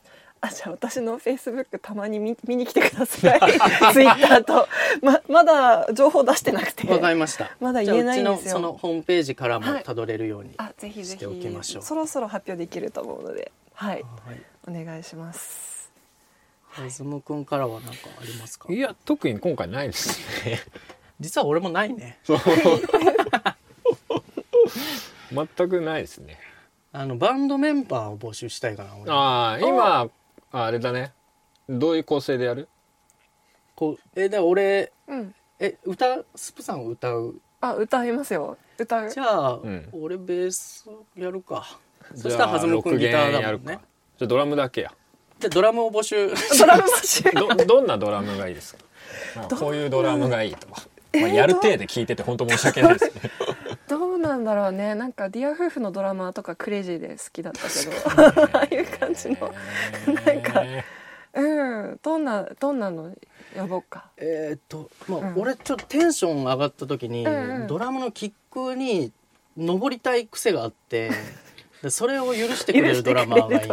[0.44, 3.40] あじゃあ私のフェイスブックたまに見見に来てください。
[3.94, 4.68] ツイッターと。
[5.00, 6.86] ままだ情報出してなくて。
[6.86, 7.50] わかりました。
[7.60, 8.28] まだ言えないんですよ。
[8.28, 11.82] じゃあうちのそのホームページからもたどれるように、あぜひぜしておきましょう。
[11.82, 13.52] ひそろそろ発表できると思うので。
[13.72, 14.04] はい。
[14.26, 15.90] はいお願いします。
[16.76, 18.72] ズズムくんからは何かありますか？
[18.72, 20.60] いや特に今回ないですね。
[21.20, 22.18] 実は俺もないね。
[22.24, 22.38] そう。
[25.32, 26.38] 全くないですね。
[26.92, 29.10] あのバンドメンバーを募集したいかな俺。
[29.10, 30.08] ああ今
[30.56, 31.12] あれだね。
[31.68, 32.68] どういう構成でやる？
[33.74, 35.34] こうえだから俺うん。
[35.58, 37.34] え歌スプさん歌う？
[37.60, 38.56] あ歌いますよ。
[38.78, 39.10] 歌う。
[39.10, 39.88] じゃあ、ん。
[39.92, 41.78] 俺ベースやるか。
[42.14, 43.78] そじゃあしたら弾むくんギターだもんね。
[44.18, 44.92] じゃあドラムだけや。
[45.40, 46.28] じゃあドラムを募集。
[46.58, 47.22] ドラム募集。
[47.34, 48.84] どどんなドラムがいいですか、
[49.36, 50.68] まあ、こういうドラムがいいと。
[50.68, 50.82] か、
[51.14, 53.30] まあ、やる体で聞いてて本当申し訳ないですね
[53.88, 54.94] どうなんだろうね。
[54.94, 58.56] なんか Deerhoof のドラマーとかクレイジーで好きだったけど。
[58.58, 59.52] ああいう感じの。
[60.06, 60.62] なんか
[61.34, 62.00] うん。
[62.02, 63.14] どんなどんなの
[63.56, 64.10] 呼ぼうか。
[64.16, 65.40] えーっと、まあうん。
[65.40, 67.66] 俺ちょっとテンション上がった時に、うんうん。
[67.66, 69.12] ドラムのキックに
[69.56, 71.10] 登りたい癖があって
[71.82, 73.68] でそれを許してくれるドラマーがいい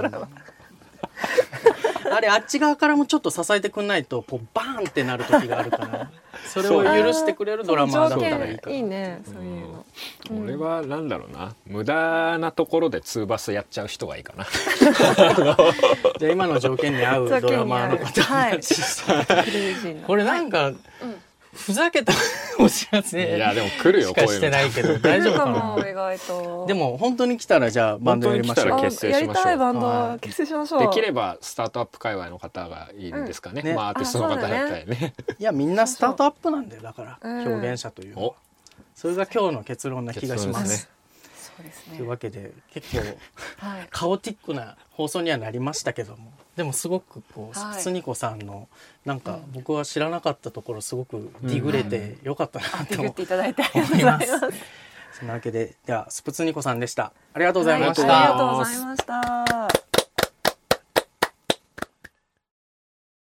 [2.11, 6.11] あれあっち側からもちょっと支えてくんないとこうバーンってなる時があるから
[6.47, 9.85] それを許してくれるドラマーだったらいいかいいねそういうの、
[10.31, 10.43] うん。
[10.43, 14.45] 俺はなんだろうな無駄なところでツーバスやっちゃう人がいいかな。
[16.19, 18.59] じゃあ今の条件に合うドラマーの方はい。
[20.05, 20.71] これなんか、
[21.53, 22.13] ふざけた
[22.59, 25.51] お知らせいやでも来るよしかしてないけど大丈夫かな？
[25.51, 26.65] も意外と。
[26.67, 29.43] でも本当に来たらじゃあバンドやりましょう本当に来たら結成しましょう。
[29.45, 30.11] あやりたいバンはい。
[30.13, 30.81] ド結成しましょう。
[30.81, 33.67] できればスタートアップ界隈の方がいいんですかね,、うん。
[33.67, 35.13] ねまあアーティストの方だったりね。
[35.39, 37.47] いやみんなスタートアップなんだよだからうん。
[37.53, 38.35] 表現者というのはお。
[38.95, 40.89] それが今日の結論な気がします。
[41.35, 41.97] そうですね。
[41.97, 42.99] というわけで結構
[43.67, 43.87] はい。
[43.89, 47.73] カオティックな放送にはなりましたけどもでもすごくこうはい。
[47.73, 48.67] スプツニコさんの
[49.05, 54.63] なんか僕は知らなかったところすごくディグれてよかったなとていただいてありがとう思いますございます。
[55.19, 57.13] そんなわけでではスプツニコさんでした。
[57.33, 58.07] ありがとうございました。
[58.07, 59.90] はいありがとうございました。